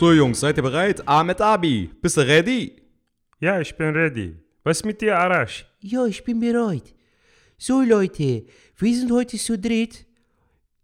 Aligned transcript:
So 0.00 0.12
Jungs, 0.12 0.40
seid 0.40 0.56
ihr 0.56 0.62
bereit? 0.62 1.06
Ahmed 1.06 1.42
Abi, 1.42 1.90
bist 2.00 2.16
du 2.16 2.22
ready? 2.22 2.74
Ja, 3.38 3.60
ich 3.60 3.76
bin 3.76 3.94
ready. 3.94 4.34
Was 4.64 4.82
mit 4.82 4.98
dir, 5.02 5.18
Arash? 5.18 5.66
Ja, 5.80 6.06
ich 6.06 6.24
bin 6.24 6.40
bereit. 6.40 6.94
So 7.58 7.82
Leute, 7.82 8.46
wir 8.78 8.96
sind 8.96 9.12
heute 9.12 9.36
zu 9.36 9.58
dritt. 9.58 10.06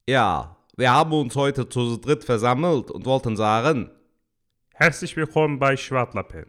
Ja, 0.07 0.59
wir 0.77 0.93
haben 0.93 1.15
uns 1.15 1.35
heute 1.35 1.67
zu 1.67 1.97
dritt 1.97 2.25
versammelt 2.25 2.91
und 2.91 3.07
wollten 3.07 3.39
sagen, 3.39 3.91
Herzlich 4.75 5.17
willkommen 5.17 5.59
bei 5.59 5.79
Schwartlappen. 5.79 6.45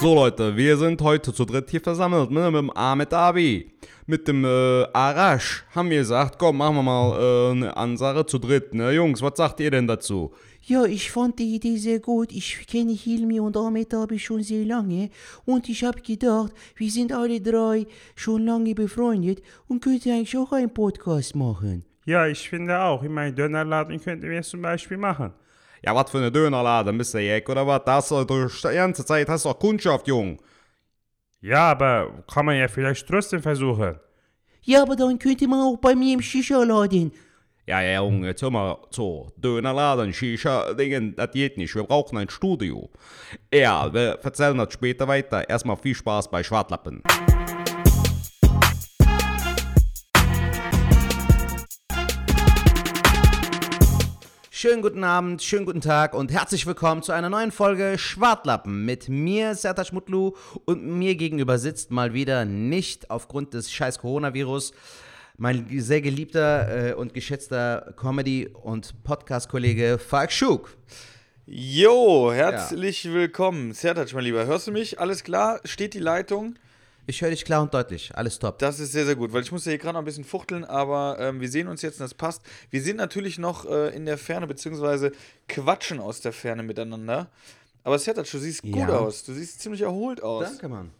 so 0.00 0.14
Leute, 0.14 0.56
wir 0.56 0.76
sind 0.78 1.00
heute 1.02 1.32
zu 1.32 1.44
dritt 1.44 1.70
hier 1.70 1.80
versammelt 1.80 2.32
ne, 2.32 2.50
mit 2.50 2.58
dem 2.58 2.70
Ahmed 2.70 3.14
Abi. 3.14 3.70
Mit 4.10 4.26
dem 4.26 4.44
äh, 4.44 4.86
Arash 4.92 5.64
haben 5.72 5.88
wir 5.88 5.98
gesagt, 5.98 6.36
komm, 6.36 6.56
machen 6.56 6.74
wir 6.74 6.82
mal 6.82 7.12
äh, 7.12 7.50
eine 7.52 7.76
Ansage 7.76 8.26
zu 8.26 8.40
dritt. 8.40 8.74
Ne? 8.74 8.90
Jungs, 8.90 9.22
was 9.22 9.34
sagt 9.36 9.60
ihr 9.60 9.70
denn 9.70 9.86
dazu? 9.86 10.32
Ja, 10.62 10.84
ich 10.84 11.12
fand 11.12 11.38
die 11.38 11.54
Idee 11.54 11.76
sehr 11.76 12.00
gut. 12.00 12.32
Ich 12.32 12.66
kenne 12.66 12.90
Hilmi 12.90 13.38
und 13.38 13.56
Ahmed 13.56 13.94
habe 13.94 14.16
ich 14.16 14.24
schon 14.24 14.42
sehr 14.42 14.64
lange. 14.64 15.10
Und 15.44 15.68
ich 15.68 15.84
habe 15.84 16.00
gedacht, 16.00 16.52
wir 16.74 16.90
sind 16.90 17.12
alle 17.12 17.40
drei 17.40 17.86
schon 18.16 18.46
lange 18.46 18.74
befreundet 18.74 19.42
und 19.68 19.80
könnten 19.80 20.10
eigentlich 20.10 20.36
auch 20.36 20.50
einen 20.50 20.74
Podcast 20.74 21.36
machen. 21.36 21.84
Ja, 22.04 22.26
ich 22.26 22.48
finde 22.48 22.80
auch, 22.80 23.04
in 23.04 23.12
meinem 23.12 23.36
Dönerladen 23.36 24.02
könnten 24.02 24.28
wir 24.28 24.40
es 24.40 24.48
zum 24.48 24.60
Beispiel 24.60 24.96
machen. 24.96 25.32
Ja, 25.84 25.94
was 25.94 26.10
für 26.10 26.18
eine 26.18 26.32
Dönerladen, 26.32 26.98
bist 26.98 27.14
du 27.14 27.20
Jack, 27.20 27.48
oder 27.48 27.64
was? 27.64 27.82
Das 27.86 28.10
äh, 28.10 28.26
du 28.26 28.48
die 28.48 28.74
ganze 28.74 29.04
Zeit 29.04 29.28
hast 29.28 29.44
du 29.44 29.50
doch 29.50 29.58
Kundschaft, 29.60 30.08
Jung. 30.08 30.40
Ja, 31.40 31.70
aber 31.70 32.24
kann 32.32 32.46
man 32.46 32.56
ja 32.56 32.68
vielleicht 32.68 33.06
trotzdem 33.08 33.42
versuchen. 33.42 33.98
Ja, 34.62 34.82
aber 34.82 34.94
dann 34.94 35.18
könnte 35.18 35.48
man 35.48 35.60
auch 35.60 35.78
bei 35.78 35.94
mir 35.94 36.14
im 36.14 36.20
Shisha-Laden. 36.20 37.12
Ja, 37.66 37.80
ja, 37.80 38.02
Junge, 38.02 38.28
jetzt 38.28 38.42
hör 38.42 38.50
mal 38.50 38.76
zu. 38.90 39.30
Dönerladen, 39.36 40.12
Shisha, 40.12 40.74
Dingen, 40.74 41.14
das 41.16 41.30
geht 41.30 41.56
nicht. 41.56 41.74
Wir 41.74 41.84
brauchen 41.84 42.18
ein 42.18 42.28
Studio. 42.28 42.90
Ja, 43.54 43.92
wir 43.92 44.18
erzählen 44.22 44.58
das 44.58 44.72
später 44.72 45.06
weiter. 45.08 45.48
Erstmal 45.48 45.76
viel 45.76 45.94
Spaß 45.94 46.30
bei 46.30 46.42
Schwartlappen. 46.42 47.02
Schönen 54.60 54.82
guten 54.82 55.04
Abend, 55.04 55.42
schönen 55.42 55.64
guten 55.64 55.80
Tag 55.80 56.12
und 56.12 56.30
herzlich 56.30 56.66
willkommen 56.66 57.02
zu 57.02 57.12
einer 57.12 57.30
neuen 57.30 57.50
Folge 57.50 57.96
Schwartlappen 57.96 58.84
mit 58.84 59.08
mir, 59.08 59.54
Sertac 59.54 59.90
Mutlu, 59.90 60.34
und 60.66 60.84
mir 60.84 61.14
gegenüber 61.14 61.56
sitzt 61.56 61.90
mal 61.90 62.12
wieder 62.12 62.44
nicht 62.44 63.10
aufgrund 63.10 63.54
des 63.54 63.72
scheiß 63.72 64.00
Coronavirus 64.00 64.72
mein 65.38 65.66
sehr 65.80 66.02
geliebter 66.02 66.90
äh, 66.90 66.92
und 66.92 67.14
geschätzter 67.14 67.94
Comedy- 67.96 68.48
und 68.48 69.02
Podcast-Kollege 69.02 69.98
Falk 69.98 70.30
Schug. 70.30 70.76
Jo, 71.46 72.30
herzlich 72.30 73.10
willkommen. 73.10 73.72
Sertac, 73.72 74.12
mein 74.12 74.24
Lieber, 74.24 74.44
hörst 74.44 74.66
du 74.66 74.72
mich? 74.72 75.00
Alles 75.00 75.24
klar? 75.24 75.60
Steht 75.64 75.94
die 75.94 76.00
Leitung? 76.00 76.56
Ich 77.06 77.22
höre 77.22 77.30
dich 77.30 77.44
klar 77.44 77.62
und 77.62 77.74
deutlich, 77.74 78.12
alles 78.14 78.38
top. 78.38 78.58
Das 78.58 78.78
ist 78.78 78.92
sehr, 78.92 79.04
sehr 79.04 79.16
gut, 79.16 79.32
weil 79.32 79.42
ich 79.42 79.50
musste 79.50 79.70
hier 79.70 79.78
gerade 79.78 79.94
noch 79.94 80.02
ein 80.02 80.04
bisschen 80.04 80.24
fuchteln, 80.24 80.64
aber 80.64 81.16
ähm, 81.18 81.40
wir 81.40 81.48
sehen 81.48 81.66
uns 81.66 81.82
jetzt 81.82 81.94
und 81.98 82.04
das 82.04 82.14
passt. 82.14 82.42
Wir 82.70 82.82
sind 82.82 82.96
natürlich 82.96 83.38
noch 83.38 83.66
äh, 83.66 83.94
in 83.96 84.06
der 84.06 84.16
Ferne, 84.18 84.46
beziehungsweise 84.46 85.12
quatschen 85.48 85.98
aus 85.98 86.20
der 86.20 86.32
Ferne 86.32 86.62
miteinander. 86.62 87.28
Aber 87.82 87.98
Sertac, 87.98 88.30
du 88.30 88.38
siehst 88.38 88.62
gut 88.62 88.76
Ja. 88.76 88.88
aus. 88.90 89.24
Du 89.24 89.32
siehst 89.32 89.60
ziemlich 89.60 89.80
erholt 89.82 90.22
aus. 90.22 90.44
Danke, 90.44 90.68
Mann. 90.68 90.90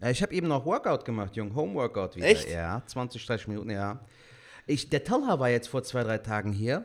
Ja, 0.00 0.10
ich 0.10 0.22
habe 0.22 0.32
eben 0.34 0.48
noch 0.48 0.64
Workout 0.64 1.04
gemacht, 1.04 1.34
Jung, 1.36 1.54
Home-Workout 1.54 2.16
wieder. 2.16 2.26
Echt? 2.26 2.48
Ja, 2.48 2.82
20, 2.86 3.24
30 3.26 3.48
Minuten, 3.48 3.70
ja. 3.70 4.00
Ich, 4.66 4.88
der 4.88 5.04
Talha 5.04 5.38
war 5.38 5.50
jetzt 5.50 5.68
vor 5.68 5.82
zwei, 5.82 6.02
drei 6.04 6.18
Tagen 6.18 6.52
hier 6.52 6.84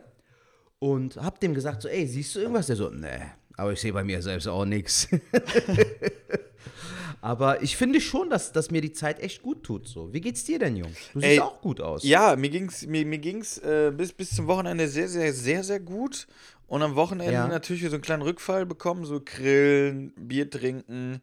und 0.80 1.16
hab 1.18 1.40
dem 1.40 1.54
gesagt 1.54 1.82
so, 1.82 1.88
ey, 1.88 2.06
siehst 2.08 2.36
du 2.36 2.40
irgendwas? 2.40 2.68
Der 2.68 2.76
so, 2.76 2.90
nee, 2.90 3.08
aber 3.56 3.72
ich 3.74 3.80
sehe 3.82 3.94
bei 3.94 4.04
mir 4.04 4.22
selbst 4.22 4.48
auch 4.48 4.66
nichts. 4.66 5.08
Aber 7.22 7.62
ich 7.62 7.76
finde 7.76 8.00
schon, 8.00 8.30
dass, 8.30 8.52
dass 8.54 8.72
mir 8.72 8.82
die 8.82 8.94
Zeit 8.94 9.20
echt 9.20 9.42
gut 9.42 9.64
tut. 9.64 9.88
So. 9.88 10.14
Wie 10.14 10.22
geht's 10.22 10.44
dir 10.46 10.58
denn, 10.60 10.78
Jung? 10.78 10.92
Du 11.14 11.20
siehst 11.20 11.32
Ey, 11.34 11.40
auch 11.40 11.60
gut 11.62 11.82
aus. 11.82 12.04
Ja, 12.04 12.36
mir 12.38 12.50
ging's, 12.50 12.86
mir, 12.88 13.06
mir 13.06 13.18
ging's 13.18 13.58
äh, 13.58 13.92
bis, 13.96 14.14
bis 14.14 14.34
zum 14.36 14.48
Wochenende 14.48 14.88
sehr, 14.88 15.10
sehr, 15.10 15.34
sehr, 15.34 15.64
sehr 15.64 15.80
gut. 15.80 16.28
Und 16.68 16.82
am 16.82 16.96
Wochenende 16.96 17.34
Ja. 17.34 17.48
natürlich 17.48 17.84
so 17.84 17.90
einen 17.94 18.02
kleinen 18.02 18.22
Rückfall 18.22 18.66
bekommen, 18.66 19.04
so 19.06 19.20
grillen, 19.24 20.14
Bier 20.16 20.50
trinken. 20.50 21.22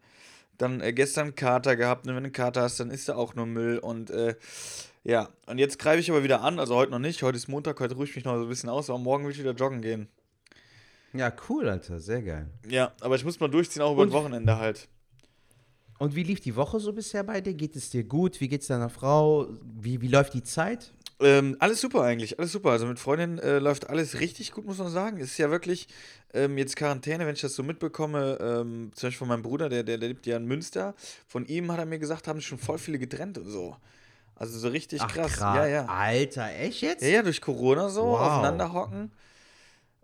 Dann 0.59 0.81
äh, 0.81 0.93
gestern 0.93 1.33
Kater 1.35 1.75
gehabt. 1.75 2.05
Und 2.05 2.09
wenn 2.15 2.23
du 2.23 2.27
einen 2.27 2.33
Kater 2.33 2.61
hast, 2.61 2.79
dann 2.79 2.91
ist 2.91 3.09
da 3.09 3.15
auch 3.15 3.33
nur 3.33 3.45
Müll. 3.47 3.79
Und 3.79 4.09
äh, 4.11 4.35
ja, 5.03 5.29
und 5.47 5.57
jetzt 5.57 5.79
greife 5.79 5.99
ich 5.99 6.11
aber 6.11 6.23
wieder 6.23 6.41
an. 6.41 6.59
Also 6.59 6.75
heute 6.75 6.91
noch 6.91 6.99
nicht. 6.99 7.23
Heute 7.23 7.37
ist 7.37 7.47
Montag, 7.47 7.79
heute 7.79 7.95
ruhe 7.95 8.05
ich 8.05 8.15
mich 8.15 8.25
noch 8.25 8.35
so 8.35 8.43
ein 8.43 8.49
bisschen 8.49 8.69
aus. 8.69 8.89
Aber 8.89 8.99
morgen 8.99 9.23
will 9.25 9.31
ich 9.31 9.39
wieder 9.39 9.53
joggen 9.53 9.81
gehen. 9.81 10.07
Ja, 11.13 11.31
cool, 11.49 11.67
Alter, 11.69 11.99
sehr 11.99 12.21
geil. 12.21 12.49
Ja, 12.67 12.91
aber 13.01 13.15
ich 13.15 13.23
muss 13.25 13.39
mal 13.39 13.47
durchziehen, 13.47 13.81
auch 13.81 13.93
über 13.93 14.03
Und- 14.03 14.09
das 14.09 14.15
Wochenende 14.21 14.57
halt. 14.57 14.87
Und 15.99 16.15
wie 16.15 16.23
lief 16.23 16.39
die 16.39 16.55
Woche 16.55 16.79
so 16.79 16.93
bisher 16.93 17.23
bei 17.23 17.41
dir? 17.41 17.53
Geht 17.53 17.75
es 17.75 17.89
dir 17.89 18.03
gut? 18.03 18.39
Wie 18.39 18.47
geht's 18.47 18.67
deiner 18.67 18.89
Frau? 18.89 19.47
Wie, 19.63 20.01
wie 20.01 20.07
läuft 20.07 20.33
die 20.33 20.43
Zeit? 20.43 20.93
Ähm, 21.19 21.55
alles 21.59 21.81
super 21.81 22.03
eigentlich, 22.03 22.37
alles 22.37 22.51
super. 22.51 22.69
Also 22.69 22.85
mit 22.85 22.99
Freundin 22.99 23.39
äh, 23.39 23.57
läuft 23.57 23.89
alles 23.89 24.19
richtig 24.19 24.51
gut, 24.51 24.65
muss 24.65 24.77
man 24.77 24.89
sagen. 24.91 25.17
Es 25.17 25.31
ist 25.31 25.37
ja 25.39 25.49
wirklich 25.49 25.87
ähm, 26.33 26.57
jetzt 26.59 26.75
Quarantäne, 26.75 27.25
wenn 27.25 27.33
ich 27.33 27.41
das 27.41 27.55
so 27.55 27.63
mitbekomme, 27.63 28.37
ähm, 28.39 28.91
zum 28.93 29.07
Beispiel 29.07 29.17
von 29.17 29.27
meinem 29.29 29.41
Bruder, 29.41 29.67
der, 29.69 29.81
der, 29.81 29.97
der 29.97 30.09
lebt 30.09 30.27
ja 30.27 30.37
in 30.37 30.45
Münster. 30.45 30.93
Von 31.27 31.45
ihm 31.47 31.71
hat 31.71 31.79
er 31.79 31.87
mir 31.87 31.97
gesagt, 31.97 32.27
haben 32.27 32.37
sich 32.37 32.47
schon 32.47 32.59
voll 32.59 32.77
viele 32.77 32.99
getrennt 32.99 33.39
und 33.39 33.49
so. 33.49 33.75
Also 34.35 34.59
so 34.59 34.67
richtig 34.67 35.01
krass. 35.07 35.39
Ja, 35.39 35.65
ja. 35.65 35.85
Alter, 35.87 36.51
echt 36.59 36.81
jetzt? 36.81 37.01
Ja, 37.01 37.07
ja, 37.09 37.21
durch 37.23 37.41
Corona 37.41 37.89
so, 37.89 38.03
Wow. 38.03 38.19
aufeinander 38.21 38.71
hocken. 38.71 39.11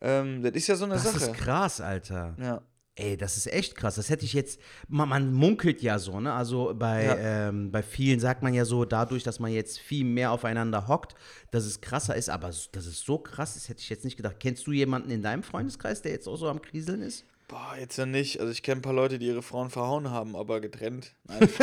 Ähm, 0.01 0.41
das 0.41 0.53
ist 0.53 0.65
ja 0.67 0.75
so 0.75 0.85
eine 0.85 0.95
das 0.95 1.03
Sache. 1.03 1.17
ist 1.17 1.33
krass, 1.33 1.79
Alter. 1.79 2.35
Ja. 2.39 2.61
Ey, 2.95 3.17
das 3.17 3.37
ist 3.37 3.47
echt 3.47 3.75
krass. 3.75 3.95
Das 3.95 4.09
hätte 4.09 4.23
ich 4.23 4.33
jetzt. 4.33 4.59
Man, 4.87 5.09
man 5.09 5.33
munkelt 5.33 5.81
ja 5.81 5.97
so, 5.97 6.19
ne? 6.19 6.31
Also 6.31 6.75
bei, 6.77 7.05
Ja. 7.05 7.49
ähm, 7.49 7.71
bei 7.71 7.81
vielen 7.81 8.19
sagt 8.19 8.43
man 8.43 8.53
ja 8.53 8.65
so, 8.65 8.85
dadurch, 8.85 9.23
dass 9.23 9.39
man 9.39 9.51
jetzt 9.51 9.79
viel 9.79 10.05
mehr 10.05 10.31
aufeinander 10.31 10.87
hockt, 10.87 11.15
dass 11.49 11.65
es 11.65 11.81
krasser 11.81 12.15
ist. 12.15 12.29
Aber 12.29 12.47
dass 12.49 12.85
es 12.85 12.99
so 12.99 13.17
krass 13.17 13.55
ist, 13.55 13.67
hätte 13.67 13.81
ich 13.81 13.89
jetzt 13.89 14.05
nicht 14.05 14.15
gedacht. 14.17 14.35
Kennst 14.39 14.67
du 14.67 14.71
jemanden 14.71 15.09
in 15.09 15.23
deinem 15.23 15.41
Freundeskreis, 15.41 16.03
der 16.03 16.11
jetzt 16.11 16.27
auch 16.27 16.35
so 16.35 16.47
am 16.47 16.61
Kriseln 16.61 17.01
ist? 17.01 17.25
Boah, 17.47 17.75
jetzt 17.79 17.97
ja 17.97 18.05
nicht. 18.05 18.39
Also 18.39 18.51
ich 18.51 18.61
kenne 18.61 18.79
ein 18.79 18.83
paar 18.83 18.93
Leute, 18.93 19.17
die 19.17 19.25
ihre 19.25 19.41
Frauen 19.41 19.71
verhauen 19.71 20.11
haben, 20.11 20.35
aber 20.35 20.61
getrennt. 20.61 21.13
Nein, 21.23 21.49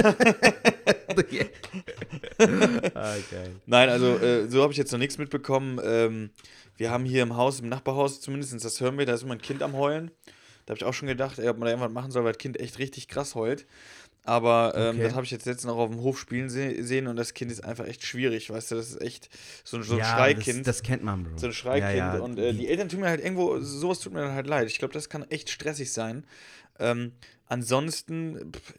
ah, 2.95 3.15
geil. 3.31 3.55
Nein, 3.67 3.89
also 3.89 4.17
äh, 4.19 4.49
so 4.49 4.63
habe 4.63 4.73
ich 4.73 4.79
jetzt 4.79 4.93
noch 4.93 4.99
nichts 4.99 5.19
mitbekommen. 5.19 5.81
Ähm, 5.83 6.31
wir 6.77 6.91
haben 6.91 7.05
hier 7.05 7.23
im 7.23 7.37
Haus, 7.37 7.61
im 7.61 7.69
Nachbarhaus 7.69 8.21
zumindest, 8.21 8.65
das 8.65 8.81
hören 8.81 8.99
wir, 8.99 9.07
da 9.07 9.15
ist 9.15 9.23
immer 9.23 9.35
ein 9.35 9.41
Kind 9.41 9.63
am 9.63 9.75
Heulen. 9.75 10.11
Da 10.67 10.73
habe 10.73 10.79
ich 10.79 10.85
auch 10.85 10.95
schon 10.95 11.09
gedacht, 11.09 11.39
ey, 11.39 11.49
ob 11.49 11.59
man 11.59 11.67
da 11.67 11.71
irgendwas 11.73 11.93
machen 11.93 12.11
soll, 12.11 12.25
weil 12.25 12.33
das 12.33 12.39
Kind 12.39 12.59
echt 12.61 12.79
richtig 12.79 13.09
krass 13.09 13.35
heult. 13.35 13.67
Aber 14.25 14.75
ähm, 14.77 14.97
Okay. 14.97 15.03
das 15.05 15.15
habe 15.15 15.25
ich 15.25 15.31
jetzt 15.31 15.47
letztens 15.47 15.73
auch 15.73 15.79
auf 15.79 15.91
dem 15.91 16.01
Hof 16.03 16.19
spielen 16.19 16.51
se 16.51 16.85
sehen 16.85 17.07
und 17.07 17.17
das 17.17 17.33
Kind 17.33 17.51
ist 17.51 17.65
einfach 17.65 17.87
echt 17.87 18.05
schwierig, 18.05 18.51
weißt 18.51 18.71
du, 18.71 18.75
das 18.75 18.91
ist 18.91 19.01
echt 19.01 19.31
so, 19.65 19.79
ein- 19.79 19.83
so 19.83 19.95
ein 19.95 20.01
ja, 20.01 20.05
Schreikind. 20.05 20.67
Das, 20.67 20.77
das 20.77 20.83
kennt 20.83 21.03
man, 21.03 21.25
Bro. 21.25 21.39
so 21.39 21.47
ein 21.47 21.53
Schreikind. 21.55 21.95
Ja, 21.97 22.17
ja, 22.17 22.21
und 22.21 22.39
äh, 22.39 22.53
die 22.53 22.69
Eltern 22.69 22.91
tun 22.91 23.01
mir 23.01 23.09
halt 23.09 23.23
irgendwo, 23.25 23.59
sowas 23.61 23.99
tut 24.01 24.13
mir 24.13 24.21
dann 24.21 24.33
halt 24.35 24.47
leid. 24.47 24.67
Ich 24.69 24.79
glaube, 24.79 24.93
das 24.93 25.09
kann 25.09 25.23
echt 25.31 25.49
stressig 25.49 25.91
sein. 25.93 26.27
Ähm, 26.79 27.13
ansonsten, 27.47 28.53
pff, 28.53 28.75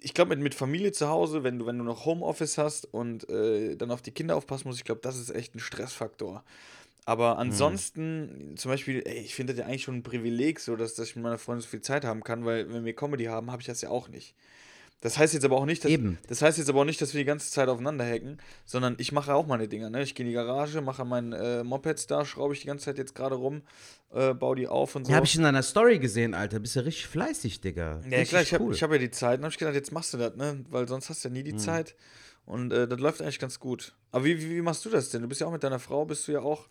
ich 0.00 0.14
glaube, 0.14 0.30
mit, 0.30 0.40
mit 0.40 0.54
Familie 0.54 0.92
zu 0.92 1.08
Hause, 1.08 1.42
wenn 1.44 1.58
du, 1.58 1.66
wenn 1.66 1.78
du 1.78 1.84
noch 1.84 2.04
Homeoffice 2.04 2.58
hast 2.58 2.84
und 2.92 3.28
äh, 3.30 3.74
dann 3.76 3.90
auf 3.90 4.02
die 4.02 4.12
Kinder 4.12 4.36
aufpassen 4.36 4.68
musst, 4.68 4.78
ich 4.78 4.84
glaube, 4.84 5.00
das 5.02 5.16
ist 5.18 5.30
echt 5.30 5.54
ein 5.54 5.60
Stressfaktor. 5.60 6.44
Aber 7.08 7.38
ansonsten, 7.38 8.52
zum 8.58 8.70
Beispiel, 8.70 9.02
ey, 9.06 9.20
ich 9.20 9.34
finde 9.34 9.54
das 9.54 9.60
ja 9.60 9.66
eigentlich 9.66 9.84
schon 9.84 9.96
ein 9.96 10.02
Privileg, 10.02 10.60
so 10.60 10.76
dass, 10.76 10.94
dass 10.94 11.08
ich 11.08 11.16
mit 11.16 11.22
meiner 11.22 11.38
Freundin 11.38 11.62
so 11.62 11.68
viel 11.68 11.80
Zeit 11.80 12.04
haben 12.04 12.22
kann, 12.22 12.44
weil 12.44 12.70
wenn 12.70 12.84
wir 12.84 12.94
Comedy 12.94 13.24
haben, 13.24 13.50
habe 13.50 13.62
ich 13.62 13.66
das 13.66 13.80
ja 13.80 13.88
auch 13.88 14.10
nicht. 14.10 14.34
Das 15.00 15.16
heißt 15.16 15.32
jetzt 15.32 15.44
aber 15.46 15.56
auch 15.56 15.64
nicht, 15.64 15.84
dass, 15.84 15.90
Eben. 15.90 16.18
das 16.28 16.42
heißt 16.42 16.58
jetzt 16.58 16.68
aber 16.68 16.82
auch 16.82 16.84
nicht, 16.84 17.00
dass 17.00 17.14
wir 17.14 17.20
die 17.20 17.24
ganze 17.24 17.50
Zeit 17.50 17.70
aufeinander 17.70 18.04
hacken, 18.04 18.36
sondern 18.66 18.94
ich 18.98 19.10
mache 19.12 19.32
auch 19.32 19.46
meine 19.46 19.68
Dinger. 19.68 19.88
Ne? 19.88 20.02
Ich 20.02 20.14
gehe 20.14 20.26
in 20.26 20.28
die 20.28 20.34
Garage, 20.34 20.82
mache 20.82 21.06
mein 21.06 21.32
äh, 21.32 21.64
Mopeds 21.64 22.06
da, 22.08 22.26
schraube 22.26 22.52
ich 22.52 22.60
die 22.60 22.66
ganze 22.66 22.84
Zeit 22.84 22.98
jetzt 22.98 23.14
gerade 23.14 23.36
rum, 23.36 23.62
äh, 24.12 24.34
baue 24.34 24.56
die 24.56 24.68
auf 24.68 24.94
und 24.94 25.06
so. 25.06 25.10
Ja, 25.10 25.16
habe 25.16 25.24
ich 25.24 25.34
in 25.34 25.44
deiner 25.44 25.62
Story 25.62 25.98
gesehen, 25.98 26.34
Alter. 26.34 26.58
Bist 26.58 26.76
ja 26.76 26.82
richtig 26.82 27.06
fleißig, 27.06 27.62
Digga. 27.62 28.02
ja, 28.02 28.18
richtig 28.18 28.28
klar, 28.28 28.42
ich 28.42 28.52
habe 28.52 28.64
cool. 28.64 28.74
hab 28.74 28.92
ja 28.92 28.98
die 28.98 29.10
Zeit. 29.10 29.38
Dann 29.38 29.44
habe 29.44 29.52
ich 29.52 29.58
gedacht, 29.58 29.76
jetzt 29.76 29.92
machst 29.92 30.12
du 30.12 30.18
das, 30.18 30.36
ne? 30.36 30.62
Weil 30.68 30.86
sonst 30.86 31.08
hast 31.08 31.24
du 31.24 31.28
ja 31.28 31.32
nie 31.32 31.42
die 31.42 31.52
Hm. 31.52 31.58
Zeit. 31.58 31.94
Und 32.44 32.70
äh, 32.70 32.86
das 32.86 33.00
läuft 33.00 33.22
eigentlich 33.22 33.38
ganz 33.38 33.58
gut. 33.58 33.94
Aber 34.10 34.26
wie, 34.26 34.38
wie, 34.42 34.56
wie 34.56 34.62
machst 34.62 34.84
du 34.84 34.90
das 34.90 35.08
denn? 35.08 35.22
Du 35.22 35.28
bist 35.28 35.40
ja 35.40 35.46
auch 35.46 35.52
mit 35.52 35.62
deiner 35.62 35.78
Frau, 35.78 36.04
bist 36.04 36.28
du 36.28 36.32
ja 36.32 36.40
auch. 36.40 36.68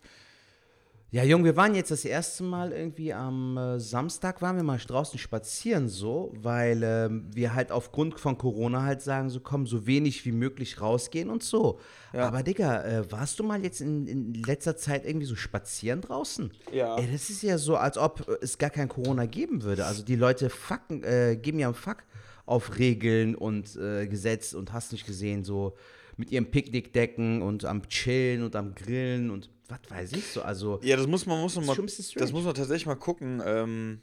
Ja, 1.10 1.24
Jung, 1.24 1.42
wir 1.42 1.56
waren 1.56 1.74
jetzt 1.74 1.90
das 1.90 2.04
erste 2.04 2.42
Mal 2.42 2.70
irgendwie 2.70 3.14
am 3.14 3.56
äh, 3.56 3.80
Samstag, 3.80 4.42
waren 4.42 4.56
wir 4.56 4.62
mal 4.62 4.76
draußen 4.76 5.18
spazieren 5.18 5.88
so, 5.88 6.34
weil 6.36 6.82
ähm, 6.82 7.30
wir 7.32 7.54
halt 7.54 7.72
aufgrund 7.72 8.20
von 8.20 8.36
Corona 8.36 8.82
halt 8.82 9.00
sagen, 9.00 9.30
so 9.30 9.40
komm, 9.40 9.66
so 9.66 9.86
wenig 9.86 10.26
wie 10.26 10.32
möglich 10.32 10.82
rausgehen 10.82 11.30
und 11.30 11.42
so. 11.42 11.80
Ja. 12.12 12.28
Aber 12.28 12.42
Digga, 12.42 12.84
äh, 12.84 13.10
warst 13.10 13.38
du 13.38 13.42
mal 13.42 13.62
jetzt 13.62 13.80
in, 13.80 14.06
in 14.06 14.34
letzter 14.34 14.76
Zeit 14.76 15.06
irgendwie 15.06 15.24
so 15.24 15.34
spazieren 15.34 16.02
draußen? 16.02 16.52
Ja. 16.74 16.98
Ey, 16.98 17.08
das 17.10 17.30
ist 17.30 17.42
ja 17.42 17.56
so, 17.56 17.76
als 17.76 17.96
ob 17.96 18.28
es 18.42 18.58
gar 18.58 18.68
kein 18.68 18.90
Corona 18.90 19.24
geben 19.24 19.62
würde. 19.62 19.86
Also 19.86 20.04
die 20.04 20.16
Leute 20.16 20.50
fucken, 20.50 21.04
äh, 21.04 21.38
geben 21.40 21.58
ja 21.58 21.68
einen 21.68 21.74
Fuck 21.74 22.04
auf 22.44 22.78
Regeln 22.78 23.34
und 23.34 23.76
äh, 23.76 24.06
Gesetz 24.08 24.52
und 24.52 24.74
hast 24.74 24.92
nicht 24.92 25.06
gesehen, 25.06 25.42
so 25.42 25.74
mit 26.18 26.30
ihren 26.32 26.50
Picknickdecken 26.50 27.40
und 27.40 27.64
am 27.64 27.88
Chillen 27.88 28.42
und 28.42 28.54
am 28.56 28.74
Grillen 28.74 29.30
und 29.30 29.48
was 29.68 29.78
weiß 29.88 30.12
ich 30.12 30.26
so. 30.26 30.42
Also, 30.42 30.80
Ja, 30.82 30.96
das 30.96 31.06
muss 31.06 31.26
man, 31.26 31.40
muss 31.40 31.56
man 31.56 31.66
mal, 31.66 31.76
das 31.76 32.32
muss 32.32 32.44
man 32.44 32.54
tatsächlich 32.54 32.86
mal 32.86 32.96
gucken, 32.96 33.42
ähm, 33.44 34.00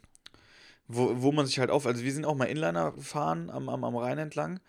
wo, 0.88 1.22
wo 1.22 1.32
man 1.32 1.46
sich 1.46 1.58
halt 1.58 1.70
auf. 1.70 1.86
Also 1.86 2.02
wir 2.02 2.12
sind 2.12 2.24
auch 2.24 2.36
mal 2.36 2.44
Inliner 2.44 2.92
gefahren 2.92 3.50
am, 3.50 3.68
am, 3.68 3.84
am 3.84 3.96
Rhein 3.96 4.18
entlang. 4.18 4.60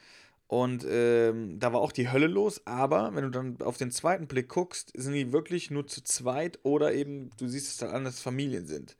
Und 0.47 0.85
ähm, 0.89 1.59
da 1.59 1.73
war 1.73 1.81
auch 1.81 1.91
die 1.91 2.09
Hölle 2.09 2.27
los, 2.27 2.61
aber 2.65 3.13
wenn 3.13 3.23
du 3.25 3.29
dann 3.29 3.61
auf 3.61 3.75
den 3.75 3.91
zweiten 3.91 4.27
Blick 4.27 4.47
guckst, 4.47 4.93
sind 4.95 5.11
die 5.13 5.33
wirklich 5.33 5.71
nur 5.71 5.87
zu 5.87 6.01
zweit 6.03 6.59
oder 6.63 6.93
eben, 6.93 7.31
du 7.37 7.49
siehst 7.49 7.67
es 7.67 7.77
dann 7.77 7.89
an, 7.89 8.05
dass 8.05 8.21
Familien 8.21 8.65
sind. 8.65 8.95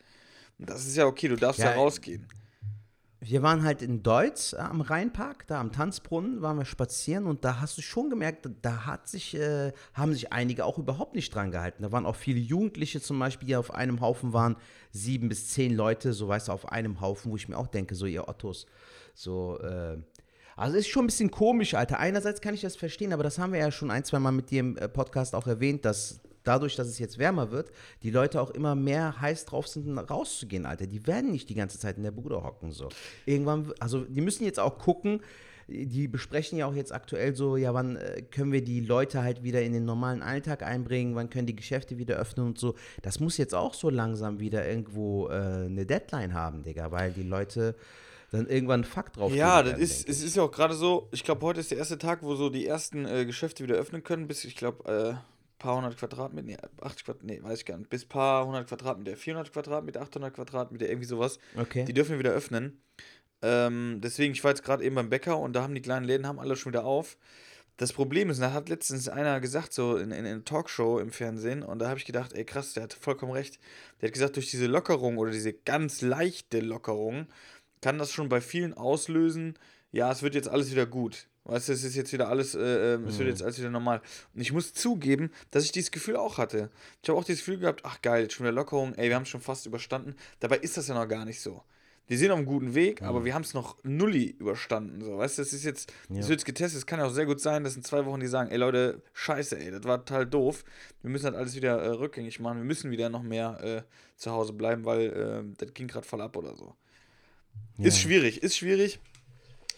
Und 0.60 0.70
das 0.70 0.86
ist 0.86 0.98
ja 0.98 1.06
okay, 1.06 1.30
du 1.30 1.38
darfst 1.38 1.62
Ja, 1.62 1.72
da 1.72 1.76
rausgehen. 1.76 2.28
Wir 3.20 3.42
waren 3.42 3.64
halt 3.64 3.82
in 3.82 4.04
Deutz 4.04 4.54
äh, 4.54 4.58
am 4.58 4.82
Rheinpark, 4.82 5.48
da 5.48 5.60
am 5.60 5.72
Tanzbrunnen 5.72 6.42
waren 6.42 6.58
wir 6.58 6.66
spazieren 6.66 7.26
und 7.26 7.44
da 7.44 7.60
hast 7.60 7.78
du 7.78 7.82
schon 7.82 8.12
gemerkt, 8.12 8.48
da 8.62 8.86
hat 8.86 9.08
sich, 9.08 9.36
äh, 9.36 9.74
haben 9.94 10.14
sich 10.14 10.32
einige 10.32 10.66
auch 10.66 10.78
überhaupt 10.78 11.16
nicht 11.16 11.34
dran 11.34 11.52
gehalten. 11.52 11.82
Da 11.82 11.92
waren 11.92 12.06
auch 12.06 12.16
viele 12.16 12.40
Jugendliche 12.40 13.02
zum 13.02 13.18
Beispiel, 13.18 13.48
die 13.48 13.56
auf 13.56 13.74
einem 13.74 14.02
Haufen 14.02 14.34
waren, 14.34 14.56
sieben 14.92 15.30
bis 15.30 15.50
zehn 15.50 15.76
Leute, 15.76 16.14
so 16.14 16.28
weißt 16.28 16.50
du, 16.50 16.52
auf 16.52 16.72
einem 16.72 17.02
Haufen, 17.02 17.32
wo 17.32 17.36
ich 17.36 17.50
mir 17.50 17.58
auch 17.58 17.68
denke, 17.68 17.96
so 17.96 18.06
ihr 18.06 18.30
Ottos, 18.30 18.68
so, 19.16 19.58
äh, 19.62 19.98
also 20.56 20.78
ist 20.78 20.88
schon 20.88 21.04
ein 21.06 21.08
bisschen 21.08 21.32
komisch, 21.32 21.74
Alter. 21.74 22.00
Einerseits 22.00 22.42
kann 22.42 22.54
ich 22.54 22.62
das 22.62 22.76
verstehen, 22.76 23.14
aber 23.14 23.24
das 23.24 23.40
haben 23.40 23.52
wir 23.52 23.60
ja 23.60 23.72
schon 23.72 23.92
ein, 23.92 24.04
zwei 24.04 24.20
Mal 24.20 24.32
mit 24.32 24.52
dir 24.52 24.60
im 24.60 24.78
äh, 24.78 24.88
Podcast 24.88 25.34
auch 25.34 25.48
erwähnt, 25.48 25.86
dass 25.86 26.20
dadurch, 26.48 26.76
dass 26.76 26.88
es 26.88 27.00
jetzt 27.00 27.18
wärmer 27.18 27.52
wird, 27.52 27.72
die 28.04 28.12
Leute 28.12 28.42
auch 28.42 28.52
immer 28.52 28.76
mehr 28.76 29.20
heiß 29.20 29.46
drauf 29.46 29.68
sind, 29.68 29.98
rauszugehen, 29.98 30.66
Alter. 30.66 30.88
Die 30.88 31.06
werden 31.08 31.32
nicht 31.32 31.50
die 31.50 31.56
ganze 31.56 31.80
Zeit 31.80 31.98
in 31.98 32.04
der 32.04 32.12
Bude 32.12 32.44
hocken, 32.44 32.72
so. 32.72 32.90
Irgendwann, 33.26 33.74
also 33.80 34.02
die 34.02 34.22
müssen 34.22 34.46
jetzt 34.46 34.60
auch 34.60 34.78
gucken, 34.78 35.22
die 35.68 36.08
besprechen 36.08 36.58
ja 36.58 36.66
auch 36.66 36.74
jetzt 36.74 36.94
aktuell 36.94 37.36
so, 37.36 37.58
ja, 37.58 37.74
wann 37.74 37.98
äh, 37.98 38.22
können 38.22 38.52
wir 38.52 38.64
die 38.64 38.80
Leute 38.80 39.22
halt 39.22 39.44
wieder 39.44 39.62
in 39.62 39.74
den 39.74 39.84
normalen 39.84 40.22
Alltag 40.22 40.64
einbringen, 40.64 41.16
wann 41.16 41.30
können 41.30 41.46
die 41.46 41.56
Geschäfte 41.56 41.98
wieder 41.98 42.16
öffnen 42.16 42.48
und 42.48 42.58
so. 42.58 42.76
Das 43.02 43.20
muss 43.20 43.38
jetzt 43.38 43.54
auch 43.54 43.74
so 43.74 43.90
langsam 43.90 44.40
wieder 44.40 44.68
irgendwo 44.68 45.28
äh, 45.28 45.34
eine 45.34 45.86
Deadline 45.86 46.34
haben, 46.34 46.64
Digga, 46.64 46.92
weil 46.92 47.12
die 47.12 47.24
Leute 47.24 47.76
dann 48.32 48.48
irgendwann 48.48 48.84
Fakt 48.84 49.18
drauf 49.18 49.34
Ja, 49.34 49.62
das 49.62 49.74
werden, 49.74 49.84
ist, 49.84 50.08
es 50.08 50.24
ist 50.24 50.36
ja 50.36 50.44
auch 50.44 50.52
gerade 50.52 50.74
so, 50.74 51.08
ich 51.12 51.24
glaube, 51.24 51.42
heute 51.46 51.60
ist 51.60 51.72
der 51.72 51.78
erste 51.78 51.98
Tag, 51.98 52.24
wo 52.24 52.36
so 52.36 52.50
die 52.50 52.66
ersten 52.66 53.06
äh, 53.06 53.26
Geschäfte 53.26 53.64
wieder 53.64 53.76
öffnen 53.76 54.04
können, 54.04 54.28
bis, 54.28 54.46
ich 54.46 54.56
glaube, 54.56 54.90
äh, 54.90 55.37
paar 55.58 55.78
hundert 55.78 55.98
Quadratmeter, 55.98 56.46
nee, 56.46 56.58
80 56.82 57.06
Quadratmeter, 57.06 57.42
nee, 57.42 57.48
weiß 57.48 57.60
ich 57.60 57.66
gar 57.66 57.78
nicht, 57.78 57.90
bis 57.90 58.06
paar 58.06 58.46
hundert 58.46 58.68
Quadratmeter, 58.68 59.18
400 59.18 59.54
Quadratmeter, 59.54 60.02
800 60.02 60.34
Quadratmeter, 60.34 60.88
irgendwie 60.88 61.08
sowas. 61.08 61.40
Okay. 61.56 61.86
Die 61.86 61.94
dürfen 61.94 62.20
wieder 62.20 62.32
öffnen. 62.32 62.82
Ähm, 63.42 64.00
deswegen, 64.04 64.34
ich 64.34 64.44
war 64.44 64.52
jetzt 64.52 64.64
gerade 64.64 64.84
eben 64.84 64.96
beim 64.96 65.10
Bäcker 65.10 65.38
und 65.38 65.54
da 65.54 65.64
haben 65.64 65.76
die 65.76 65.82
kleinen 65.82 66.06
Läden 66.06 66.28
haben 66.28 66.40
alle 66.40 66.56
schon 66.56 66.74
wieder 66.74 66.86
auf. 66.86 67.18
Das 67.78 67.94
Problem 67.94 68.32
ist, 68.32 68.42
da 68.42 68.54
hat 68.54 68.70
letztens 68.70 69.08
einer 69.08 69.40
gesagt, 69.40 69.72
so 69.72 69.98
in, 69.98 70.12
in, 70.12 70.26
in 70.26 70.26
einer 70.26 70.44
Talkshow 70.44 71.00
im 71.00 71.12
Fernsehen, 71.12 71.62
und 71.62 71.78
da 71.80 71.90
habe 71.90 72.00
ich 72.00 72.06
gedacht, 72.06 72.34
ey 72.34 72.44
krass, 72.44 72.74
der 72.74 72.84
hat 72.84 72.94
vollkommen 72.94 73.34
recht. 73.34 73.60
Der 74.02 74.08
hat 74.08 74.14
gesagt, 74.14 74.36
durch 74.36 74.50
diese 74.50 74.66
Lockerung 74.66 75.18
oder 75.18 75.32
diese 75.32 75.54
ganz 75.54 76.02
leichte 76.02 76.60
Lockerung 76.60 77.28
kann 77.82 78.00
das 78.00 78.12
schon 78.12 78.30
bei 78.30 78.42
vielen 78.42 78.74
auslösen, 78.74 79.58
ja, 79.92 80.12
es 80.12 80.24
wird 80.24 80.36
jetzt 80.36 80.50
alles 80.50 80.72
wieder 80.72 80.86
gut. 80.86 81.28
Weißt 81.48 81.70
du, 81.70 81.74
es 81.74 81.84
ist 81.84 81.96
jetzt 81.96 82.12
wieder 82.12 82.28
alles, 82.28 82.56
äh, 82.56 82.60
äh, 82.96 83.00
es 83.08 83.18
wird 83.20 83.30
jetzt 83.30 83.42
alles 83.42 83.58
wieder 83.58 83.70
normal. 83.70 84.02
Und 84.36 84.42
ich 84.42 84.52
muss 84.52 84.74
zugeben, 84.74 85.32
dass 85.52 85.64
ich 85.64 85.72
dieses 85.72 85.92
Gefühl 85.92 86.18
auch 86.18 86.38
hatte. 86.38 86.70
Ich 87.02 87.10
habe 87.10 87.18
auch 87.18 87.24
dieses 87.24 87.40
Gefühl 87.46 87.60
gehabt, 87.60 87.82
ach 87.84 88.02
geil, 88.02 88.24
jetzt 88.24 88.34
schon 88.34 88.46
wieder 88.46 88.54
Lockerung, 88.54 88.94
ey, 88.96 89.08
wir 89.08 89.16
haben 89.16 89.24
es 89.24 89.30
schon 89.30 89.40
fast 89.42 89.66
überstanden. 89.66 90.16
Dabei 90.42 90.58
ist 90.58 90.76
das 90.76 90.88
ja 90.90 90.94
noch 90.94 91.08
gar 91.08 91.24
nicht 91.24 91.40
so. 91.42 91.64
Wir 92.10 92.18
sind 92.18 92.32
auf 92.32 92.38
einem 92.38 92.46
guten 92.48 92.74
Weg, 92.74 93.02
aber 93.02 93.26
wir 93.26 93.34
haben 93.34 93.42
es 93.42 93.54
noch 93.54 93.78
nulli 93.84 94.36
überstanden. 94.40 95.02
So, 95.02 95.18
weißt 95.18 95.38
du, 95.38 95.42
das 95.42 95.52
ist 95.52 95.66
jetzt, 95.66 95.92
das 96.10 96.18
Ja. 96.26 96.28
wird 96.30 96.46
getestet. 96.46 96.80
Es 96.80 96.86
kann 96.86 97.00
ja 97.00 97.06
auch 97.06 97.14
sehr 97.14 97.26
gut 97.26 97.42
sein, 97.42 97.66
dass 97.66 97.76
in 97.76 97.84
zwei 97.84 98.06
Wochen 98.06 98.22
die 98.22 98.28
sagen, 98.28 98.50
ey 98.50 98.58
Leute, 98.58 99.02
scheiße, 99.14 99.58
ey, 99.60 99.72
das 99.72 99.84
war 99.84 100.06
total 100.06 100.26
doof. 100.26 100.64
Wir 101.02 101.10
müssen 101.10 101.26
das 101.26 101.36
alles 101.36 101.56
wieder 101.56 101.82
äh, 101.82 101.88
rückgängig 101.90 102.40
machen. 102.40 102.58
Wir 102.60 102.64
müssen 102.66 102.92
wieder 102.92 103.10
noch 103.10 103.24
mehr 103.24 103.60
äh, 103.62 103.82
zu 104.16 104.32
Hause 104.32 104.54
bleiben, 104.54 104.86
weil 104.86 105.02
äh, 105.50 105.56
das 105.58 105.74
ging 105.74 105.88
gerade 105.88 106.08
voll 106.08 106.22
ab 106.22 106.38
oder 106.38 106.56
so. 106.56 106.76
Ist 107.78 108.00
schwierig, 108.00 108.42
ist 108.42 108.56
schwierig. 108.58 109.00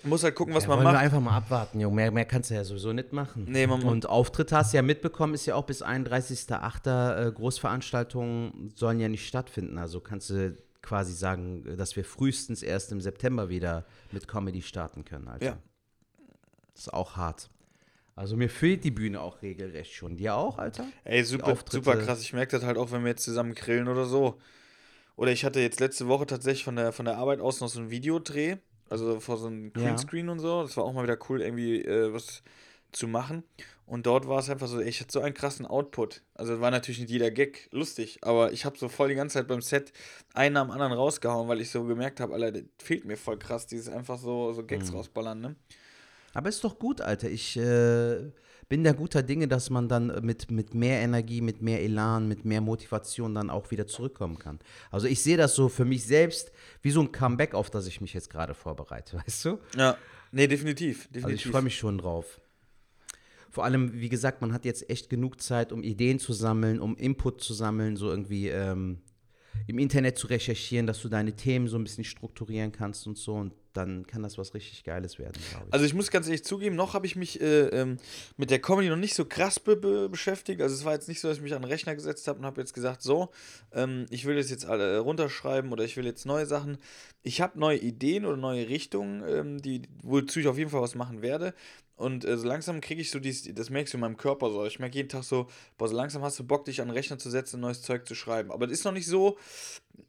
Muss 0.04 0.24
halt 0.24 0.36
gucken, 0.36 0.54
was 0.54 0.64
ja, 0.64 0.70
man 0.70 0.78
wollen 0.78 0.88
wir 0.88 0.94
macht. 0.94 1.04
einfach 1.04 1.20
mal 1.20 1.36
abwarten, 1.38 1.80
Junge. 1.80 1.96
Mehr, 1.96 2.12
mehr 2.12 2.26
kannst 2.26 2.50
du 2.50 2.54
ja 2.56 2.64
sowieso 2.64 2.94
nicht 2.94 3.12
machen. 3.12 3.46
Nee, 3.50 3.68
man- 3.68 3.84
Und 3.84 4.08
Auftritte 4.08 4.56
hast 4.56 4.72
du 4.74 4.78
ja 4.78 4.82
mitbekommen, 4.82 5.34
ist 5.34 5.46
ja 5.46 5.56
auch 5.56 5.66
bis 5.66 5.82
31.08. 5.84 7.28
Äh, 7.28 7.32
Großveranstaltungen 7.34 8.72
sollen 8.76 9.00
ja 9.00 9.10
nicht 9.10 9.28
stattfinden. 9.28 9.78
Also 9.78 10.00
kannst 10.00 10.30
du 10.30 10.56
quasi 10.82 11.14
sagen, 11.14 11.76
dass 11.78 11.96
wir 11.96 12.06
frühestens 12.06 12.64
erst 12.64 12.92
im 12.92 13.02
September 13.02 13.50
wieder 13.50 13.86
mit 14.12 14.28
Comedy 14.28 14.62
starten 14.62 15.04
können, 15.06 15.28
Alter. 15.28 15.46
Ja. 15.46 15.58
Das 16.74 16.84
ist 16.88 16.94
auch 16.94 17.18
hart. 17.18 17.50
Also 18.16 18.36
mir 18.38 18.50
fehlt 18.50 18.84
die 18.84 18.92
Bühne 18.92 19.22
auch 19.22 19.42
regelrecht 19.42 19.94
schon. 19.94 20.18
Dir 20.18 20.36
auch, 20.36 20.58
Alter? 20.58 20.86
Ey, 21.04 21.24
super, 21.24 21.56
super 21.70 21.96
krass. 21.98 22.22
Ich 22.22 22.34
merke 22.34 22.52
das 22.58 22.66
halt 22.66 22.78
auch, 22.78 22.92
wenn 22.92 23.04
wir 23.04 23.10
jetzt 23.12 23.24
zusammen 23.24 23.54
grillen 23.56 23.88
oder 23.88 24.06
so. 24.06 24.38
Oder 25.16 25.32
ich 25.32 25.44
hatte 25.44 25.60
jetzt 25.60 25.80
letzte 25.82 26.08
Woche 26.08 26.26
tatsächlich 26.26 26.64
von 26.64 26.76
der, 26.78 26.92
von 26.94 27.06
der 27.06 27.18
Arbeit 27.18 27.40
aus 27.42 27.60
noch 27.60 27.68
so 27.68 27.80
einen 27.80 27.90
Videodreh. 27.90 28.58
Also 28.90 29.20
vor 29.20 29.38
so 29.38 29.48
einem 29.48 29.72
Ja. 29.76 29.82
Greenscreen 29.82 30.30
und 30.30 30.40
so. 30.40 30.64
Das 30.64 30.76
war 30.78 30.84
auch 30.84 30.94
mal 30.94 31.04
wieder 31.04 31.18
cool, 31.30 31.42
irgendwie 31.42 31.84
äh, 31.84 32.14
was 32.14 32.42
zu 32.92 33.08
machen. 33.08 33.44
Und 33.86 34.06
dort 34.06 34.28
war 34.28 34.40
es 34.40 34.50
einfach 34.50 34.68
so, 34.68 34.80
ich 34.80 35.00
hatte 35.00 35.12
so 35.12 35.22
einen 35.22 35.34
krassen 35.34 35.66
Output. 35.66 36.22
Also 36.36 36.60
war 36.62 36.70
natürlich 36.72 37.00
nicht 37.00 37.10
jeder 37.10 37.32
Gag 37.32 37.68
lustig, 37.72 38.20
aber 38.22 38.52
ich 38.52 38.66
habe 38.66 38.78
so 38.78 38.88
voll 38.88 39.10
die 39.10 39.16
ganze 39.16 39.36
Zeit 39.40 39.48
beim 39.48 39.62
Set 39.62 39.92
einen 40.34 40.58
am 40.58 40.70
anderen 40.72 40.94
rausgehauen, 40.94 41.48
weil 41.48 41.60
ich 41.62 41.72
so 41.72 41.84
gemerkt 41.86 42.20
habe, 42.20 42.34
Alter, 42.34 42.52
das 42.52 42.64
fehlt 42.78 43.06
mir 43.06 43.18
voll 43.18 43.38
krass, 43.40 43.66
dieses 43.66 43.90
einfach 43.90 44.20
so, 44.20 44.54
so 44.54 44.62
Mhm. 44.62 44.68
Gags 44.68 44.94
rausballern, 44.94 45.40
ne? 45.42 45.56
Aber 46.34 46.50
ist 46.50 46.64
doch 46.64 46.78
gut, 46.78 47.02
Alter. 47.02 47.30
Ich 47.30 47.58
äh, 47.58 48.32
bin 48.70 48.84
da 48.84 48.94
guter 48.94 49.24
Dinge, 49.24 49.48
dass 49.48 49.72
man 49.72 49.90
dann 49.90 50.08
mit, 50.24 50.52
mit 50.52 50.76
mehr 50.76 51.02
Energie, 51.02 51.42
mit 51.42 51.62
mehr 51.62 51.82
Elan, 51.82 52.28
mit 52.28 52.46
mehr 52.46 52.62
Motivation 52.62 53.34
dann 53.34 53.50
auch 53.50 53.72
wieder 53.72 53.88
zurückkommen 53.88 54.38
kann. 54.38 54.60
Also 54.92 55.08
ich 55.08 55.22
sehe 55.22 55.38
das 55.38 55.56
so 55.56 55.70
für 55.70 55.86
mich 55.86 56.06
selbst 56.06 56.52
wie 56.84 56.92
so 56.92 57.02
ein 57.02 57.12
Comeback, 57.12 57.56
auf 57.56 57.72
das 57.72 57.88
ich 57.88 58.00
mich 58.00 58.14
jetzt 58.14 58.30
gerade 58.30 58.54
vorbereite, 58.54 59.18
weißt 59.26 59.46
du? 59.46 59.60
Ja. 59.76 59.98
Nee, 60.32 60.48
definitiv. 60.48 61.08
definitiv. 61.08 61.26
Also 61.26 61.36
ich 61.36 61.48
freue 61.48 61.64
mich 61.64 61.78
schon 61.78 61.98
drauf. 61.98 62.40
Vor 63.50 63.66
allem, 63.66 63.94
wie 63.94 64.10
gesagt, 64.10 64.42
man 64.42 64.54
hat 64.54 64.64
jetzt 64.64 64.88
echt 64.92 65.10
genug 65.10 65.42
Zeit, 65.42 65.72
um 65.72 65.82
Ideen 65.82 66.20
zu 66.20 66.34
sammeln, 66.34 66.80
um 66.80 66.96
Input 66.96 67.42
zu 67.42 67.56
sammeln, 67.56 67.98
so 67.98 68.12
irgendwie 68.12 68.50
ähm, 68.50 69.00
im 69.68 69.78
Internet 69.78 70.18
zu 70.18 70.28
recherchieren, 70.28 70.88
dass 70.88 71.02
du 71.02 71.10
deine 71.10 71.34
Themen 71.34 71.68
so 71.68 71.78
ein 71.78 71.84
bisschen 71.84 72.04
strukturieren 72.04 72.72
kannst 72.72 73.06
und 73.08 73.18
so. 73.18 73.36
Und 73.36 73.54
dann 73.74 74.08
kann 74.08 74.24
das 74.24 74.38
was 74.38 74.54
richtig 74.54 74.84
Geiles 74.84 75.20
werden, 75.20 75.40
glaube 75.52 75.66
ich. 75.68 75.74
Also 75.74 75.86
ich 75.86 75.94
muss 75.94 76.10
ganz 76.10 76.26
ehrlich 76.26 76.44
zugeben, 76.44 76.76
noch 76.76 76.94
habe 76.94 77.06
ich 77.06 77.16
mich 77.16 77.40
äh, 77.40 77.68
ähm, 77.68 77.98
mit 78.36 78.50
der 78.50 78.60
Comedy 78.60 78.90
noch 78.90 78.98
nicht 78.98 79.14
so 79.14 79.26
krass 79.26 79.60
be 79.60 79.76
be 79.76 80.10
beschäftigt. 80.10 80.62
Also 80.62 80.76
es 80.76 80.86
war 80.86 80.94
jetzt 80.94 81.08
nicht 81.08 81.20
so, 81.20 81.28
dass 81.28 81.38
ich 81.38 81.44
mich 81.44 81.54
an 81.54 81.62
den 81.62 81.70
Rechner 81.70 81.96
gesetzt 81.96 82.28
habe 82.28 82.40
und 82.40 82.46
habe 82.46 82.60
jetzt 82.62 82.74
gesagt, 82.74 83.02
so, 83.02 83.30
ähm, 83.72 84.06
ich 84.10 84.26
will 84.26 84.36
das 84.36 84.50
jetzt 84.50 84.66
alle 84.66 85.00
runterschreiben 85.00 85.72
oder 85.72 85.84
ich 85.84 85.98
will 85.98 86.06
jetzt 86.06 86.26
neue 86.26 86.46
Sachen. 86.46 86.78
Ich 87.22 87.42
habe 87.42 87.60
neue 87.60 87.78
Ideen 87.78 88.26
oder 88.26 88.38
neue 88.38 88.68
Richtungen, 88.68 89.24
ähm, 89.28 89.62
die, 89.62 89.84
wozu 90.02 90.40
ich 90.40 90.48
auf 90.48 90.58
jeden 90.58 90.72
Fall 90.72 90.82
was 90.82 90.96
machen 90.96 91.22
werde. 91.22 91.54
Und 92.00 92.24
äh, 92.24 92.38
so 92.38 92.48
langsam 92.48 92.80
kriege 92.80 93.02
ich 93.02 93.12
so 93.12 93.20
dieses, 93.20 93.54
das 93.54 93.70
merkst 93.70 93.94
du 93.94 93.98
in 93.98 94.02
meinem 94.02 94.16
Körper 94.16 94.50
so. 94.52 94.66
Ich 94.66 94.80
merke 94.80 94.96
jeden 94.96 95.10
Tag 95.10 95.26
so, 95.26 95.48
boah, 95.78 95.90
so 95.90 95.98
langsam 95.98 96.22
hast 96.22 96.40
du 96.40 96.46
Bock, 96.46 96.64
dich 96.64 96.80
an 96.80 96.88
den 96.88 96.94
Rechner 96.94 97.18
zu 97.18 97.30
setzen 97.30 97.58
und 97.58 97.62
neues 97.64 97.82
Zeug 97.82 98.08
zu 98.08 98.16
schreiben. 98.16 98.52
Aber 98.52 98.68
das 98.68 98.80
ist 98.80 98.86
noch 98.86 98.94
nicht 98.94 99.06
so, 99.06 99.38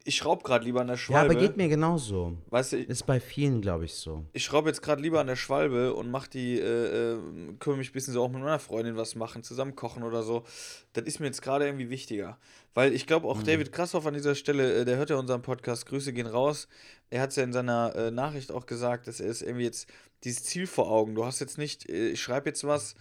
ich 0.05 0.15
schraube 0.15 0.41
gerade 0.43 0.63
lieber 0.63 0.79
an 0.79 0.87
der 0.87 0.95
ja, 0.95 1.01
Schwalbe. 1.01 1.33
aber 1.33 1.41
geht 1.41 1.57
mir 1.57 1.67
genauso. 1.67 2.37
weißt 2.49 2.71
du, 2.71 2.77
Ist 2.77 3.05
bei 3.05 3.19
vielen, 3.19 3.59
glaube 3.59 3.83
ich, 3.83 3.93
so. 3.95 4.23
ich 4.31 4.45
schraube 4.45 4.69
jetzt 4.69 4.81
gerade 4.81 5.01
lieber 5.01 5.19
an 5.19 5.27
der 5.27 5.35
Schwalbe 5.35 5.93
und 5.93 6.09
mach 6.09 6.27
die, 6.27 6.57
äh, 6.59 7.15
äh, 7.15 7.17
kümmere 7.59 7.79
mich 7.79 7.89
ein 7.89 7.93
bisschen 7.93 8.13
so 8.13 8.23
auch 8.23 8.29
mit 8.29 8.41
meiner 8.41 8.59
Freundin 8.59 8.95
was 8.95 9.15
machen, 9.15 9.43
zusammen 9.43 9.75
kochen 9.75 10.03
oder 10.03 10.23
so. 10.23 10.45
Das 10.93 11.03
ist 11.03 11.19
mir 11.19 11.25
jetzt 11.25 11.41
gerade 11.41 11.65
irgendwie 11.65 11.89
wichtiger. 11.89 12.37
Weil 12.73 12.93
ich 12.93 13.05
glaube 13.05 13.27
auch 13.27 13.43
David 13.43 13.73
Krassoff 13.73 14.05
an 14.05 14.13
dieser 14.13 14.35
Stelle, 14.35 14.75
äh, 14.75 14.85
der 14.85 14.95
hört 14.95 15.09
ja 15.09 15.17
unseren 15.17 15.41
Podcast, 15.41 15.87
Grüße 15.87 16.13
gehen 16.13 16.27
raus. 16.27 16.69
Er 17.09 17.21
hat 17.21 17.31
es 17.31 17.35
ja 17.35 17.43
in 17.43 17.51
seiner 17.51 17.93
äh, 17.97 18.11
Nachricht 18.11 18.49
auch 18.49 18.65
gesagt, 18.65 19.07
dass 19.07 19.19
er 19.19 19.27
ist 19.27 19.41
irgendwie 19.41 19.65
jetzt 19.65 19.89
dieses 20.23 20.43
Ziel 20.43 20.67
vor 20.67 20.89
Augen. 20.91 21.15
Du 21.15 21.25
hast 21.25 21.39
jetzt 21.39 21.57
nicht, 21.57 21.89
äh, 21.89 22.09
ich 22.09 22.21
schreibe 22.21 22.49
jetzt 22.49 22.63
was 22.65 22.95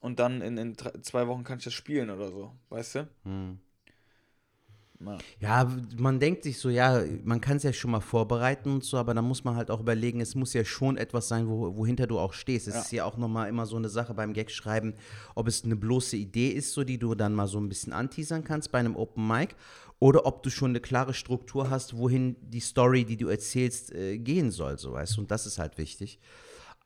und 0.00 0.18
dann 0.18 0.40
in, 0.42 0.56
in 0.56 0.76
zwei 1.02 1.26
Wochen 1.26 1.44
kann 1.44 1.58
ich 1.58 1.64
das 1.64 1.74
spielen 1.74 2.10
oder 2.10 2.30
so, 2.30 2.52
weißt 2.68 2.94
du? 2.96 3.08
Ja. 3.24 5.18
Ja, 5.40 5.70
man 5.96 6.18
denkt 6.18 6.42
sich 6.42 6.58
so, 6.58 6.70
ja, 6.70 7.04
man 7.22 7.40
kann 7.40 7.58
es 7.58 7.62
ja 7.62 7.72
schon 7.72 7.92
mal 7.92 8.00
vorbereiten 8.00 8.72
und 8.72 8.84
so, 8.84 8.96
aber 8.96 9.14
dann 9.14 9.24
muss 9.24 9.44
man 9.44 9.54
halt 9.54 9.70
auch 9.70 9.80
überlegen, 9.80 10.20
es 10.20 10.34
muss 10.34 10.54
ja 10.54 10.64
schon 10.64 10.96
etwas 10.96 11.28
sein, 11.28 11.48
wo, 11.48 11.76
wohinter 11.76 12.08
du 12.08 12.18
auch 12.18 12.32
stehst. 12.32 12.66
Es 12.66 12.74
Ja. 12.74 12.80
ist 12.80 12.92
ja 12.92 13.04
auch 13.04 13.16
nochmal 13.16 13.48
immer 13.48 13.64
so 13.64 13.76
eine 13.76 13.88
Sache 13.88 14.14
beim 14.14 14.32
Gag 14.32 14.50
schreiben, 14.50 14.94
ob 15.36 15.46
es 15.46 15.64
eine 15.64 15.76
bloße 15.76 16.16
Idee 16.16 16.48
ist, 16.48 16.72
so 16.72 16.82
die 16.82 16.98
du 16.98 17.14
dann 17.14 17.32
mal 17.34 17.46
so 17.46 17.58
ein 17.60 17.68
bisschen 17.68 17.92
anteasern 17.92 18.42
kannst 18.42 18.72
bei 18.72 18.78
einem 18.80 18.96
Open 18.96 19.26
Mic, 19.26 19.54
oder 20.00 20.26
ob 20.26 20.42
du 20.42 20.50
schon 20.50 20.70
eine 20.72 20.80
klare 20.80 21.14
Struktur 21.14 21.70
hast, 21.70 21.96
wohin 21.96 22.36
die 22.40 22.60
Story, 22.60 23.04
die 23.04 23.16
du 23.16 23.28
erzählst, 23.28 23.92
äh, 23.92 24.18
gehen 24.18 24.50
soll, 24.50 24.78
so 24.78 24.92
weißt 24.92 25.16
du. 25.16 25.20
Und 25.22 25.30
das 25.30 25.46
ist 25.46 25.58
halt 25.58 25.78
wichtig. 25.78 26.18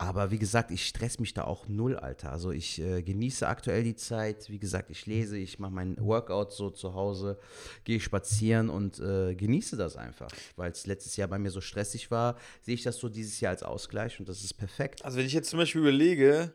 Aber 0.03 0.33
wie 0.33 0.39
gesagt, 0.41 0.73
ich 0.73 0.89
stress 0.89 1.21
mich 1.21 1.33
da 1.33 1.45
auch 1.45 1.69
null, 1.69 1.95
Alter. 1.97 2.33
Also 2.33 2.51
ich 2.51 2.81
äh, 2.81 3.05
genieße 3.05 3.47
aktuell 3.47 3.85
die 3.85 3.95
Zeit. 3.95 4.51
Wie 4.51 4.59
gesagt, 4.59 4.91
ich 4.91 5.07
lese, 5.07 5.39
ich 5.39 5.61
mache 5.61 5.71
meinen 5.71 5.97
Workout 6.01 6.53
so 6.53 6.71
zu 6.71 6.95
Hause, 6.95 7.39
gehe 7.85 8.01
spazieren 8.01 8.69
und 8.69 8.99
äh, 8.99 9.37
genieße 9.37 9.77
das 9.77 9.97
einfach. 9.97 10.33
Weil 10.57 10.73
es 10.73 10.89
letztes 10.89 11.17
Jahr 11.17 11.29
bei 11.29 11.39
mir 11.39 11.53
so 11.53 11.61
stressig 11.61 12.11
war, 12.11 12.37
sehe 12.63 12.75
ich 12.75 12.83
das 12.83 12.97
so 12.97 13.09
dieses 13.09 13.39
Jahr 13.39 13.51
als 13.53 13.63
Ausgleich 13.63 14.19
und 14.19 14.29
das 14.29 14.43
ist 14.43 14.55
perfekt. 14.55 15.05
Also 15.05 15.19
wenn 15.19 15.27
ich 15.27 15.35
jetzt 15.35 15.51
zum 15.51 15.61
Beispiel 15.61 15.83
überlege, 15.83 16.53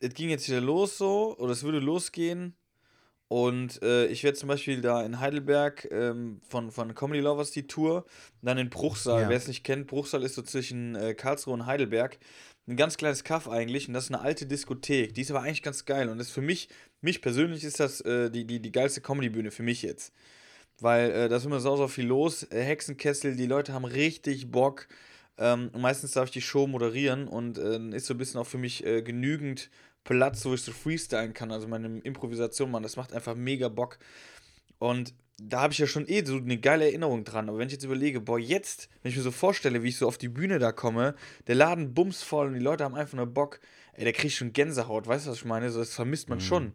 es 0.00 0.12
ging 0.12 0.28
jetzt 0.28 0.46
wieder 0.46 0.60
los 0.60 0.98
so, 0.98 1.38
oder 1.38 1.52
es 1.52 1.62
würde 1.62 1.78
losgehen 1.78 2.54
Und 3.28 3.82
äh, 3.82 4.06
ich 4.06 4.22
werde 4.22 4.36
zum 4.36 4.48
Beispiel 4.48 4.80
da 4.82 5.02
in 5.02 5.18
Heidelberg 5.18 5.88
ähm, 5.90 6.40
von, 6.46 6.70
von 6.70 6.94
Comedy 6.94 7.20
Lovers 7.20 7.50
die 7.50 7.66
Tour, 7.66 8.04
dann 8.42 8.58
in 8.58 8.68
Bruchsal. 8.68 9.22
Ja. 9.22 9.28
Wer 9.28 9.38
es 9.38 9.48
nicht 9.48 9.64
kennt, 9.64 9.86
Bruchsal 9.86 10.22
ist 10.22 10.34
so 10.34 10.42
zwischen 10.42 10.94
äh, 10.94 11.14
Karlsruhe 11.14 11.54
und 11.54 11.66
Heidelberg. 11.66 12.18
Ein 12.66 12.76
ganz 12.76 12.96
kleines 12.96 13.24
Kaff 13.24 13.48
eigentlich 13.48 13.88
und 13.88 13.94
das 13.94 14.04
ist 14.04 14.14
eine 14.14 14.22
alte 14.22 14.46
Diskothek. 14.46 15.14
Die 15.14 15.20
ist 15.20 15.30
aber 15.30 15.42
eigentlich 15.42 15.62
ganz 15.62 15.84
geil 15.84 16.08
und 16.08 16.18
das 16.18 16.30
für 16.30 16.40
mich, 16.40 16.68
mich 17.02 17.20
persönlich 17.20 17.62
ist 17.62 17.78
das 17.78 18.00
äh, 18.00 18.30
die, 18.30 18.46
die, 18.46 18.60
die 18.60 18.72
geilste 18.72 19.02
Comedy-Bühne 19.02 19.50
für 19.50 19.62
mich 19.62 19.82
jetzt. 19.82 20.12
Weil 20.80 21.10
äh, 21.10 21.28
da 21.28 21.36
ist 21.36 21.44
immer 21.44 21.60
sau, 21.60 21.76
sau 21.76 21.88
viel 21.88 22.06
los. 22.06 22.44
Äh, 22.50 22.62
Hexenkessel, 22.62 23.36
die 23.36 23.46
Leute 23.46 23.74
haben 23.74 23.84
richtig 23.84 24.50
Bock. 24.50 24.88
Ähm, 25.36 25.70
meistens 25.76 26.12
darf 26.12 26.26
ich 26.26 26.32
die 26.32 26.40
Show 26.40 26.66
moderieren 26.66 27.28
und 27.28 27.58
äh, 27.58 27.78
ist 27.90 28.06
so 28.06 28.14
ein 28.14 28.18
bisschen 28.18 28.40
auch 28.40 28.46
für 28.46 28.58
mich 28.58 28.84
äh, 28.86 29.02
genügend 29.02 29.70
Platz, 30.04 30.44
wo 30.44 30.54
ich 30.54 30.62
so 30.62 30.72
freestylen 30.72 31.34
kann, 31.34 31.50
also 31.50 31.66
meine 31.68 31.98
Improvisation 32.00 32.70
machen. 32.70 32.82
Das 32.82 32.96
macht 32.96 33.12
einfach 33.12 33.34
mega 33.34 33.68
Bock. 33.68 33.98
Und 34.78 35.14
da 35.38 35.62
habe 35.62 35.72
ich 35.72 35.78
ja 35.78 35.86
schon 35.86 36.06
eh 36.08 36.24
so 36.24 36.36
eine 36.36 36.58
geile 36.58 36.84
Erinnerung 36.84 37.24
dran. 37.24 37.48
Aber 37.48 37.58
wenn 37.58 37.66
ich 37.66 37.72
jetzt 37.72 37.84
überlege, 37.84 38.20
boah, 38.20 38.38
jetzt, 38.38 38.88
wenn 39.02 39.10
ich 39.10 39.16
mir 39.16 39.22
so 39.22 39.30
vorstelle, 39.32 39.82
wie 39.82 39.88
ich 39.88 39.96
so 39.98 40.06
auf 40.06 40.18
die 40.18 40.28
Bühne 40.28 40.58
da 40.58 40.70
komme, 40.72 41.14
der 41.46 41.56
Laden 41.56 41.92
bumsvoll 41.94 42.48
und 42.48 42.54
die 42.54 42.60
Leute 42.60 42.84
haben 42.84 42.94
einfach 42.94 43.16
nur 43.16 43.26
Bock, 43.26 43.60
ey, 43.94 44.04
da 44.04 44.12
krieg 44.12 44.26
ich 44.26 44.36
schon 44.36 44.52
Gänsehaut, 44.52 45.06
weißt 45.06 45.26
du, 45.26 45.30
was 45.30 45.38
ich 45.38 45.44
meine? 45.44 45.70
So, 45.70 45.80
das 45.80 45.92
vermisst 45.94 46.28
man 46.28 46.40
schon. 46.40 46.72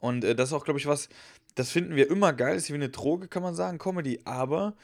Und 0.00 0.24
äh, 0.24 0.34
das 0.34 0.48
ist 0.48 0.52
auch, 0.54 0.64
glaube 0.64 0.80
ich, 0.80 0.86
was, 0.86 1.08
das 1.54 1.70
finden 1.70 1.94
wir 1.94 2.10
immer 2.10 2.32
geil, 2.32 2.56
ist 2.56 2.68
wie 2.70 2.74
eine 2.74 2.88
Droge, 2.88 3.28
kann 3.28 3.42
man 3.42 3.54
sagen, 3.54 3.78
Comedy. 3.78 4.20
Aber 4.24 4.74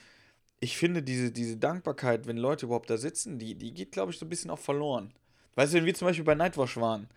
ich 0.61 0.77
finde, 0.77 1.03
diese, 1.03 1.33
diese 1.33 1.57
Dankbarkeit, 1.57 2.27
wenn 2.27 2.37
Leute 2.37 2.67
überhaupt 2.67 2.91
da 2.91 2.97
sitzen, 2.97 3.39
die, 3.39 3.55
die 3.57 3.75
geht, 3.75 3.93
glaube 3.93 4.13
ich, 4.13 4.19
so 4.19 4.27
ein 4.27 4.29
bisschen 4.29 4.51
auch 4.51 4.59
verloren. 4.59 5.13
Weißt 5.57 5.73
du, 5.73 5.79
wenn 5.79 5.87
wir 5.87 5.95
zum 5.95 6.07
Beispiel 6.07 6.25
bei 6.25 6.35
Nightwash 6.35 6.77
waren, 6.77 7.09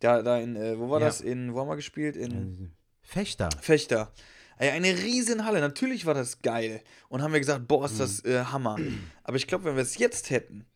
da, 0.00 0.20
da 0.22 0.38
in, 0.38 0.56
äh, 0.56 0.78
wo 0.78 0.90
war 0.90 1.00
Ja. 1.00 1.06
das? 1.06 1.20
In, 1.20 1.54
wo 1.54 1.60
haben 1.60 1.68
wir 1.68 1.76
gespielt? 1.76 2.16
In 2.16 2.72
Fechter. 3.02 3.48
Fechter. 3.60 4.12
Ey, 4.58 4.70
eine 4.70 4.88
riesen 4.88 5.44
Halle. 5.44 5.60
Natürlich 5.60 6.06
war 6.06 6.14
das 6.14 6.42
geil. 6.42 6.82
Und 7.08 7.22
haben 7.22 7.32
wir 7.32 7.40
gesagt, 7.40 7.66
boah, 7.66 7.86
ist 7.86 8.00
das 8.00 8.24
äh, 8.24 8.44
Hammer. 8.44 8.78
Aber 9.22 9.36
ich 9.36 9.46
glaube, 9.46 9.64
wenn 9.64 9.76
wir 9.76 9.82
es 9.82 9.98
jetzt 9.98 10.30
hätten, 10.30 10.66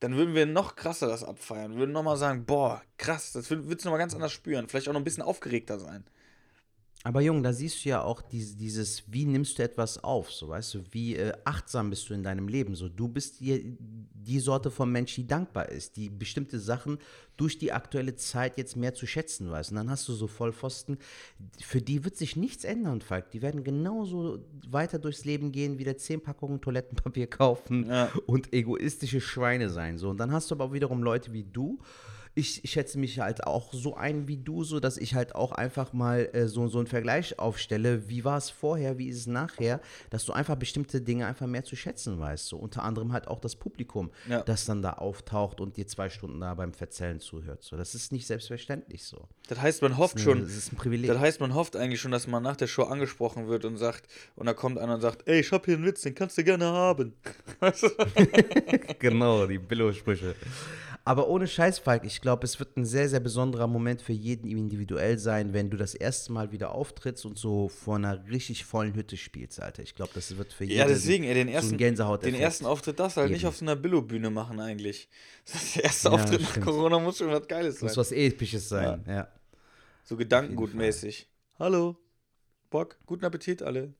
dann 0.00 0.16
würden 0.16 0.34
wir 0.34 0.46
noch 0.46 0.76
krasser 0.76 1.08
das 1.08 1.24
abfeiern. 1.24 1.76
Würden 1.76 1.92
nochmal 1.92 2.16
sagen, 2.16 2.46
boah, 2.46 2.82
krass, 2.96 3.32
das 3.32 3.50
würdest 3.50 3.84
du 3.84 3.88
nochmal 3.88 3.98
ganz 3.98 4.14
anders 4.14 4.32
spüren. 4.32 4.68
Vielleicht 4.68 4.88
auch 4.88 4.92
noch 4.92 5.00
ein 5.00 5.04
bisschen 5.04 5.22
aufgeregter 5.22 5.78
sein. 5.78 6.04
Aber 7.02 7.22
Jung, 7.22 7.42
da 7.42 7.54
siehst 7.54 7.82
du 7.84 7.88
ja 7.88 8.02
auch 8.02 8.20
diese, 8.20 8.56
dieses, 8.56 9.04
wie 9.10 9.24
nimmst 9.24 9.58
du 9.58 9.62
etwas 9.62 10.04
auf, 10.04 10.30
so 10.30 10.48
weißt 10.48 10.74
du, 10.74 10.80
wie 10.90 11.16
äh, 11.16 11.32
achtsam 11.46 11.88
bist 11.88 12.10
du 12.10 12.14
in 12.14 12.22
deinem 12.22 12.46
Leben, 12.46 12.74
so 12.74 12.90
du 12.90 13.08
bist 13.08 13.40
die, 13.40 13.78
die 13.80 14.38
Sorte 14.38 14.70
von 14.70 14.92
Mensch, 14.92 15.14
die 15.14 15.26
dankbar 15.26 15.70
ist, 15.70 15.96
die 15.96 16.10
bestimmte 16.10 16.58
Sachen 16.60 16.98
durch 17.38 17.56
die 17.56 17.72
aktuelle 17.72 18.16
Zeit 18.16 18.58
jetzt 18.58 18.76
mehr 18.76 18.92
zu 18.92 19.06
schätzen 19.06 19.50
weiß. 19.50 19.70
Und 19.70 19.76
dann 19.76 19.88
hast 19.88 20.06
du 20.08 20.12
so 20.12 20.26
Vollpfosten, 20.26 20.98
für 21.62 21.80
die 21.80 22.04
wird 22.04 22.18
sich 22.18 22.36
nichts 22.36 22.64
ändern, 22.64 23.00
Falk. 23.00 23.30
Die 23.30 23.40
werden 23.40 23.64
genauso 23.64 24.44
weiter 24.68 24.98
durchs 24.98 25.24
Leben 25.24 25.52
gehen, 25.52 25.78
wieder 25.78 25.96
zehn 25.96 26.20
Packungen 26.20 26.60
Toilettenpapier 26.60 27.26
kaufen 27.30 27.86
Ja. 27.88 28.12
und 28.26 28.52
egoistische 28.52 29.22
Schweine 29.22 29.70
sein. 29.70 29.96
So. 29.96 30.10
Und 30.10 30.18
dann 30.18 30.32
hast 30.32 30.50
du 30.50 30.54
aber 30.54 30.74
wiederum 30.74 31.02
Leute 31.02 31.32
wie 31.32 31.44
du. 31.44 31.78
Ich, 32.34 32.62
ich 32.64 32.70
schätze 32.70 32.98
mich 32.98 33.18
halt 33.18 33.44
auch 33.44 33.72
so 33.72 33.96
ein 33.96 34.28
wie 34.28 34.36
du, 34.36 34.62
so 34.64 34.78
dass 34.80 34.96
ich 34.96 35.14
halt 35.14 35.34
auch 35.34 35.52
einfach 35.52 35.92
mal 35.92 36.28
äh, 36.32 36.46
so, 36.46 36.68
so 36.68 36.78
einen 36.78 36.86
Vergleich 36.86 37.38
aufstelle. 37.38 38.08
Wie 38.08 38.24
war 38.24 38.38
es 38.38 38.50
vorher, 38.50 38.98
wie 38.98 39.08
ist 39.08 39.16
es 39.18 39.26
nachher, 39.26 39.80
dass 40.10 40.24
du 40.24 40.32
einfach 40.32 40.54
bestimmte 40.56 41.00
Dinge 41.00 41.26
einfach 41.26 41.46
mehr 41.46 41.64
zu 41.64 41.74
schätzen 41.76 42.20
weißt. 42.20 42.46
So 42.46 42.56
unter 42.56 42.84
anderem 42.84 43.12
halt 43.12 43.26
auch 43.28 43.40
das 43.40 43.56
Publikum, 43.56 44.10
Ja. 44.28 44.42
das 44.42 44.64
dann 44.64 44.80
da 44.80 44.92
auftaucht 44.94 45.60
und 45.60 45.76
dir 45.76 45.86
zwei 45.86 46.08
Stunden 46.08 46.40
da 46.40 46.54
beim 46.54 46.72
Verzählen 46.72 47.18
zuhört. 47.20 47.62
So, 47.64 47.76
das 47.76 47.94
ist 47.94 48.12
nicht 48.12 48.26
selbstverständlich 48.26 49.04
so. 49.04 49.28
Das 49.48 49.60
heißt, 49.60 49.82
man 49.82 49.98
hofft 49.98 50.18
Ja, 50.18 50.24
schon. 50.26 50.42
das 50.42 50.56
ist 50.56 50.72
ein 50.72 50.76
Privileg. 50.76 51.08
Das 51.10 51.18
heißt, 51.18 51.40
man 51.40 51.54
hofft 51.54 51.74
eigentlich 51.76 52.00
schon, 52.00 52.12
dass 52.12 52.26
man 52.28 52.42
nach 52.42 52.56
der 52.56 52.68
Show 52.68 52.84
angesprochen 52.84 53.48
wird 53.48 53.64
und 53.64 53.76
sagt, 53.76 54.06
und 54.36 54.46
da 54.46 54.54
kommt 54.54 54.78
einer 54.78 54.94
und 54.94 55.00
sagt, 55.00 55.26
ey, 55.28 55.40
ich 55.40 55.50
hab 55.52 55.64
hier 55.64 55.74
einen 55.74 55.84
Witz, 55.84 56.02
den 56.02 56.14
kannst 56.14 56.38
du 56.38 56.44
gerne 56.44 56.66
haben. 56.66 57.12
Genau, 58.98 59.46
die 59.46 59.58
Billo-Sprüche. 59.58 60.34
Aber 61.04 61.28
ohne 61.28 61.46
Scheiß, 61.48 61.78
Falk, 61.78 62.04
ich 62.04 62.20
glaube, 62.20 62.44
es 62.44 62.58
wird 62.58 62.76
ein 62.76 62.84
sehr, 62.84 63.08
sehr 63.08 63.20
besonderer 63.20 63.66
Moment 63.66 64.02
für 64.02 64.12
jeden 64.12 64.46
individuell 64.46 65.18
sein, 65.18 65.54
wenn 65.54 65.70
du 65.70 65.76
das 65.76 65.94
erste 65.94 66.30
Mal 66.32 66.52
wieder 66.52 66.72
auftrittst 66.74 67.24
und 67.24 67.38
so 67.38 67.68
vor 67.68 67.96
einer 67.96 68.28
richtig 68.28 68.64
vollen 68.64 68.94
Hütte 68.94 69.16
spielst, 69.16 69.60
Alter. 69.62 69.82
Ich 69.82 69.94
glaube, 69.94 70.12
das 70.14 70.36
wird 70.36 70.52
für 70.52 70.64
jeden 70.64 70.78
Ja, 70.78 70.86
deswegen, 70.86 71.24
ey, 71.24 71.34
den 71.34 71.48
so 71.48 71.54
ersten, 71.54 71.74
ein 71.74 71.78
Gänsehaut 71.78 72.24
den 72.24 72.34
ersten 72.34 72.66
Auftritt 72.66 73.00
darfst 73.00 73.16
du 73.16 73.22
halt 73.22 73.30
nicht 73.30 73.40
Geben. 73.40 73.48
auf 73.48 73.56
so 73.56 73.64
einer 73.64 73.76
Billo-Bühne 73.76 74.30
machen 74.30 74.60
eigentlich. 74.60 75.08
Das 75.50 75.72
der 75.72 75.84
erste 75.84 76.08
Ja, 76.08 76.14
Auftritt 76.14 76.42
nach. 76.42 76.60
Corona 76.60 76.98
muss 76.98 77.18
schon 77.18 77.28
was 77.30 77.48
Geiles 77.48 77.80
muss 77.80 77.94
sein. 77.94 78.00
was 78.00 78.12
Episches 78.12 78.68
sein, 78.68 79.04
ja. 79.08 79.28
So 80.04 80.16
gedankengutmäßig. 80.16 81.28
Hallo, 81.58 81.96
Bock, 82.68 82.98
guten 83.06 83.24
Appetit 83.24 83.62
alle. 83.62 83.94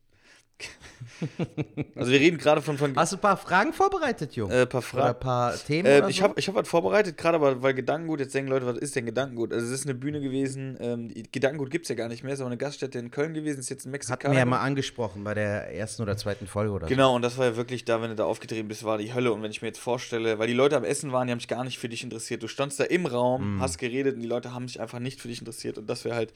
also 1.97 2.11
wir 2.11 2.19
reden 2.21 2.39
gerade 2.39 2.63
von, 2.63 2.79
von 2.79 2.97
Hast 2.97 3.13
du 3.13 3.17
ein 3.17 3.21
paar 3.21 3.37
Fragen 3.37 3.73
vorbereitet, 3.73 4.35
Jung? 4.37 4.51
äh, 4.51 4.67
paar 4.67 4.79
Oder 4.81 4.83
Fragen. 4.87 5.09
ein 5.17 5.21
paar 5.21 5.55
Themen 5.57 5.87
Äh, 5.87 5.99
oder 5.99 6.09
ich 6.09 6.17
so? 6.19 6.23
habe 6.23 6.35
ich 6.39 6.49
hab 6.49 6.55
was 6.55 6.69
vorbereitet, 6.69 7.17
gerade 7.19 7.37
aber 7.37 7.63
weil 7.63 7.75
Gedankengut, 7.75 8.21
jetzt 8.21 8.35
denken 8.35 8.51
Leute, 8.51 8.67
was 8.67 8.79
ist 8.79 8.97
denn 8.97 9.07
Gedankengut? 9.07 9.53
Also 9.53 9.67
es 9.67 9.73
ist 9.73 9.87
eine 9.87 9.95
Bühne 9.95 10.21
gewesen, 10.21 10.77
ähm, 10.81 11.13
Gedankengut 11.33 11.71
gibt 11.71 11.85
es 11.85 11.89
ja 11.91 11.95
gar 11.95 12.09
nicht 12.09 12.23
mehr, 12.25 12.33
ist 12.35 12.41
aber 12.41 12.49
eine 12.49 12.57
Gaststätte 12.57 12.99
in 12.99 13.11
Köln 13.11 13.35
gewesen, 13.35 13.61
ist 13.61 13.69
jetzt 13.71 13.85
ein 13.87 13.91
Mexikaner. 13.91 14.23
Hatten 14.23 14.33
wir 14.33 14.39
ja 14.39 14.45
mal 14.47 14.61
angesprochen 14.61 15.23
bei 15.25 15.35
der 15.35 15.75
ersten 15.75 16.03
oder 16.03 16.17
zweiten 16.17 16.47
Folge 16.47 16.73
oder 16.73 16.87
Genau, 16.87 17.15
und 17.15 17.23
das 17.23 17.37
war 17.39 17.47
ja 17.47 17.57
wirklich 17.57 17.85
da, 17.85 18.01
wenn 18.03 18.11
du 18.11 18.17
da 18.17 18.25
aufgetreten 18.25 18.69
bist, 18.69 18.85
war 18.85 18.99
die 18.99 19.13
Hölle. 19.13 19.33
Und 19.33 19.43
wenn 19.43 19.51
ich 19.51 19.61
mir 19.63 19.69
jetzt 19.69 19.81
vorstelle, 19.81 20.39
weil 20.39 20.47
die 20.47 20.55
Leute 20.55 20.77
am 20.77 20.85
Essen 20.85 21.13
waren, 21.13 21.27
die 21.27 21.33
haben 21.33 21.41
sich 21.41 21.49
gar 21.49 21.65
nicht 21.65 21.79
für 21.79 21.89
dich 21.89 22.03
interessiert. 22.03 22.43
Du 22.43 22.49
standst 22.49 22.81
da 22.81 22.85
im 22.85 23.07
Raum, 23.07 23.57
Mhm. 23.57 23.61
hast 23.61 23.79
geredet 23.79 24.15
und 24.17 24.23
die 24.23 24.29
Leute 24.29 24.55
haben 24.55 24.67
sich 24.69 24.81
einfach 24.81 24.99
nicht 25.01 25.21
für 25.21 25.29
dich 25.29 25.41
interessiert. 25.41 25.77
Und 25.79 25.89
das 25.89 26.05
wäre 26.05 26.15
halt 26.17 26.33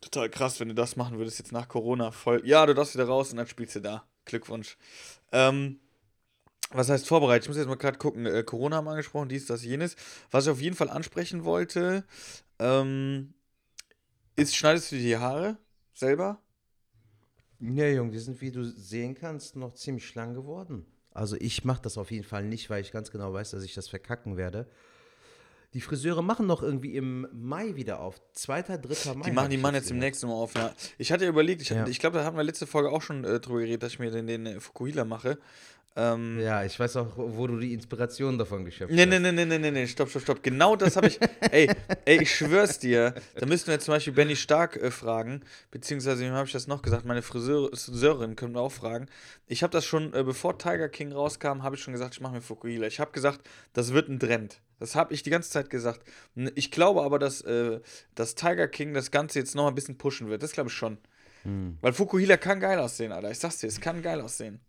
total 0.00 0.30
krass, 0.30 0.60
wenn 0.60 0.68
du 0.68 0.74
das 0.74 0.96
machen 0.96 1.18
würdest 1.18 1.38
jetzt 1.38 1.52
nach 1.52 1.68
Corona. 1.68 2.10
Voll, 2.10 2.42
ja, 2.44 2.64
du 2.66 2.74
darfst 2.74 2.94
wieder 2.94 3.06
raus 3.06 3.30
und 3.30 3.38
dann 3.38 3.46
spielst 3.46 3.76
du 3.76 3.80
da. 3.80 4.04
Glückwunsch. 4.24 4.76
Ähm, 5.32 5.80
was 6.70 6.88
heißt 6.88 7.06
vorbereitet? 7.06 7.44
Ich 7.44 7.48
muss 7.48 7.56
jetzt 7.56 7.68
mal 7.68 7.76
gerade 7.76 7.98
gucken. 7.98 8.26
Äh, 8.26 8.42
Corona 8.42 8.76
haben 8.76 8.86
wir 8.86 8.90
angesprochen, 8.90 9.28
dies, 9.28 9.46
das, 9.46 9.64
jenes. 9.64 9.96
Was 10.30 10.44
ich 10.46 10.50
auf 10.50 10.60
jeden 10.60 10.76
Fall 10.76 10.90
ansprechen 10.90 11.44
wollte, 11.44 12.04
ähm, 12.58 13.34
ist, 14.34 14.56
schneidest 14.56 14.90
du 14.90 14.96
dir 14.96 15.02
die 15.02 15.16
Haare 15.16 15.58
selber? 15.94 16.40
Ja, 17.60 17.86
Jung, 17.86 18.10
die 18.10 18.18
sind, 18.18 18.40
wie 18.40 18.50
du 18.50 18.64
sehen 18.64 19.14
kannst, 19.14 19.56
noch 19.56 19.74
ziemlich 19.74 20.14
lang 20.14 20.34
geworden. 20.34 20.84
Also 21.12 21.36
ich 21.40 21.64
mache 21.64 21.80
das 21.80 21.96
auf 21.96 22.10
jeden 22.10 22.24
Fall 22.24 22.44
nicht, 22.44 22.68
weil 22.68 22.82
ich 22.82 22.92
ganz 22.92 23.10
genau 23.10 23.32
weiß, 23.32 23.52
dass 23.52 23.62
ich 23.62 23.72
das 23.72 23.88
verkacken 23.88 24.36
werde. 24.36 24.68
Die 25.76 25.82
Friseure 25.82 26.22
machen 26.22 26.46
noch 26.46 26.62
irgendwie 26.62 26.96
im 26.96 27.28
Mai 27.34 27.76
wieder 27.76 28.00
auf. 28.00 28.18
Zweiter, 28.32 28.78
dritter 28.78 29.14
Mai. 29.14 29.26
Die 29.26 29.30
machen 29.30 29.50
die 29.50 29.58
machen 29.58 29.74
jetzt 29.74 29.88
gehört. 29.88 30.02
demnächst 30.02 30.24
Mal 30.24 30.32
auf. 30.32 30.54
Ja. 30.54 30.72
Ich 30.96 31.12
hatte 31.12 31.24
ja 31.24 31.28
überlegt, 31.30 31.60
ich, 31.60 31.68
Ja. 31.68 31.86
ich 31.86 31.98
glaube, 31.98 32.16
da 32.16 32.24
hatten 32.24 32.38
wir 32.38 32.44
letzte 32.44 32.66
Folge 32.66 32.90
auch 32.90 33.02
schon 33.02 33.24
äh, 33.24 33.40
drüber 33.40 33.58
geredet, 33.58 33.82
dass 33.82 33.92
ich 33.92 33.98
mir 33.98 34.10
den, 34.10 34.26
den 34.26 34.58
Fukuhila 34.58 35.04
mache. 35.04 35.36
Ähm, 35.98 36.38
Ja, 36.40 36.62
ich 36.62 36.78
weiß 36.78 36.96
auch, 36.96 37.12
wo 37.16 37.46
du 37.46 37.58
die 37.58 37.72
Inspiration 37.72 38.36
davon 38.38 38.64
geschöpft 38.66 38.92
Nee, 38.92 39.02
hast. 39.02 39.08
nee, 39.08 39.18
nee, 39.18 39.32
nee, 39.32 39.44
nee, 39.46 39.58
nee, 39.58 39.70
nee, 39.70 39.86
stopp, 39.86 40.10
stopp, 40.10 40.22
stopp. 40.22 40.42
Genau 40.42 40.76
das 40.76 40.96
habe 40.96 41.06
ich. 41.06 41.18
ey, 41.50 41.70
ey, 42.04 42.22
ich 42.22 42.34
schwör's 42.34 42.78
dir. 42.78 43.14
Da 43.34 43.46
müssten 43.46 43.70
wir 43.70 43.80
zum 43.80 43.94
Beispiel 43.94 44.12
Benny 44.12 44.36
Stark 44.36 44.76
äh, 44.76 44.90
fragen. 44.90 45.40
Beziehungsweise, 45.70 46.22
wem 46.22 46.32
habe 46.34 46.46
ich 46.46 46.52
das 46.52 46.66
noch 46.66 46.82
gesagt? 46.82 47.06
Meine 47.06 47.22
Friseur- 47.22 47.70
Friseurin 47.74 48.36
können 48.36 48.54
wir 48.54 48.60
auch 48.60 48.72
fragen. 48.72 49.06
Ich 49.46 49.62
habe 49.62 49.70
das 49.72 49.84
schon, 49.86 50.12
äh, 50.12 50.22
bevor 50.22 50.58
Tiger 50.58 50.88
King 50.90 51.12
rauskam, 51.12 51.62
habe 51.62 51.76
ich 51.76 51.82
schon 51.82 51.92
gesagt, 51.94 52.14
ich 52.14 52.20
mache 52.20 52.34
mir 52.34 52.42
Fukuhila. 52.42 52.86
Ich 52.86 53.00
habe 53.00 53.12
gesagt, 53.12 53.40
das 53.72 53.92
wird 53.94 54.08
ein 54.08 54.20
Trend. 54.20 54.60
Das 54.78 54.94
habe 54.94 55.14
ich 55.14 55.22
die 55.22 55.30
ganze 55.30 55.48
Zeit 55.50 55.70
gesagt. 55.70 56.02
Ich 56.54 56.70
glaube 56.70 57.02
aber, 57.02 57.18
dass, 57.18 57.40
äh, 57.40 57.80
dass 58.14 58.34
Tiger 58.34 58.68
King 58.68 58.92
das 58.92 59.10
Ganze 59.10 59.38
jetzt 59.38 59.54
noch 59.54 59.66
ein 59.68 59.74
bisschen 59.74 59.96
pushen 59.96 60.28
wird. 60.28 60.42
Das 60.42 60.52
glaube 60.52 60.68
ich 60.68 60.74
schon. 60.74 60.98
Hm. 61.44 61.78
Weil 61.80 61.94
Fukuhila 61.94 62.36
kann 62.36 62.60
geil 62.60 62.78
aussehen, 62.78 63.12
Alter. 63.12 63.30
Ich 63.30 63.38
sag's 63.38 63.56
dir, 63.58 63.68
es 63.68 63.80
kann 63.80 64.02
geil 64.02 64.20
aussehen. 64.20 64.60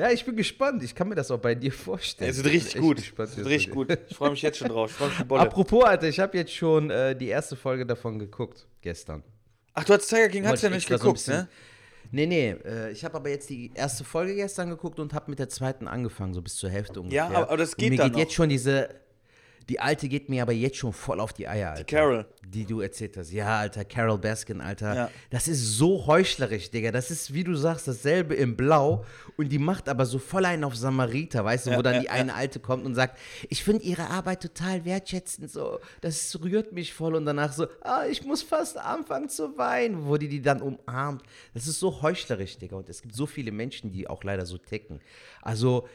Ja, 0.00 0.10
ich 0.10 0.24
bin 0.24 0.34
gespannt. 0.34 0.82
Ich 0.82 0.94
kann 0.94 1.08
mir 1.08 1.14
das 1.14 1.30
auch 1.30 1.38
bei 1.38 1.54
dir 1.54 1.70
vorstellen. 1.72 2.30
Es 2.30 2.38
wird 2.42 2.46
richtig 2.54 2.80
gut. 2.80 2.96
gespannt, 2.96 3.36
wird 3.36 3.46
richtig 3.46 3.72
gut. 3.72 3.98
Ich 4.08 4.16
freue 4.16 4.30
mich 4.30 4.40
jetzt 4.40 4.56
schon 4.58 4.68
drauf. 4.68 4.90
Ich 4.90 4.96
freue 4.96 5.08
mich 5.10 5.18
wie 5.20 5.24
Bolle. 5.28 5.42
Apropos, 5.42 5.84
Alter, 5.84 6.08
ich 6.08 6.18
habe 6.18 6.38
jetzt 6.38 6.54
schon 6.54 6.90
äh, 6.90 7.14
die 7.14 7.28
erste 7.28 7.54
Folge 7.54 7.84
davon 7.84 8.18
geguckt, 8.18 8.66
gestern. 8.80 9.22
Ach, 9.74 9.84
du 9.84 9.92
hast 9.92 10.08
Tiger 10.08 10.28
King, 10.28 10.46
hast 10.46 10.62
ja 10.62 10.68
ich 10.70 10.74
nicht 10.76 10.88
so 10.88 10.94
geguckt, 10.94 11.14
bisschen- 11.18 11.34
ne? 11.36 11.48
Nee, 12.12 12.26
nee, 12.26 12.50
äh, 12.64 12.90
ich 12.90 13.04
habe 13.04 13.14
aber 13.18 13.28
jetzt 13.28 13.50
die 13.50 13.70
erste 13.74 14.02
Folge 14.02 14.34
gestern 14.34 14.68
geguckt 14.70 14.98
und 14.98 15.12
habe 15.14 15.30
mit 15.30 15.38
der 15.38 15.48
zweiten 15.50 15.86
angefangen, 15.86 16.32
so 16.34 16.40
bis 16.42 16.56
zur 16.56 16.70
Hälfte 16.70 17.00
ungefähr. 17.00 17.26
aber- 17.26 17.36
aber 17.48 17.56
das 17.58 17.74
und 17.74 17.78
geht 17.78 17.90
mir 17.90 17.96
dann 17.98 18.06
geht 18.06 18.12
noch. 18.14 18.18
jetzt 18.20 18.32
schon 18.32 18.48
diese, 18.48 18.88
die 19.68 19.78
alte 19.78 20.08
geht 20.08 20.28
mir 20.28 20.42
aber 20.42 20.52
jetzt 20.52 20.76
schon 20.76 20.92
voll 20.92 21.20
auf 21.20 21.32
die 21.32 21.46
Eier, 21.46 21.70
Alter. 21.70 21.84
Carol. 21.84 22.26
Die 22.46 22.64
du 22.64 22.80
erzählt 22.80 23.16
hast. 23.16 23.30
Ja, 23.30 23.60
Alter, 23.60 23.84
Carol 23.84 24.18
Baskin, 24.18 24.60
Alter. 24.60 24.94
Ja. 24.94 25.10
Das 25.30 25.46
ist 25.46 25.76
so 25.76 26.06
heuchlerisch, 26.06 26.70
Digga. 26.70 26.90
Das 26.90 27.10
ist, 27.10 27.32
wie 27.32 27.44
du 27.44 27.54
sagst, 27.54 27.86
dasselbe 27.86 28.34
in 28.34 28.56
Blau 28.56 29.04
und 29.36 29.50
die 29.50 29.58
macht 29.58 29.88
aber 29.88 30.06
so 30.06 30.18
voll 30.18 30.44
einen 30.44 30.64
auf 30.64 30.74
Samariter, 30.74 31.44
weißt 31.44 31.66
du, 31.66 31.70
Ja, 31.70 31.78
wo 31.78 31.82
dann 31.82 31.94
ja, 31.94 32.00
die 32.00 32.10
eine 32.10 32.34
Alte 32.34 32.58
kommt 32.58 32.84
und 32.84 32.94
sagt, 32.94 33.18
ich 33.48 33.62
finde 33.62 33.84
ihre 33.84 34.10
Arbeit 34.10 34.42
total 34.42 34.84
wertschätzend, 34.84 35.50
so, 35.50 35.78
das 36.00 36.36
rührt 36.42 36.72
mich 36.72 36.92
voll 36.92 37.14
und 37.14 37.24
danach 37.24 37.52
so, 37.52 37.68
ah, 37.82 38.04
ich 38.10 38.24
muss 38.24 38.42
fast 38.42 38.78
anfangen 38.78 39.28
zu 39.28 39.56
weinen, 39.56 40.06
wo 40.06 40.16
die 40.16 40.28
die 40.28 40.42
dann 40.42 40.60
umarmt. 40.60 41.22
Das 41.54 41.66
ist 41.66 41.78
so 41.78 42.02
heuchlerisch, 42.02 42.58
Digga. 42.58 42.76
Und 42.76 42.88
es 42.88 43.02
gibt 43.02 43.14
so 43.14 43.26
viele 43.26 43.52
Menschen, 43.52 43.92
die 43.92 44.08
auch 44.08 44.24
leider 44.24 44.46
so 44.46 44.58
ticken. 44.58 45.00
Also, 45.42 45.88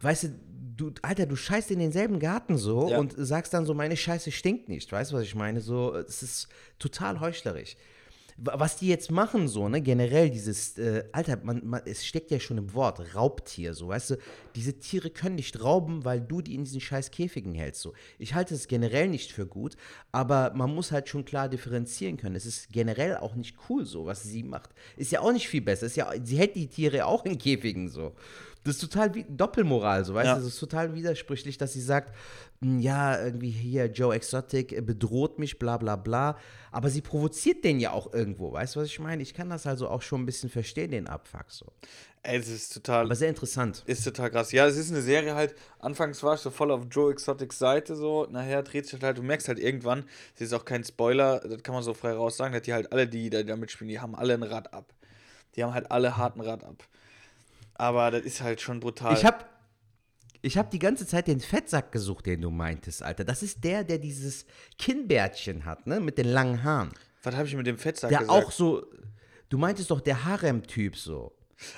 weißt 0.00 0.24
du, 0.24 0.28
du, 0.76 0.90
Alter, 1.02 1.26
du 1.26 1.36
scheißt 1.36 1.70
in 1.72 1.78
denselben 1.78 2.18
Garten 2.18 2.56
so 2.56 2.88
Ja. 2.90 2.98
und 2.98 3.14
sagst 3.16 3.52
dann 3.54 3.66
so, 3.66 3.74
meine 3.74 3.96
Scheiße 3.96 4.30
stinkt 4.32 4.68
nicht. 4.68 4.90
Weißt 4.90 5.12
du, 5.12 5.16
was 5.16 5.24
ich 5.24 5.34
meine? 5.34 5.60
So, 5.60 5.94
es 5.94 6.22
ist 6.22 6.48
total 6.78 7.20
heuchlerisch. 7.20 7.76
wa- 8.42 8.54
was 8.58 8.76
die 8.76 8.88
jetzt 8.88 9.10
machen, 9.10 9.48
so, 9.48 9.68
ne, 9.68 9.82
generell 9.82 10.30
dieses, 10.30 10.78
äh, 10.78 11.04
Alter, 11.12 11.36
man, 11.42 11.60
man, 11.66 11.82
es 11.84 12.06
steckt 12.06 12.30
ja 12.30 12.40
schon 12.40 12.56
im 12.56 12.72
Wort, 12.72 13.14
Raubtier, 13.14 13.74
so, 13.74 13.88
weißt 13.88 14.10
du, 14.10 14.16
diese 14.56 14.78
Tiere 14.78 15.10
können 15.10 15.34
nicht 15.34 15.62
rauben, 15.62 16.06
weil 16.06 16.22
du 16.22 16.40
die 16.40 16.54
in 16.54 16.64
diesen 16.64 16.80
scheiß 16.80 17.10
Käfigen 17.10 17.52
hältst, 17.52 17.82
so. 17.82 17.92
Ich 18.18 18.32
halte 18.34 18.54
es 18.54 18.66
generell 18.66 19.08
nicht 19.08 19.32
für 19.32 19.44
gut, 19.46 19.76
aber 20.10 20.52
man 20.54 20.74
muss 20.74 20.90
halt 20.90 21.10
schon 21.10 21.26
klar 21.26 21.50
differenzieren 21.50 22.16
können. 22.16 22.34
Es 22.34 22.46
ist 22.46 22.72
generell 22.72 23.18
auch 23.18 23.34
nicht 23.34 23.56
cool, 23.68 23.84
so, 23.84 24.06
was 24.06 24.22
sie 24.22 24.42
macht. 24.42 24.70
Ist 24.96 25.12
ja 25.12 25.20
auch 25.20 25.32
nicht 25.32 25.48
viel 25.48 25.60
besser, 25.60 25.84
ist 25.84 25.96
ja, 25.96 26.10
sie 26.24 26.38
hält 26.38 26.56
die 26.56 26.68
Tiere 26.68 27.04
auch 27.04 27.26
in 27.26 27.36
Käfigen, 27.36 27.90
so. 27.90 28.14
Das 28.64 28.74
ist 28.76 28.80
total 28.82 29.14
wie 29.14 29.24
Doppelmoral, 29.28 30.04
so, 30.04 30.12
weißt 30.14 30.26
Ja. 30.26 30.34
du, 30.34 30.40
das 30.42 30.52
ist 30.54 30.60
total 30.60 30.94
widersprüchlich, 30.94 31.56
dass 31.56 31.72
sie 31.72 31.80
sagt, 31.80 32.14
"Hm, 32.60 32.78
ja, 32.80 33.18
irgendwie 33.24 33.50
hier 33.50 33.86
Joe 33.86 34.14
Exotic 34.14 34.84
bedroht 34.84 35.38
mich, 35.38 35.58
bla 35.58 35.78
bla 35.78 35.96
bla. 35.96 36.36
Aber 36.70 36.90
sie 36.90 37.00
provoziert 37.00 37.64
den 37.64 37.80
ja 37.80 37.92
auch 37.92 38.12
irgendwo, 38.12 38.52
weißt 38.52 38.76
du, 38.76 38.80
was 38.80 38.86
ich 38.88 38.98
meine? 39.00 39.22
Ich 39.22 39.32
kann 39.32 39.48
das 39.48 39.66
also 39.66 39.88
auch 39.88 40.02
schon 40.02 40.22
ein 40.22 40.26
bisschen 40.26 40.50
verstehen, 40.50 40.90
den 40.90 41.06
Abfuck 41.06 41.46
so. 41.48 41.66
Ey, 42.22 42.36
es 42.38 42.48
ist 42.48 42.74
total. 42.74 43.06
Aber 43.06 43.14
sehr 43.16 43.30
interessant. 43.30 43.82
Ist 43.86 44.04
total 44.04 44.30
krass. 44.30 44.52
Ja, 44.52 44.66
es 44.66 44.76
ist 44.76 44.90
eine 44.90 45.00
Serie 45.00 45.34
halt. 45.34 45.54
Anfangs 45.78 46.22
war 46.22 46.34
ich 46.34 46.40
so 46.40 46.50
voll 46.50 46.70
auf 46.70 46.82
Joe 46.90 47.10
Exotics 47.10 47.58
Seite 47.58 47.96
so. 47.96 48.26
Nachher 48.30 48.62
dreht 48.62 48.86
sich 48.86 49.00
halt. 49.02 49.16
Du 49.16 49.22
merkst 49.22 49.48
halt 49.48 49.58
irgendwann, 49.58 50.04
das 50.34 50.48
ist 50.48 50.52
auch 50.52 50.66
kein 50.66 50.84
Spoiler, 50.84 51.40
das 51.40 51.62
kann 51.62 51.74
man 51.74 51.82
so 51.82 51.94
frei 51.94 52.12
raus 52.12 52.36
sagen, 52.36 52.52
dass 52.52 52.60
die 52.62 52.74
halt 52.74 52.92
alle, 52.92 53.08
die 53.08 53.30
da 53.30 53.42
da 53.42 53.56
mitspielen, 53.56 53.88
die 53.88 54.00
haben 54.00 54.14
alle 54.14 54.34
ein 54.34 54.42
Rad 54.42 54.74
ab. 54.74 54.92
Die 55.56 55.64
haben 55.64 55.72
halt 55.72 55.90
alle 55.90 56.18
harten 56.18 56.42
Rad 56.42 56.62
ab. 56.62 56.84
Aber 57.80 58.10
das 58.10 58.22
ist 58.22 58.42
halt 58.42 58.60
schon 58.60 58.78
brutal. 58.78 59.14
Ich 59.14 59.24
habe 59.24 59.46
ich 60.42 60.58
hab 60.58 60.70
die 60.70 60.78
ganze 60.78 61.06
Zeit 61.06 61.26
den 61.26 61.40
Fettsack 61.40 61.92
gesucht, 61.92 62.26
den 62.26 62.42
du 62.42 62.50
meintest, 62.50 63.02
Alter. 63.02 63.24
Das 63.24 63.42
ist 63.42 63.64
der, 63.64 63.84
der 63.84 63.96
dieses 63.98 64.44
Kinnbärtchen 64.78 65.64
hat, 65.64 65.86
ne, 65.86 65.98
mit 65.98 66.18
den 66.18 66.28
langen 66.28 66.62
Haaren. 66.62 66.90
Was 67.22 67.34
habe 67.34 67.46
ich 67.48 67.54
mit 67.56 67.66
dem 67.66 67.78
Fettsack 67.78 68.10
Der 68.10 68.20
gesagt? 68.20 68.46
auch 68.46 68.50
so, 68.50 68.86
du 69.48 69.56
meintest 69.56 69.90
doch 69.90 70.02
der 70.02 70.24
Harem-Typ 70.26 70.94
so. 70.94 71.32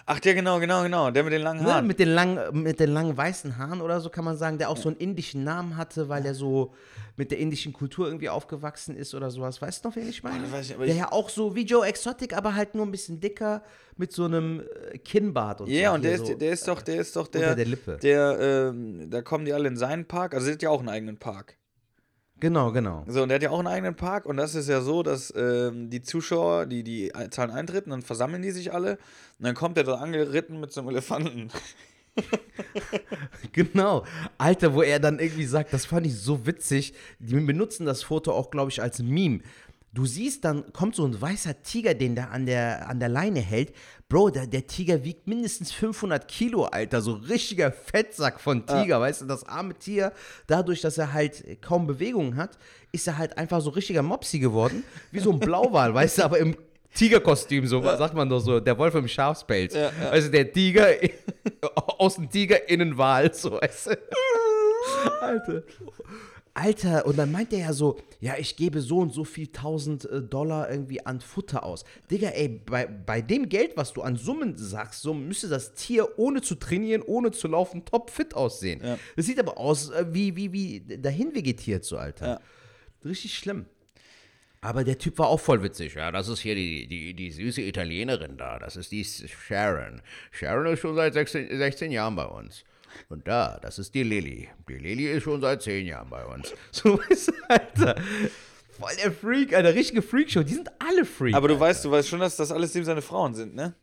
Ach, 0.06 0.20
der 0.20 0.34
genau, 0.34 0.60
genau, 0.60 0.82
genau. 0.82 1.10
Der 1.10 1.24
mit 1.24 1.32
den 1.32 1.42
langen 1.42 1.62
Ne, 1.64 1.72
Haaren. 1.74 1.86
mit, 1.86 1.98
den 1.98 2.08
langen, 2.08 2.62
mit 2.62 2.78
den 2.80 2.90
langen 2.90 3.16
weißen 3.16 3.58
Haaren 3.58 3.80
oder 3.80 4.00
so 4.00 4.10
kann 4.10 4.24
man 4.24 4.36
sagen, 4.36 4.58
der 4.58 4.70
auch 4.70 4.76
so 4.76 4.88
einen 4.88 4.98
indischen 4.98 5.44
Namen 5.44 5.76
hatte, 5.76 6.08
weil 6.08 6.24
er 6.24 6.34
so 6.34 6.72
mit 7.16 7.30
der 7.30 7.38
indischen 7.38 7.72
Kultur 7.72 8.06
irgendwie 8.06 8.28
aufgewachsen 8.28 8.96
ist 8.96 9.14
oder 9.14 9.30
sowas. 9.30 9.60
Weißt 9.60 9.84
du 9.84 9.88
noch, 9.88 9.96
wen 9.96 10.08
ich 10.08 10.22
meine? 10.22 10.42
das 10.44 10.52
weiß 10.52 10.70
ich 10.70 10.76
der 10.76 10.94
ja 10.94 11.12
auch 11.12 11.28
so 11.28 11.54
wie 11.54 11.64
Joe 11.64 11.86
Exotic, 11.86 12.34
aber 12.36 12.54
halt 12.54 12.74
nur 12.74 12.86
ein 12.86 12.90
bisschen 12.90 13.20
dicker 13.20 13.62
mit 13.96 14.12
so 14.12 14.24
einem 14.24 14.62
äh, 14.92 14.98
Kinnbart 14.98 15.60
und 15.60 15.68
Ja, 15.68 15.90
so. 15.90 15.94
und 15.96 16.04
der 16.04 16.14
ist, 16.14 16.26
so, 16.26 16.34
der 16.34 16.52
ist 16.52 16.66
doch, 16.68 16.80
der 16.82 16.96
ist 17.00 17.16
doch 17.16 17.28
der, 17.28 17.54
der 17.54 17.64
Lippe. 17.66 17.98
der, 18.02 18.38
ähm, 18.40 19.10
da 19.10 19.20
kommen 19.20 19.44
die 19.44 19.52
alle 19.52 19.68
in 19.68 19.76
seinen 19.76 20.06
Park, 20.06 20.34
also 20.34 20.46
der 20.46 20.54
hat 20.54 20.62
ja 20.62 20.70
auch 20.70 20.80
einen 20.80 20.88
eigenen 20.88 21.18
Park. 21.18 21.56
Genau, 22.42 22.72
genau. 22.72 23.04
So, 23.06 23.22
und 23.22 23.28
der 23.28 23.37
hat 23.37 23.42
ja 23.44 23.50
auch 23.50 23.61
einen 23.61 23.68
eigenen 23.68 23.94
Park 23.94 24.26
und 24.26 24.37
das 24.37 24.56
ist 24.56 24.68
ja 24.68 24.80
so, 24.80 25.04
dass 25.04 25.32
ähm, 25.37 25.90
die 25.90 26.02
Zuschauer, 26.02 26.66
die, 26.66 26.82
die 26.82 27.12
zahlen 27.30 27.52
Eintritt 27.52 27.84
und 27.84 27.92
dann 27.92 28.02
versammeln 28.02 28.42
die 28.42 28.50
sich 28.50 28.75
alle 28.75 28.99
und 29.38 29.46
dann 29.46 29.54
kommt 29.54 29.78
er 29.78 29.84
da 29.84 29.94
angeritten 29.94 30.58
mit 30.58 30.72
so 30.72 30.80
einem 30.80 30.90
Elefanten. 30.90 31.50
Genau. 33.52 34.04
Alter, 34.37 34.75
wo 34.75 34.82
er 34.82 35.00
dann 35.00 35.18
irgendwie 35.18 35.46
sagt, 35.46 35.72
das 35.72 35.87
fand 35.87 36.06
ich 36.06 36.18
so 36.18 36.44
witzig. 36.44 36.92
Die 37.18 37.34
benutzen 37.37 37.87
das 37.87 38.02
Foto 38.02 38.32
auch, 38.32 38.50
glaube 38.50 38.70
ich, 38.70 38.82
als 38.82 38.99
Meme. 39.02 39.40
Du 39.94 40.04
siehst, 40.04 40.44
dann 40.44 40.72
kommt 40.75 40.94
so 40.94 41.06
ein 41.06 41.18
weißer 41.18 41.62
Tiger, 41.62 41.94
den 41.94 42.14
der 42.14 42.30
an 42.30 42.44
der, 42.44 42.88
an 42.88 42.99
der 42.99 43.08
Leine 43.08 43.40
hält. 43.40 43.72
Bro, 44.12 44.28
der, 44.28 44.47
der 44.47 44.66
Tiger 44.66 45.02
wiegt 45.04 45.26
mindestens 45.26 45.73
500 45.73 46.28
Kilo, 46.28 46.64
Alter. 46.64 47.00
So 47.00 47.14
richtiger 47.14 47.73
Fettsack 47.73 48.40
von 48.40 48.66
Tiger, 48.66 49.00
weißt 49.00 49.23
du? 49.23 49.25
Das 49.25 49.42
arme 49.49 49.73
Tier, 49.73 50.12
dadurch, 50.47 50.82
dass 50.82 50.99
er 50.99 51.15
halt 51.15 51.63
kaum 51.63 51.86
Bewegungen 51.86 52.36
hat, 52.36 52.58
ist 52.93 53.06
er 53.06 53.17
halt 53.17 53.39
einfach 53.39 53.63
so 53.63 53.71
richtiger 53.71 54.02
Mopsi 54.02 54.39
geworden. 54.39 54.84
Wie 55.13 55.21
so 55.21 55.32
ein 55.32 55.39
Blauwal, 55.41 55.95
weißt 55.95 56.19
du? 56.19 56.25
Aber 56.25 56.39
im 56.39 56.54
Tigerkostüm, 56.95 57.67
so 57.67 57.80
sagt 57.80 58.13
man 58.13 58.28
doch 58.28 58.41
so. 58.41 58.60
Der 58.60 58.76
Wolf 58.76 58.95
im 58.97 59.08
Schafspelz. 59.08 59.75
Also 60.10 60.28
der 60.28 60.52
Tiger, 60.52 60.89
aus 61.75 62.17
dem 62.17 62.28
Tiger 62.28 62.69
innen 62.69 62.99
Wal, 62.99 63.32
so 63.32 63.52
weißt 63.52 63.86
du? 63.86 63.99
Alter. 65.23 65.63
Alter, 66.54 67.06
und 67.06 67.17
dann 67.17 67.32
meint 67.32 67.52
er 67.52 67.60
ja 67.60 67.73
so, 67.73 67.99
ja, 68.21 68.34
ich 68.38 68.56
gebe 68.56 68.80
so 68.82 68.99
und 68.99 69.12
so 69.12 69.25
viel 69.25 69.47
tausend 69.47 70.04
äh, 70.04 70.21
Dollar 70.21 70.71
irgendwie 70.71 71.04
an 71.04 71.21
Futter 71.21 71.65
aus. 71.65 71.84
Digga, 72.10 72.28
ey, 72.28 72.49
bei, 72.49 72.86
bei 72.86 73.23
dem 73.23 73.49
Geld, 73.49 73.76
was 73.76 73.95
du 73.95 74.02
an 74.02 74.17
Summen 74.17 74.56
sagst, 74.58 75.00
so 75.00 75.15
müsste 75.15 75.49
das 75.49 75.73
Tier 75.73 76.19
ohne 76.19 76.43
zu 76.43 76.56
trainieren, 76.56 77.02
ohne 77.02 77.30
zu 77.30 77.49
laufen, 77.49 77.84
topfit 77.86 78.34
aussehen. 78.34 78.80
Ja. 78.84 78.99
Das 79.17 79.26
sieht 79.26 79.38
aber 79.38 79.56
aus 79.56 79.91
äh, 79.91 80.04
wie, 80.10 80.36
wie, 80.36 80.52
wie 80.52 80.99
dahin 80.99 81.34
vegetiert, 81.34 81.84
so, 81.84 81.97
Alter. 81.97 82.26
Ja. 82.26 82.41
Richtig 83.04 83.34
schlimm. 83.34 83.65
Aber 84.60 84.84
der 84.84 84.97
Typ 84.97 85.19
war 85.19 85.28
auch 85.28 85.41
voll 85.41 85.62
witzig. 85.62 85.95
Ja, 85.95 86.12
das 86.12 86.28
ist 86.28 86.41
hier 86.41 86.54
die, 86.54 86.86
die, 86.86 87.15
die 87.15 87.32
süße 87.32 87.62
Italienerin 87.62 88.36
da. 88.36 88.60
Das 88.60 88.76
ist 88.76 88.93
die 88.93 89.04
Sharon. 89.04 90.02
Sharon 90.30 90.73
ist 90.73 90.80
schon 90.80 90.95
seit 90.95 91.15
16, 91.15 91.56
16 91.56 91.91
Jahren 91.91 92.15
bei 92.15 92.26
uns. 92.26 92.62
Und 93.09 93.26
da, 93.28 93.59
das 93.61 93.78
ist 93.78 93.95
die 93.95 94.02
Lilly. 94.02 94.49
Die 94.69 94.75
Lilly 94.75 95.11
ist 95.11 95.25
schon 95.25 95.41
seit 95.41 95.63
10 95.63 95.87
Jahren 95.87 96.11
bei 96.11 96.25
uns. 96.25 96.52
So 96.73 96.97
du, 96.97 97.33
Alter. 97.49 97.97
Voll 98.71 98.93
der 99.02 99.13
Freak, 99.13 99.55
Alter. 99.55 99.75
Richtige 99.75 100.02
Freakshow. 100.02 100.43
Die 100.43 100.55
sind 100.55 100.71
alle 100.78 101.05
Freak. 101.05 101.35
Aber 101.35 101.49
du 101.49 101.55
Alter. 101.55 101.67
weißt, 101.67 101.85
du 101.85 101.91
weißt 101.91 102.09
schon, 102.09 102.21
dass 102.21 102.37
das 102.37 102.50
alles 102.50 102.73
dem 102.73 102.85
seine 102.85 103.02
Frauen 103.02 103.35
sind, 103.35 103.55
ne? 103.55 103.75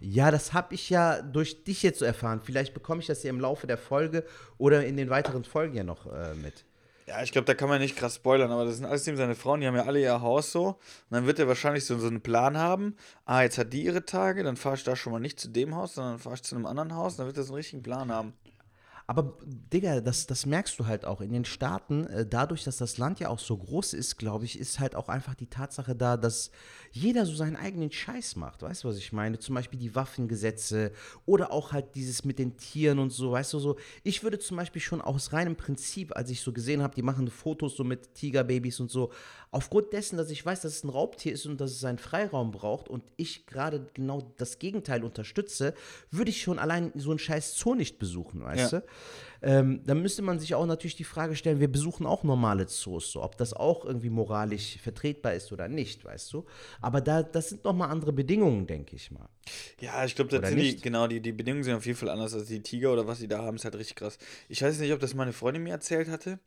Ja, 0.00 0.30
das 0.30 0.52
habe 0.52 0.74
ich 0.74 0.90
ja 0.90 1.22
durch 1.22 1.64
dich 1.64 1.82
jetzt 1.82 1.98
so 1.98 2.04
erfahren. 2.04 2.40
Vielleicht 2.42 2.72
bekomme 2.72 3.00
ich 3.00 3.06
das 3.08 3.22
ja 3.24 3.30
im 3.30 3.40
Laufe 3.40 3.66
der 3.66 3.78
Folge 3.78 4.24
oder 4.56 4.84
in 4.84 4.96
den 4.96 5.10
weiteren 5.10 5.44
Folgen 5.44 5.74
ja 5.74 5.82
noch 5.82 6.06
äh, 6.06 6.34
mit. 6.34 6.64
Ja, 7.08 7.22
ich 7.22 7.32
glaube, 7.32 7.46
da 7.46 7.54
kann 7.54 7.70
man 7.70 7.80
nicht 7.80 7.96
krass 7.96 8.16
spoilern, 8.16 8.50
aber 8.50 8.66
das 8.66 8.76
sind 8.76 8.84
alles 8.84 9.04
dem 9.04 9.16
seine 9.16 9.34
Frauen, 9.34 9.62
die 9.62 9.66
haben 9.66 9.74
ja 9.74 9.86
alle 9.86 9.98
ihr 9.98 10.20
Haus 10.20 10.52
so. 10.52 10.66
Und 10.66 10.76
dann 11.08 11.24
wird 11.24 11.38
er 11.38 11.48
wahrscheinlich 11.48 11.86
so, 11.86 11.98
so 11.98 12.06
einen 12.06 12.20
Plan 12.20 12.58
haben. 12.58 12.96
Ah, 13.24 13.40
jetzt 13.40 13.56
hat 13.56 13.72
die 13.72 13.82
ihre 13.82 14.04
Tage, 14.04 14.42
dann 14.42 14.58
fahre 14.58 14.74
ich 14.74 14.84
da 14.84 14.94
schon 14.94 15.14
mal 15.14 15.18
nicht 15.18 15.40
zu 15.40 15.48
dem 15.48 15.74
Haus, 15.74 15.94
sondern 15.94 16.18
fahre 16.18 16.34
ich 16.34 16.42
zu 16.42 16.54
einem 16.54 16.66
anderen 16.66 16.94
Haus. 16.94 17.16
Dann 17.16 17.24
wird 17.24 17.38
er 17.38 17.44
so 17.44 17.54
einen 17.54 17.56
richtigen 17.56 17.82
Plan 17.82 18.12
haben. 18.12 18.34
Aber, 19.10 19.38
Digga, 19.72 20.02
das, 20.02 20.26
das 20.26 20.44
merkst 20.44 20.78
du 20.78 20.84
halt 20.84 21.06
auch 21.06 21.22
in 21.22 21.32
den 21.32 21.46
Staaten. 21.46 22.04
Äh, 22.08 22.26
dadurch, 22.26 22.64
dass 22.64 22.76
das 22.76 22.98
Land 22.98 23.20
ja 23.20 23.30
auch 23.30 23.38
so 23.38 23.56
groß 23.56 23.94
ist, 23.94 24.18
glaube 24.18 24.44
ich, 24.44 24.58
ist 24.58 24.80
halt 24.80 24.94
auch 24.94 25.08
einfach 25.08 25.34
die 25.34 25.46
Tatsache 25.46 25.96
da, 25.96 26.18
dass 26.18 26.50
jeder 26.92 27.24
so 27.24 27.34
seinen 27.34 27.56
eigenen 27.56 27.90
Scheiß 27.90 28.36
macht. 28.36 28.60
Weißt 28.60 28.84
du, 28.84 28.88
was 28.88 28.98
ich 28.98 29.14
meine? 29.14 29.38
Zum 29.38 29.54
Beispiel 29.54 29.78
die 29.78 29.94
Waffengesetze 29.94 30.92
oder 31.24 31.52
auch 31.52 31.72
halt 31.72 31.94
dieses 31.94 32.26
mit 32.26 32.38
den 32.38 32.58
Tieren 32.58 32.98
und 32.98 33.08
so. 33.08 33.32
Weißt 33.32 33.54
du, 33.54 33.60
so. 33.60 33.78
Ich 34.02 34.22
würde 34.22 34.38
zum 34.40 34.58
Beispiel 34.58 34.82
schon 34.82 35.00
aus 35.00 35.32
reinem 35.32 35.56
Prinzip, 35.56 36.14
als 36.14 36.28
ich 36.28 36.42
so 36.42 36.52
gesehen 36.52 36.82
habe, 36.82 36.94
die 36.94 37.02
machen 37.02 37.28
Fotos 37.28 37.76
so 37.76 37.84
mit 37.84 38.12
Tigerbabys 38.14 38.78
und 38.78 38.90
so, 38.90 39.10
aufgrund 39.50 39.92
dessen, 39.92 40.16
dass 40.16 40.30
ich 40.30 40.44
weiß, 40.44 40.60
dass 40.62 40.76
es 40.76 40.84
ein 40.84 40.88
Raubtier 40.90 41.32
ist 41.32 41.46
und 41.46 41.60
dass 41.60 41.70
es 41.70 41.80
seinen 41.80 41.98
Freiraum 41.98 42.50
braucht 42.50 42.88
und 42.88 43.02
ich 43.16 43.46
gerade 43.46 43.86
genau 43.94 44.32
das 44.36 44.58
Gegenteil 44.58 45.04
unterstütze, 45.04 45.74
würde 46.10 46.30
ich 46.30 46.42
schon 46.42 46.58
allein 46.58 46.92
so 46.94 47.10
einen 47.10 47.18
scheiß 47.18 47.56
Zoo 47.56 47.74
nicht 47.74 47.98
besuchen, 47.98 48.42
weißt 48.42 48.72
Ja. 48.72 48.80
du? 48.80 48.86
Ähm, 49.40 49.82
dann 49.86 50.02
müsste 50.02 50.22
man 50.22 50.40
sich 50.40 50.54
auch 50.56 50.66
natürlich 50.66 50.96
die 50.96 51.04
Frage 51.04 51.36
stellen, 51.36 51.60
wir 51.60 51.70
besuchen 51.70 52.06
auch 52.06 52.24
normale 52.24 52.66
Zoos, 52.66 53.12
so, 53.12 53.22
ob 53.22 53.36
das 53.38 53.52
auch 53.54 53.84
irgendwie 53.84 54.10
moralisch 54.10 54.78
vertretbar 54.82 55.34
ist 55.34 55.52
oder 55.52 55.68
nicht, 55.68 56.04
weißt 56.04 56.32
du? 56.32 56.44
Aber 56.80 57.00
da, 57.00 57.22
das 57.22 57.50
sind 57.50 57.62
nochmal 57.64 57.90
andere 57.90 58.12
Bedingungen, 58.12 58.66
denke 58.66 58.96
ich 58.96 59.12
mal. 59.12 59.28
Ja, 59.80 60.04
ich 60.04 60.16
glaube, 60.16 60.30
das 60.30 60.48
sind 60.48 60.58
die, 60.58 60.64
nicht? 60.72 60.82
genau, 60.82 61.06
die, 61.06 61.20
die 61.20 61.32
Bedingungen 61.32 61.62
sind 61.62 61.74
auf 61.74 61.86
jeden 61.86 61.96
Fall 61.96 62.08
anders 62.08 62.34
als 62.34 62.46
die 62.46 62.62
Tiger 62.62 62.92
oder 62.92 63.06
was 63.06 63.20
die 63.20 63.28
da 63.28 63.38
haben, 63.38 63.56
ist 63.56 63.64
halt 63.64 63.76
richtig 63.76 63.96
krass. 63.96 64.18
Ich 64.48 64.60
weiß 64.60 64.78
nicht, 64.80 64.92
ob 64.92 64.98
das 64.98 65.14
meine 65.14 65.32
Freundin 65.32 65.62
mir 65.62 65.70
erzählt 65.70 66.08
hatte. 66.08 66.40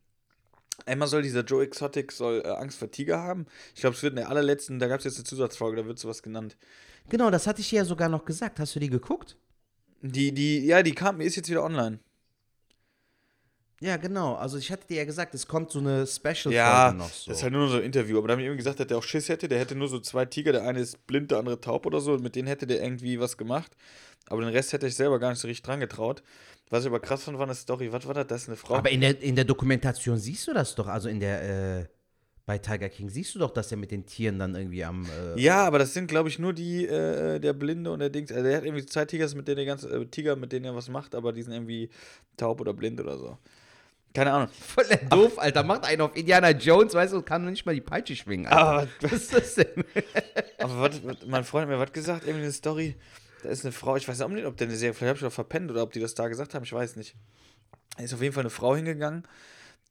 Einmal 0.86 1.07
soll 1.07 1.21
dieser 1.21 1.41
Joe 1.43 1.63
Exotic 1.63 2.12
soll 2.12 2.41
äh, 2.43 2.49
Angst 2.49 2.79
vor 2.79 2.89
Tiger 2.89 3.19
haben. 3.19 3.45
Ich 3.75 3.81
glaube, 3.81 3.95
es 3.95 4.03
wird 4.03 4.13
in 4.13 4.17
der 4.17 4.29
allerletzten, 4.29 4.79
da 4.79 4.88
gab 4.88 4.99
es 4.99 5.05
jetzt 5.05 5.17
eine 5.17 5.25
Zusatzfolge, 5.25 5.77
da 5.81 5.86
wird 5.88 5.99
sowas 5.99 6.23
genannt. 6.23 6.57
Genau, 7.10 7.29
das 7.29 7.45
hatte 7.47 7.62
ich 7.62 7.69
dir 7.69 7.77
ja 7.77 7.86
sogar 7.86 8.10
noch 8.10 8.25
gesagt. 8.25 8.60
Hast 8.60 8.75
du 8.75 8.79
die 8.79 8.89
geguckt? 8.89 9.38
Die, 10.01 10.31
die, 10.31 10.65
ja, 10.65 10.81
die 10.81 10.93
kam, 10.93 11.21
ist 11.21 11.36
jetzt 11.36 11.49
wieder 11.49 11.63
online. 11.63 11.99
Ja, 13.81 13.97
genau. 13.97 14.36
Also 14.36 14.60
ich 14.60 14.71
hatte 14.71 14.86
dir 14.88 14.97
ja 14.97 15.05
gesagt, 15.05 15.34
es 15.34 15.47
kommt 15.47 15.71
so 15.71 15.79
eine 15.79 16.05
Special-Folge 16.05 16.55
Ja, 16.55 16.93
noch 16.93 17.10
so. 17.10 17.31
das 17.31 17.38
ist 17.39 17.43
halt 17.43 17.53
nur 17.53 17.67
so 17.67 17.77
ein 17.77 17.84
Interview. 17.84 18.19
Aber 18.19 18.27
da 18.27 18.34
haben 18.34 18.39
die 18.39 18.45
irgendwie 18.45 18.60
gesagt, 18.63 18.79
dass 18.79 18.86
der 18.86 18.97
auch 18.97 19.03
Schiss 19.03 19.27
hätte. 19.27 19.47
Der 19.47 19.57
hätte 19.57 19.75
nur 19.75 19.88
so 19.88 19.99
zwei 19.99 20.25
Tiger. 20.25 20.51
Der 20.51 20.63
eine 20.63 20.79
ist 20.79 21.07
blind, 21.07 21.31
der 21.31 21.39
andere 21.39 21.60
taub 21.60 21.88
oder 21.88 21.99
so. 21.99 22.13
Und 22.13 22.21
mit 22.21 22.36
denen 22.36 22.47
hätte 22.47 22.67
der 22.67 22.84
irgendwie 22.84 23.19
was 23.19 23.38
gemacht. 23.38 23.71
Aber 24.27 24.41
den 24.41 24.51
Rest 24.51 24.71
hätte 24.73 24.86
ich 24.86 24.95
selber 24.95 25.19
gar 25.19 25.31
nicht 25.31 25.39
so 25.39 25.47
richtig 25.47 25.63
dran 25.63 25.79
getraut. 25.79 26.21
Was 26.71 26.84
ich 26.84 26.88
aber 26.88 27.01
krass 27.01 27.23
fand, 27.23 27.38
war 27.38 27.45
eine 27.45 27.53
Story. 27.53 27.91
Was 27.91 28.07
war 28.07 28.13
das? 28.13 28.27
Das 28.27 28.41
ist 28.43 28.47
eine 28.47 28.55
Frau. 28.55 28.75
Aber 28.75 28.89
in 28.89 29.01
der, 29.01 29.21
in 29.21 29.36
der 29.36 29.43
Dokumentation 29.43 30.17
siehst 30.17 30.47
du 30.47 30.53
das 30.53 30.73
doch, 30.73 30.88
also 30.88 31.10
in 31.10 31.19
der, 31.19 31.79
äh, 31.79 31.86
bei 32.45 32.57
Tiger 32.57 32.88
King 32.88 33.10
siehst 33.10 33.36
du 33.36 33.39
doch, 33.39 33.51
dass 33.51 33.71
er 33.71 33.77
mit 33.77 33.91
den 33.91 34.05
Tieren 34.05 34.39
dann 34.39 34.55
irgendwie 34.55 34.86
am, 34.86 35.05
äh, 35.05 35.39
ja, 35.39 35.65
aber 35.65 35.79
das 35.79 35.93
sind, 35.93 36.07
glaube 36.07 36.29
ich, 36.29 36.39
nur 36.39 36.53
die, 36.53 36.88
äh, 36.88 37.39
der 37.39 37.51
Blinde 37.51 37.91
und 37.91 37.99
der 37.99 38.10
Dings. 38.10 38.31
Also 38.31 38.43
der 38.43 38.57
hat 38.57 38.63
irgendwie 38.63 38.86
zwei 38.86 39.03
Tigers, 39.03 39.36
mit 39.36 39.49
denen 39.49 39.57
der 39.57 39.65
ganze, 39.65 39.89
äh, 39.89 40.05
Tiger, 40.05 40.38
mit 40.38 40.53
denen 40.53 40.63
er 40.63 40.73
was 40.73 40.88
macht, 40.88 41.13
aber 41.13 41.34
die 41.34 41.43
sind 41.43 41.51
irgendwie 41.51 41.89
taub 42.38 42.62
oder 42.62 42.73
blind 42.73 43.01
oder 43.01 43.17
so. 43.17 43.38
Keine 44.13 44.31
Ahnung. 44.31 44.47
voll 44.49 44.86
der 44.86 44.97
doof, 45.10 45.39
Alter, 45.39 45.63
macht 45.63 45.84
einen 45.86 46.01
auf 46.01 46.15
Indiana 46.15 46.51
Jones, 46.51 46.93
weißt 46.93 47.12
du, 47.12 47.17
und 47.17 47.25
kann 47.25 47.45
nicht 47.45 47.65
mal 47.65 47.75
die 47.75 47.81
Peitsche 47.81 48.15
schwingen, 48.15 48.47
Alter. 48.47 48.62
Aber, 48.62 48.88
Was 49.01 49.12
ist 49.12 49.34
das 49.34 49.55
denn? 49.55 49.84
aber 50.57 50.79
was, 50.79 51.03
was, 51.03 51.17
mein 51.27 51.43
Freund 51.43 51.63
hat 51.63 51.69
mir 51.69 51.79
was 51.79 51.91
gesagt, 51.91 52.25
irgendwie 52.25 52.45
eine 52.45 52.53
Story. 52.53 52.95
Da 53.43 53.49
ist 53.49 53.65
eine 53.65 53.71
Frau, 53.71 53.95
ich 53.95 54.08
weiß 54.08 54.21
auch 54.21 54.30
nicht, 54.30 54.45
ob 54.45 54.58
der 54.58 54.67
eine 54.67 54.77
Serie, 54.77 54.93
vielleicht 54.93 55.10
habe 55.10 55.17
ich 55.17 55.23
doch 55.23 55.34
verpennt 55.34 55.71
oder 55.71 55.84
ob 55.84 55.91
die 55.93 55.99
das 55.99 56.13
da 56.13 56.27
gesagt 56.27 56.54
haben, 56.54 56.63
ich 56.63 56.73
weiß 56.73 56.95
nicht. 56.95 57.15
Da 57.97 58.04
ist 58.04 58.13
auf 58.13 58.21
jeden 58.21 58.34
Fall 58.34 58.43
eine 58.43 58.49
Frau 58.49 58.75
hingegangen, 58.75 59.27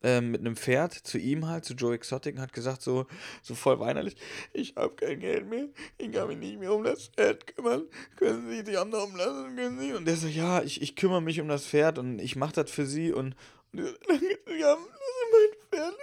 ähm, 0.02 0.30
mit 0.30 0.40
einem 0.40 0.56
Pferd 0.56 0.94
zu 0.94 1.18
ihm 1.18 1.46
halt, 1.46 1.64
zu 1.64 1.74
Joe 1.74 1.94
Exotic 1.94 2.36
und 2.36 2.40
hat 2.40 2.52
gesagt 2.52 2.80
so, 2.82 3.06
so 3.42 3.54
voll 3.54 3.80
weinerlich, 3.80 4.16
ich 4.52 4.76
habe 4.76 4.94
kein 4.94 5.20
Geld 5.20 5.48
mehr, 5.48 5.68
ich 5.98 6.10
kann 6.12 6.28
mich 6.28 6.38
nicht 6.38 6.58
mehr 6.58 6.72
um 6.72 6.84
das 6.84 7.08
Pferd 7.08 7.46
kümmern, 7.54 7.84
können 8.16 8.48
Sie 8.48 8.64
die 8.64 8.76
anderen 8.76 9.10
umlassen, 9.10 9.56
können 9.56 9.78
Sie? 9.78 9.92
Und 9.92 10.06
der 10.06 10.16
so, 10.16 10.26
ja, 10.26 10.62
ich, 10.62 10.80
ich 10.80 10.96
kümmere 10.96 11.20
mich 11.20 11.40
um 11.40 11.48
das 11.48 11.66
Pferd 11.66 11.98
und 11.98 12.18
ich 12.18 12.36
mache 12.36 12.54
das 12.54 12.70
für 12.70 12.86
Sie 12.86 13.12
und, 13.12 13.34
und 13.72 13.80
so, 13.80 13.86
ja, 14.58 14.74
das 14.74 14.78
ist 14.78 15.70
mein 15.70 15.80
Pferd. 15.80 15.94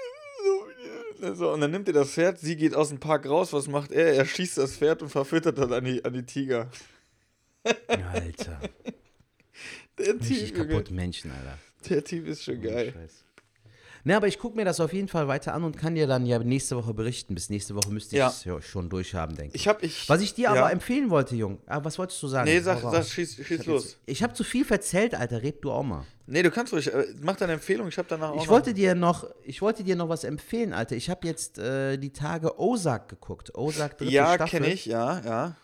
So, 1.36 1.52
und 1.52 1.62
dann 1.62 1.72
nimmt 1.72 1.88
er 1.88 1.96
das 1.96 2.12
Pferd, 2.12 2.40
sie 2.40 2.56
geht 2.56 2.76
aus 2.76 2.90
dem 2.90 3.00
Park 3.00 3.28
raus, 3.28 3.52
was 3.52 3.68
macht 3.68 3.92
er? 3.92 4.14
Er 4.14 4.26
schießt 4.26 4.60
das 4.60 4.78
Pferd 4.78 5.02
und 5.02 5.10
verfüttert 5.10 5.58
das 5.58 5.72
an 5.72 5.84
die, 5.84 6.06
an 6.06 6.14
die 6.14 6.26
Tiger. 6.26 6.70
Alter. 8.14 8.60
Der 9.98 10.14
Richtig 10.16 10.50
Typ, 10.50 10.58
Junge, 10.58 10.70
kaputt 10.70 10.92
Menschen, 10.92 11.32
Alter. 11.32 11.58
der 11.90 12.04
Typ 12.04 12.28
ist 12.28 12.44
schon 12.44 12.62
geil. 12.62 12.94
Scheiß. 12.94 13.24
Ne, 14.04 14.16
aber 14.16 14.28
ich 14.28 14.40
gucke 14.40 14.56
mir 14.56 14.64
das 14.64 14.80
auf 14.80 14.94
jeden 14.94 15.10
Fall 15.10 15.28
weiter 15.28 15.54
an 15.54 15.66
und 15.66 15.76
kann 15.78 15.96
dir 15.96 16.08
dann 16.08 16.26
ja 16.26 16.40
nächste 16.40 16.78
Woche 16.78 16.94
berichten. 16.94 17.34
Bis 17.36 17.50
nächste 17.50 17.76
Woche 17.76 17.90
müsste 17.92 18.16
ich 18.16 18.20
Ja. 18.20 18.30
es 18.30 18.46
ja 18.46 18.62
schon 18.62 18.90
durchhaben, 18.90 19.36
denke 19.36 19.56
ich. 19.56 19.62
Ich 19.64 19.68
hab, 19.68 19.84
ich. 19.84 20.08
Was 20.08 20.22
ich 20.22 20.34
dir 20.34 20.44
ja. 20.44 20.52
aber 20.52 20.72
empfehlen 20.72 21.10
wollte, 21.10 21.36
Jung, 21.36 21.58
ah, 21.66 21.84
was 21.84 21.98
wolltest 22.00 22.24
du 22.24 22.28
sagen? 22.28 22.46
Nee, 22.50 22.62
sag, 22.62 22.80
sag 22.80 23.04
schieß, 23.06 23.44
schieß 23.46 23.66
los. 23.66 23.98
Ich 24.06 24.24
habe 24.24 24.34
zu 24.34 24.46
viel 24.46 24.64
verzählt, 24.64 25.14
Alter. 25.14 25.44
Red 25.44 25.62
du 25.62 25.72
auch 25.72 25.84
mal. 25.84 26.06
Nee, 26.26 26.42
du 26.42 26.52
kannst 26.52 26.72
ruhig. 26.72 26.94
Äh, 26.94 27.06
mach 27.22 27.36
deine 27.36 27.54
Empfehlung, 27.54 27.90
ich 27.90 27.98
hab 27.98 28.08
danach 28.08 28.30
auch 28.30 28.42
Ich 28.42 28.48
wollte 28.48 28.74
dir 28.74 28.96
noch, 28.96 29.28
ich 29.44 29.62
wollte 29.62 29.84
dir 29.84 29.98
noch 29.98 30.08
was 30.08 30.24
empfehlen, 30.24 30.72
Alter. 30.72 30.96
Ich 30.96 31.10
habe 31.10 31.28
jetzt 31.28 31.58
äh, 31.58 31.98
die 31.98 32.14
Tage 32.14 32.58
Ozark 32.60 33.10
geguckt. 33.10 33.56
Ozark 33.56 33.98
dritte 33.98 34.12
Ja, 34.14 34.36
Staffel. 34.36 34.60
kenne 34.62 34.74
ich, 34.74 34.86
ja, 34.86 35.22
ja. 35.26 35.56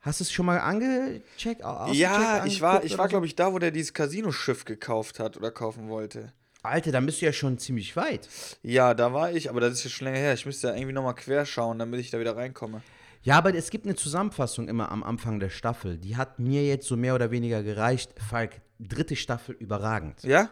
Hast 0.00 0.20
du 0.20 0.24
es 0.24 0.32
schon 0.32 0.46
mal 0.46 0.58
angecheckt? 0.58 1.62
Ja, 1.92 2.44
ich 2.46 2.60
war, 2.60 2.84
ich 2.84 2.96
war 2.96 3.08
glaube 3.08 3.26
ich, 3.26 3.34
da, 3.34 3.52
wo 3.52 3.58
der 3.58 3.70
dieses 3.70 3.92
Casino-Schiff 3.92 4.64
gekauft 4.64 5.18
hat 5.18 5.36
oder 5.36 5.50
kaufen 5.50 5.88
wollte. 5.88 6.32
Alter, 6.62 6.92
dann 6.92 7.06
bist 7.06 7.20
du 7.20 7.26
ja 7.26 7.32
schon 7.32 7.58
ziemlich 7.58 7.96
weit. 7.96 8.28
Ja, 8.62 8.94
da 8.94 9.12
war 9.12 9.32
ich, 9.32 9.50
aber 9.50 9.60
das 9.60 9.74
ist 9.74 9.84
jetzt 9.84 9.92
schon 9.94 10.06
länger 10.06 10.18
her. 10.18 10.34
Ich 10.34 10.46
müsste 10.46 10.68
da 10.68 10.74
irgendwie 10.74 10.92
nochmal 10.92 11.14
quer 11.14 11.46
schauen, 11.46 11.78
damit 11.78 12.00
ich 12.00 12.10
da 12.10 12.18
wieder 12.20 12.36
reinkomme. 12.36 12.82
Ja, 13.22 13.36
aber 13.38 13.54
es 13.54 13.70
gibt 13.70 13.86
eine 13.86 13.96
Zusammenfassung 13.96 14.68
immer 14.68 14.90
am 14.90 15.02
Anfang 15.02 15.40
der 15.40 15.50
Staffel. 15.50 15.98
Die 15.98 16.16
hat 16.16 16.38
mir 16.38 16.64
jetzt 16.64 16.86
so 16.86 16.96
mehr 16.96 17.14
oder 17.14 17.30
weniger 17.30 17.62
gereicht. 17.62 18.12
Falk, 18.28 18.60
dritte 18.78 19.16
Staffel 19.16 19.54
überragend. 19.56 20.22
Ja? 20.22 20.50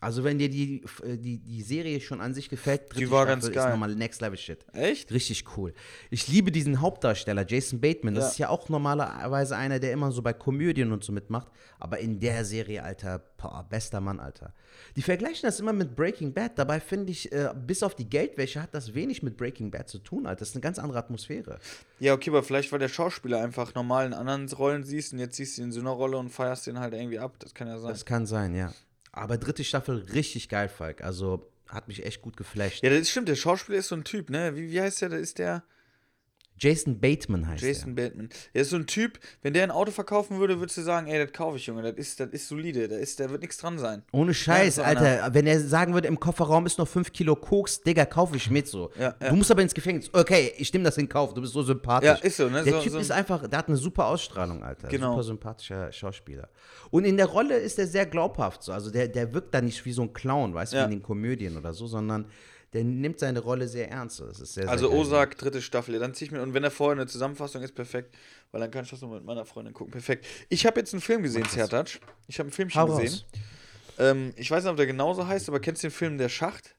Also 0.00 0.22
wenn 0.22 0.36
dir 0.38 0.50
die, 0.50 0.82
äh, 1.02 1.16
die, 1.16 1.38
die 1.38 1.62
Serie 1.62 1.98
schon 2.00 2.20
an 2.20 2.34
sich 2.34 2.50
gefällt, 2.50 2.90
dritte 2.90 3.00
Die 3.06 3.10
war 3.10 3.22
Staffel 3.22 3.34
ganz 3.34 3.44
ist 3.46 3.52
geil. 3.54 3.70
nochmal 3.70 3.94
Next 3.94 4.20
Level 4.20 4.36
Shit. 4.36 4.66
Echt? 4.74 5.10
Richtig 5.12 5.44
cool. 5.56 5.72
Ich 6.10 6.28
liebe 6.28 6.52
diesen 6.52 6.80
Hauptdarsteller, 6.82 7.46
Jason 7.48 7.80
Bateman. 7.80 8.14
Das 8.14 8.24
Ja. 8.24 8.30
ist 8.30 8.38
ja 8.38 8.48
auch 8.50 8.68
normalerweise 8.68 9.56
einer, 9.56 9.78
der 9.78 9.92
immer 9.92 10.12
so 10.12 10.20
bei 10.20 10.32
Komödien 10.34 10.92
und 10.92 11.02
so 11.04 11.12
mitmacht. 11.12 11.48
Aber 11.78 12.00
in 12.00 12.20
der 12.20 12.44
Serie, 12.44 12.82
Alter, 12.82 13.18
boah, 13.38 13.64
bester 13.68 14.00
Mann, 14.02 14.20
Alter. 14.20 14.52
Die 14.96 15.02
vergleichen 15.02 15.40
das 15.42 15.58
immer 15.60 15.72
mit 15.72 15.96
Breaking 15.96 16.34
Bad. 16.34 16.58
Dabei 16.58 16.80
finde 16.80 17.10
ich, 17.12 17.32
äh, 17.32 17.54
bis 17.66 17.82
auf 17.82 17.94
die 17.94 18.08
Geldwäsche 18.08 18.60
hat 18.60 18.74
das 18.74 18.94
wenig 18.94 19.22
mit 19.22 19.36
Breaking 19.38 19.70
Bad 19.70 19.88
zu 19.88 19.98
tun, 20.00 20.26
Alter. 20.26 20.40
Das 20.40 20.50
ist 20.50 20.54
eine 20.56 20.62
ganz 20.62 20.78
andere 20.78 20.98
Atmosphäre. 20.98 21.58
Ja, 21.98 22.12
okay, 22.12 22.28
aber 22.30 22.42
vielleicht, 22.42 22.70
weil 22.72 22.78
der 22.80 22.88
Schauspieler 22.88 23.40
einfach 23.40 23.74
normal 23.74 24.04
in 24.06 24.12
anderen 24.12 24.48
Rollen 24.52 24.84
siehst 24.84 25.14
und 25.14 25.18
jetzt 25.18 25.36
siehst 25.36 25.56
du 25.56 25.62
ihn 25.62 25.66
in 25.66 25.72
so 25.72 25.80
einer 25.80 25.90
Rolle 25.90 26.18
und 26.18 26.28
feierst 26.28 26.66
den 26.66 26.78
halt 26.78 26.92
irgendwie 26.92 27.18
ab. 27.20 27.36
Das 27.38 27.54
kann 27.54 27.68
ja 27.68 27.78
sein. 27.78 27.90
Das 27.90 28.04
kann 28.04 28.26
sein, 28.26 28.54
ja. 28.54 28.70
Aber 29.14 29.38
dritte 29.38 29.62
Staffel 29.62 30.04
richtig 30.12 30.48
geil, 30.48 30.68
Falk. 30.68 31.02
Also 31.02 31.48
hat 31.68 31.88
mich 31.88 32.04
echt 32.04 32.20
gut 32.22 32.36
geflasht. 32.36 32.82
ja, 32.82 32.90
das 32.90 33.08
stimmt. 33.08 33.28
Der 33.28 33.36
Schauspieler 33.36 33.78
ist 33.78 33.88
so 33.88 33.94
ein 33.94 34.04
Typ, 34.04 34.28
ne? 34.28 34.56
Wie, 34.56 34.70
wie 34.70 34.80
heißt 34.80 35.02
der? 35.02 35.08
Da 35.08 35.16
ist 35.16 35.38
der 35.38 35.62
Jason 36.56 37.00
Bateman 37.00 37.48
heißt 37.48 37.62
Jason 37.64 37.94
Bateman. 37.96 38.28
Der 38.54 38.62
ist 38.62 38.70
so 38.70 38.76
ein 38.76 38.86
Typ, 38.86 39.18
wenn 39.42 39.52
der 39.54 39.64
ein 39.64 39.70
Auto 39.72 39.90
verkaufen 39.90 40.38
würde, 40.38 40.60
würdest 40.60 40.78
du 40.78 40.82
sagen, 40.82 41.08
ey, 41.08 41.18
das 41.24 41.32
kaufe 41.32 41.56
ich, 41.56 41.66
Junge. 41.66 41.82
Das 41.82 41.94
ist, 41.94 42.20
das 42.20 42.28
ist 42.30 42.48
solide. 42.48 42.86
Da, 42.88 42.96
ist, 42.96 43.18
da 43.18 43.28
wird 43.28 43.42
nichts 43.42 43.58
dran 43.58 43.78
sein. 43.78 44.02
Ohne 44.12 44.32
Scheiß, 44.32 44.76
so 44.76 44.82
Alter. 44.82 45.34
Wenn 45.34 45.46
er 45.46 45.60
sagen 45.60 45.94
würde, 45.94 46.06
im 46.08 46.18
Kofferraum 46.20 46.64
ist 46.66 46.78
noch 46.78 46.86
5 46.88 47.12
Kilo 47.12 47.34
Koks, 47.34 47.80
Digga, 47.82 48.04
kaufe 48.06 48.36
ich 48.36 48.50
mit 48.50 48.68
so. 48.68 48.90
Ja, 48.98 49.14
ja. 49.20 49.28
Du 49.30 49.36
musst 49.36 49.50
aber 49.50 49.62
ins 49.62 49.74
Gefängnis. 49.74 50.08
Okay, 50.12 50.52
ich 50.56 50.72
nehme 50.72 50.84
das 50.84 50.96
in 50.96 51.08
Kauf. 51.08 51.34
Du 51.34 51.40
bist 51.40 51.52
so 51.52 51.62
sympathisch. 51.62 52.06
Ja, 52.08 52.14
ist 52.14 52.36
so, 52.36 52.48
ne? 52.48 52.62
Der 52.62 52.74
So- 52.74 52.80
Typ 52.82 52.92
so 52.92 52.98
ein- 52.98 53.02
ist 53.02 53.10
einfach, 53.10 53.48
der 53.48 53.58
hat 53.58 53.68
eine 53.68 53.76
super 53.76 54.06
Ausstrahlung, 54.06 54.62
Alter. 54.62 54.88
Genau. 54.88 55.12
Super 55.12 55.22
sympathischer 55.24 55.90
Schauspieler. 55.92 56.48
Und 56.90 57.04
in 57.04 57.16
der 57.16 57.26
Rolle 57.26 57.56
ist 57.56 57.78
er 57.80 57.86
sehr 57.88 58.06
glaubhaft 58.06 58.62
so. 58.62 58.72
Also 58.72 58.90
der, 58.90 59.08
der 59.08 59.34
wirkt 59.34 59.52
da 59.54 59.60
nicht 59.60 59.84
wie 59.84 59.92
so 59.92 60.02
ein 60.02 60.12
Clown, 60.12 60.54
weißt 60.54 60.72
du, 60.72 60.76
Ja. 60.76 60.82
wie 60.82 60.92
in 60.94 61.00
den 61.00 61.02
Komödien 61.02 61.56
oder 61.56 61.72
so, 61.72 61.86
sondern 61.88 62.26
der 62.74 62.84
nimmt 62.84 63.20
seine 63.20 63.38
Rolle 63.38 63.68
sehr 63.68 63.88
ernst. 63.90 64.16
Sehr, 64.16 64.68
Also 64.68 64.90
sehr. 64.90 64.98
Ozark, 64.98 65.38
dritte 65.38 65.62
Staffel. 65.62 65.98
Dann 65.98 66.12
zieh 66.12 66.24
ich 66.26 66.30
mir. 66.32 66.42
Und 66.42 66.52
wenn 66.54 66.64
er 66.64 66.72
vorher 66.72 67.00
eine 67.00 67.06
Zusammenfassung 67.06 67.62
ist, 67.62 67.74
perfekt. 67.74 68.14
Weil 68.50 68.60
dann 68.60 68.70
kann 68.70 68.84
ich 68.84 68.90
das 68.90 69.00
nur 69.00 69.14
mit 69.14 69.24
meiner 69.24 69.44
Freundin 69.44 69.72
gucken. 69.72 69.92
Perfekt. 69.92 70.26
Ich 70.48 70.66
habe 70.66 70.80
jetzt 70.80 70.92
einen 70.92 71.00
Film 71.00 71.22
gesehen, 71.22 71.44
Sertac. 71.48 72.00
Ich 72.26 72.38
habe 72.38 72.48
einen 72.48 72.52
Filmchen 72.52 72.80
Hau 72.80 72.86
gesehen. 72.96 73.20
Ähm, 73.98 74.34
ich 74.36 74.50
weiß 74.50 74.64
nicht, 74.64 74.70
ob 74.72 74.76
der 74.76 74.86
genauso 74.86 75.26
heißt, 75.26 75.48
aber 75.48 75.60
kennst 75.60 75.84
du 75.84 75.88
den 75.88 75.92
Film 75.94 76.18
Der 76.18 76.28
Schacht? 76.28 76.74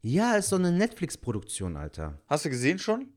Ja, 0.00 0.36
ist 0.36 0.48
so 0.48 0.56
eine 0.56 0.72
Netflix-Produktion, 0.72 1.76
Alter. 1.76 2.18
Hast 2.26 2.44
du 2.44 2.50
gesehen 2.50 2.78
schon? 2.78 3.12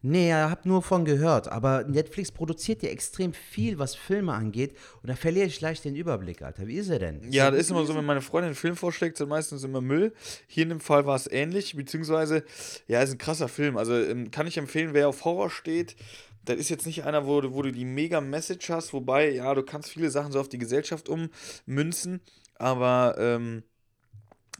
Nee, 0.00 0.28
ja, 0.28 0.48
hab 0.48 0.64
nur 0.64 0.82
von 0.82 1.04
gehört. 1.04 1.48
Aber 1.48 1.82
Netflix 1.84 2.30
produziert 2.30 2.82
ja 2.82 2.90
extrem 2.90 3.32
viel, 3.32 3.78
was 3.78 3.96
Filme 3.96 4.32
angeht. 4.32 4.76
Und 5.02 5.08
da 5.08 5.16
verliere 5.16 5.46
ich 5.46 5.60
leicht 5.60 5.84
den 5.84 5.96
Überblick, 5.96 6.42
Alter. 6.42 6.68
Wie 6.68 6.76
ist 6.76 6.88
er 6.88 7.00
denn? 7.00 7.32
Ja, 7.32 7.50
das 7.50 7.62
ist 7.62 7.70
immer 7.70 7.84
so, 7.84 7.96
wenn 7.96 8.04
meine 8.04 8.20
Freundin 8.20 8.48
einen 8.48 8.54
Film 8.54 8.76
vorschlägt, 8.76 9.16
sind 9.16 9.28
meistens 9.28 9.64
immer 9.64 9.80
Müll. 9.80 10.12
Hier 10.46 10.62
in 10.62 10.68
dem 10.68 10.80
Fall 10.80 11.04
war 11.04 11.16
es 11.16 11.26
ähnlich, 11.26 11.74
beziehungsweise, 11.74 12.44
ja, 12.86 13.02
ist 13.02 13.10
ein 13.10 13.18
krasser 13.18 13.48
Film. 13.48 13.76
Also 13.76 13.96
ähm, 13.96 14.30
kann 14.30 14.46
ich 14.46 14.56
empfehlen, 14.56 14.94
wer 14.94 15.08
auf 15.08 15.24
Horror 15.24 15.50
steht. 15.50 15.96
Das 16.44 16.56
ist 16.56 16.68
jetzt 16.68 16.86
nicht 16.86 17.04
einer, 17.04 17.26
wo 17.26 17.42
wo 17.52 17.62
du 17.62 17.72
die 17.72 17.84
mega 17.84 18.20
Message 18.20 18.70
hast, 18.70 18.92
wobei, 18.92 19.30
ja, 19.30 19.52
du 19.54 19.62
kannst 19.64 19.90
viele 19.90 20.10
Sachen 20.10 20.32
so 20.32 20.40
auf 20.40 20.48
die 20.48 20.58
Gesellschaft 20.58 21.08
ummünzen, 21.08 22.20
aber 22.54 23.16
ähm, 23.18 23.64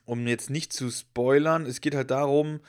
um 0.04 0.26
jetzt 0.26 0.50
nicht 0.50 0.72
zu 0.72 0.90
spoilern, 0.90 1.64
es 1.64 1.80
geht 1.80 1.94
halt 1.94 2.10
darum, 2.10 2.60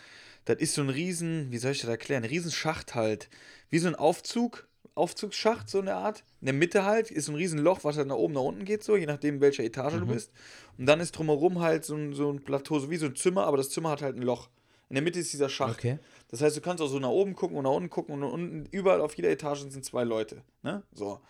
das 0.50 0.58
ist 0.58 0.74
so 0.74 0.82
ein 0.82 0.90
riesen, 0.90 1.52
wie 1.52 1.60
soll 1.60 1.74
ich 1.74 1.82
das 1.82 1.90
erklären, 1.92 2.24
ein 2.24 2.30
riesen 2.30 2.52
Schacht 2.52 2.96
halt, 2.96 3.30
wie 3.70 3.78
so 3.78 3.88
ein 3.88 3.94
Aufzug, 3.94 4.68
Aufzugsschacht, 4.96 5.70
so 5.70 5.80
eine 5.80 5.94
Art. 5.94 6.24
In 6.42 6.48
der 6.48 6.56
Mitte 6.56 6.86
halt 6.86 7.12
ist 7.12 7.26
so 7.26 7.34
ein 7.34 7.36
riesen 7.36 7.60
Loch, 7.60 7.84
was 7.84 7.98
halt 7.98 8.08
nach 8.08 8.16
oben, 8.16 8.34
nach 8.34 8.42
unten 8.42 8.66
geht, 8.66 8.84
so, 8.84 8.96
je 8.96 9.06
nachdem, 9.06 9.36
in 9.36 9.42
welcher 9.42 9.64
Etage 9.64 10.00
du 10.00 10.08
bist. 10.08 10.32
Und 10.80 10.88
dann 10.88 11.02
ist 11.02 11.12
drumherum 11.12 11.60
halt 11.60 11.86
so 11.86 11.96
ein, 11.96 12.14
so 12.14 12.32
ein 12.32 12.44
Plateau, 12.44 12.80
so 12.80 12.90
wie 12.90 12.98
so 12.98 13.06
ein 13.06 13.16
Zimmer, 13.16 13.46
aber 13.46 13.58
das 13.58 13.70
Zimmer 13.70 13.92
hat 13.92 14.02
halt 14.02 14.16
ein 14.16 14.24
Loch. 14.24 14.50
In 14.90 14.96
der 14.96 15.04
Mitte 15.04 15.20
ist 15.20 15.32
dieser 15.32 15.50
Schacht. 15.50 15.78
Okay. 15.78 16.00
Das 16.30 16.42
heißt, 16.42 16.58
du 16.58 16.62
kannst 16.62 16.82
auch 16.82 16.88
so 16.88 16.98
nach 16.98 17.10
oben 17.10 17.36
gucken 17.36 17.56
und 17.56 17.66
nach 17.66 17.72
unten 17.72 17.92
gucken 17.92 18.16
und 18.16 18.24
unten, 18.24 18.66
überall 18.72 19.02
auf 19.02 19.14
jeder 19.14 19.30
Etage 19.30 19.70
sind 19.70 19.86
zwei 19.86 20.04
Leute. 20.04 20.42
Ne? 20.64 20.82
So. 20.92 21.22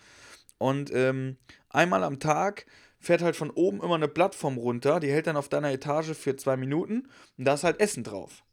Und 0.56 0.90
ähm, 0.94 1.36
einmal 1.68 2.04
am 2.04 2.20
Tag 2.20 2.64
fährt 2.98 3.20
halt 3.20 3.36
von 3.36 3.50
oben 3.50 3.82
immer 3.82 3.96
eine 3.96 4.08
Plattform 4.08 4.56
runter, 4.56 4.98
die 4.98 5.10
hält 5.10 5.26
dann 5.26 5.36
auf 5.36 5.50
deiner 5.50 5.72
Etage 5.72 6.14
für 6.14 6.36
zwei 6.36 6.56
Minuten 6.56 7.06
und 7.36 7.44
da 7.44 7.52
ist 7.52 7.64
halt 7.64 7.80
Essen 7.80 8.02
drauf. 8.02 8.44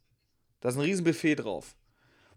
Da 0.60 0.68
ist 0.68 0.76
ein 0.76 0.80
riesen 0.82 1.04
Buffet 1.04 1.36
drauf. 1.36 1.74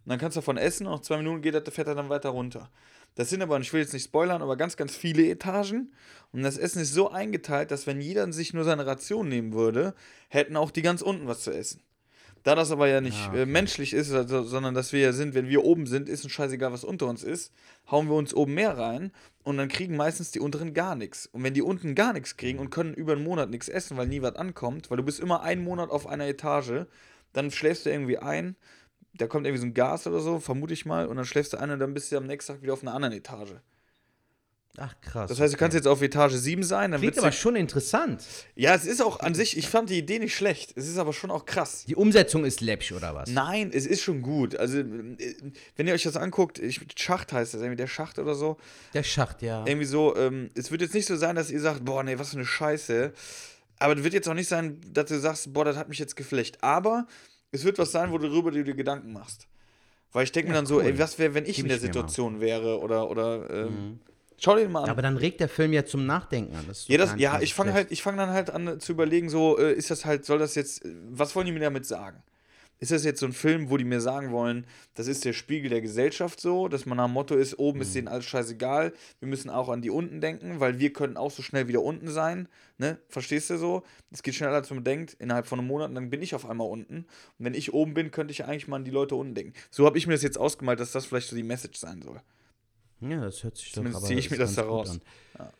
Und 0.05 0.09
dann 0.09 0.19
kannst 0.19 0.35
du 0.35 0.41
davon 0.41 0.57
essen 0.57 0.87
und 0.87 0.93
nach 0.93 1.01
zwei 1.01 1.17
Minuten 1.17 1.41
geht 1.41 1.53
das, 1.53 1.73
fährt 1.73 1.87
er 1.87 1.95
dann 1.95 2.09
weiter 2.09 2.29
runter. 2.29 2.69
Das 3.15 3.29
sind 3.29 3.41
aber, 3.41 3.55
und 3.55 3.61
ich 3.61 3.73
will 3.73 3.81
jetzt 3.81 3.93
nicht 3.93 4.05
spoilern, 4.05 4.41
aber 4.41 4.55
ganz, 4.55 4.77
ganz 4.77 4.95
viele 4.95 5.27
Etagen. 5.27 5.91
Und 6.31 6.43
das 6.43 6.57
Essen 6.57 6.81
ist 6.81 6.93
so 6.93 7.11
eingeteilt, 7.11 7.69
dass 7.69 7.85
wenn 7.85 8.01
jeder 8.01 8.31
sich 8.31 8.53
nur 8.53 8.63
seine 8.63 8.85
Ration 8.85 9.27
nehmen 9.27 9.53
würde, 9.53 9.93
hätten 10.29 10.55
auch 10.55 10.71
die 10.71 10.81
ganz 10.81 11.01
unten 11.01 11.27
was 11.27 11.41
zu 11.41 11.51
essen. 11.51 11.81
Da 12.43 12.55
das 12.55 12.71
aber 12.71 12.87
ja 12.87 13.01
nicht 13.01 13.19
Ah, 13.25 13.29
okay. 13.29 13.41
äh, 13.43 13.45
menschlich 13.45 13.93
ist, 13.93 14.11
also, 14.11 14.41
sondern 14.43 14.73
dass 14.73 14.93
wir 14.93 14.99
ja 15.01 15.13
sind, 15.13 15.35
wenn 15.35 15.47
wir 15.47 15.63
oben 15.63 15.85
sind, 15.85 16.09
ist 16.09 16.23
uns 16.23 16.33
scheißegal, 16.33 16.71
was 16.73 16.83
unter 16.83 17.05
uns 17.05 17.23
ist, 17.23 17.53
hauen 17.91 18.07
wir 18.07 18.15
uns 18.15 18.33
oben 18.33 18.55
mehr 18.55 18.75
rein 18.77 19.11
und 19.43 19.57
dann 19.57 19.67
kriegen 19.67 19.95
meistens 19.95 20.31
die 20.31 20.39
unteren 20.39 20.73
gar 20.73 20.95
nichts. 20.95 21.27
Und 21.27 21.43
wenn 21.43 21.53
die 21.53 21.61
unten 21.61 21.93
gar 21.93 22.13
nichts 22.13 22.37
kriegen 22.37 22.57
und 22.57 22.71
können 22.71 22.95
über 22.95 23.13
einen 23.13 23.23
Monat 23.23 23.51
nichts 23.51 23.69
essen, 23.69 23.95
weil 23.97 24.07
nie 24.07 24.23
was 24.23 24.37
ankommt, 24.37 24.89
weil 24.89 24.97
du 24.97 25.03
bist 25.03 25.19
immer 25.19 25.43
einen 25.43 25.63
Monat 25.63 25.91
auf 25.91 26.07
einer 26.07 26.25
Etage, 26.27 26.87
dann 27.33 27.51
schläfst 27.51 27.85
du 27.85 27.89
irgendwie 27.89 28.17
ein, 28.17 28.55
da 29.13 29.27
kommt 29.27 29.45
irgendwie 29.45 29.61
so 29.61 29.67
ein 29.67 29.73
Gas 29.73 30.07
oder 30.07 30.19
so, 30.19 30.39
vermute 30.39 30.73
ich 30.73 30.85
mal, 30.85 31.07
und 31.07 31.17
dann 31.17 31.25
schläfst 31.25 31.53
du 31.53 31.57
ein 31.57 31.71
und 31.71 31.79
dann 31.79 31.93
bist 31.93 32.11
du 32.11 32.17
am 32.17 32.27
nächsten 32.27 32.53
Tag 32.53 32.61
wieder 32.61 32.73
auf 32.73 32.81
einer 32.81 32.93
anderen 32.93 33.13
Etage. 33.13 33.55
Ach, 34.77 34.95
krass. 35.01 35.29
Das 35.29 35.39
heißt, 35.39 35.53
du 35.53 35.57
kannst 35.57 35.75
okay. 35.75 35.83
jetzt 35.83 35.87
auf 35.87 36.01
Etage 36.01 36.33
7 36.33 36.63
sein, 36.63 36.91
dann 36.91 37.01
Klingt 37.01 37.17
aber 37.17 37.33
schon 37.33 37.57
interessant. 37.57 38.23
Ja, 38.55 38.73
es 38.73 38.85
ist 38.85 39.01
auch 39.01 39.19
an 39.19 39.35
sich, 39.35 39.57
ich 39.57 39.67
fand 39.67 39.89
die 39.89 39.97
Idee 39.97 40.19
nicht 40.19 40.33
schlecht. 40.33 40.71
Es 40.77 40.87
ist 40.87 40.97
aber 40.97 41.11
schon 41.11 41.29
auch 41.29 41.45
krass. 41.45 41.83
Die 41.87 41.95
Umsetzung 41.95 42.45
ist 42.45 42.61
läppsch, 42.61 42.93
oder 42.93 43.13
was? 43.13 43.29
Nein, 43.29 43.71
es 43.73 43.85
ist 43.85 44.01
schon 44.01 44.21
gut. 44.21 44.55
Also, 44.55 44.79
äh, 44.79 44.85
wenn 45.75 45.87
ihr 45.87 45.93
euch 45.93 46.03
das 46.03 46.15
anguckt, 46.15 46.57
ich, 46.57 46.79
Schacht 46.95 47.33
heißt 47.33 47.53
das, 47.53 47.61
irgendwie 47.61 47.77
der 47.77 47.87
Schacht 47.87 48.17
oder 48.17 48.33
so. 48.33 48.57
Der 48.93 49.03
Schacht, 49.03 49.41
ja. 49.41 49.65
Irgendwie 49.65 49.87
so, 49.87 50.15
ähm, 50.15 50.49
es 50.55 50.71
wird 50.71 50.81
jetzt 50.81 50.93
nicht 50.93 51.07
so 51.07 51.17
sein, 51.17 51.35
dass 51.35 51.51
ihr 51.51 51.59
sagt, 51.59 51.83
boah, 51.83 52.03
nee, 52.03 52.17
was 52.17 52.29
für 52.29 52.37
eine 52.37 52.45
Scheiße. 52.45 53.11
Aber 53.81 53.97
es 53.97 54.03
wird 54.03 54.13
jetzt 54.13 54.29
auch 54.29 54.33
nicht 54.35 54.47
sein, 54.47 54.79
dass 54.93 55.05
du 55.09 55.19
sagst, 55.19 55.53
boah, 55.53 55.65
das 55.65 55.75
hat 55.75 55.89
mich 55.89 55.97
jetzt 55.97 56.15
geflecht. 56.15 56.63
Aber 56.63 57.07
es 57.51 57.63
wird 57.63 57.79
was 57.79 57.91
sein, 57.91 58.11
wo 58.11 58.17
du 58.19 58.51
dir 58.51 58.73
Gedanken 58.75 59.11
machst. 59.11 59.47
Weil 60.11 60.25
ich 60.25 60.31
denke 60.31 60.49
mir 60.49 60.55
Ja, 60.55 60.59
dann 60.59 60.65
so, 60.67 60.75
cool. 60.77 60.83
ey, 60.85 60.99
was 60.99 61.17
wäre, 61.17 61.33
wenn 61.33 61.45
ich 61.45 61.55
Gib 61.55 61.65
in 61.65 61.69
der 61.69 61.77
mir 61.77 61.81
mal. 61.81 61.87
Situation 61.87 62.39
wäre 62.39 62.79
oder, 62.79 63.09
oder, 63.09 63.49
ähm, 63.49 63.99
schau 64.37 64.55
dir 64.55 64.63
den 64.63 64.71
mal 64.71 64.83
an. 64.83 64.89
Aber 64.89 65.01
dann 65.01 65.17
regt 65.17 65.39
der 65.39 65.49
Film 65.49 65.73
ja 65.73 65.85
zum 65.85 66.05
Nachdenken 66.05 66.55
an. 66.55 66.65
Ja, 66.87 66.97
das, 66.97 67.15
ja 67.17 67.37
so 67.37 67.43
ich 67.43 67.53
fange 67.53 67.73
halt, 67.73 67.91
ich 67.91 68.03
fange 68.03 68.17
dann 68.17 68.29
halt 68.29 68.49
an 68.49 68.79
zu 68.79 68.91
überlegen, 68.91 69.29
so, 69.29 69.57
äh, 69.57 69.73
ist 69.73 69.89
das 69.89 70.05
halt, 70.05 70.25
soll 70.25 70.37
das 70.39 70.55
jetzt, 70.55 70.85
äh, 70.85 70.93
was 71.09 71.35
wollen 71.35 71.45
die 71.45 71.51
mir 71.53 71.59
damit 71.59 71.85
sagen? 71.85 72.21
Ist 72.81 72.91
das 72.91 73.05
jetzt 73.05 73.19
so 73.19 73.27
ein 73.27 73.31
Film, 73.31 73.69
wo 73.69 73.77
die 73.77 73.85
mir 73.85 74.01
sagen 74.01 74.31
wollen, 74.31 74.65
das 74.95 75.05
ist 75.07 75.23
der 75.23 75.33
Spiegel 75.33 75.69
der 75.69 75.81
Gesellschaft 75.81 76.41
so, 76.41 76.67
dass 76.67 76.87
man 76.87 76.99
am 76.99 77.13
Motto 77.13 77.35
ist, 77.35 77.59
oben 77.59 77.81
ist 77.81 77.93
denen 77.93 78.07
alles 78.07 78.25
scheißegal, 78.25 78.91
wir 79.19 79.27
müssen 79.27 79.51
auch 79.51 79.69
an 79.69 79.83
die 79.83 79.91
unten 79.91 80.19
denken, 80.19 80.59
weil 80.59 80.79
wir 80.79 80.91
können 80.91 81.15
auch 81.15 81.29
so 81.29 81.43
schnell 81.43 81.67
wieder 81.67 81.83
unten 81.83 82.09
sein, 82.09 82.47
ne? 82.79 82.97
Verstehst 83.07 83.51
du 83.51 83.57
so? 83.57 83.83
Es 84.09 84.23
geht 84.23 84.33
schneller, 84.33 84.55
als 84.55 84.71
man 84.71 84.83
denkt, 84.83 85.15
innerhalb 85.19 85.45
von 85.45 85.59
einem 85.59 85.67
Monat, 85.67 85.95
dann 85.95 86.09
bin 86.09 86.23
ich 86.23 86.33
auf 86.33 86.49
einmal 86.49 86.67
unten. 86.67 87.05
Und 87.37 87.45
wenn 87.45 87.53
ich 87.53 87.71
oben 87.71 87.93
bin, 87.93 88.09
könnte 88.09 88.31
ich 88.31 88.45
eigentlich 88.45 88.67
mal 88.67 88.77
an 88.77 88.83
die 88.83 88.91
Leute 88.91 89.15
unten 89.15 89.35
denken. 89.35 89.53
So 89.69 89.85
habe 89.85 89.99
ich 89.99 90.07
mir 90.07 90.13
das 90.13 90.23
jetzt 90.23 90.39
ausgemalt, 90.39 90.79
dass 90.79 90.91
das 90.91 91.05
vielleicht 91.05 91.29
so 91.29 91.35
die 91.35 91.43
Message 91.43 91.77
sein 91.79 92.01
soll. 92.01 92.19
Ja, 92.99 93.21
das 93.21 93.43
hört 93.43 93.57
sich 93.57 93.67
doch 93.67 93.75
Zumindest 93.75 93.97
aber 93.97 94.07
ziehe 94.07 94.19
ich 94.19 94.31
mir 94.31 94.37
das 94.37 94.55
daraus. 94.55 94.89
an. 95.37 95.51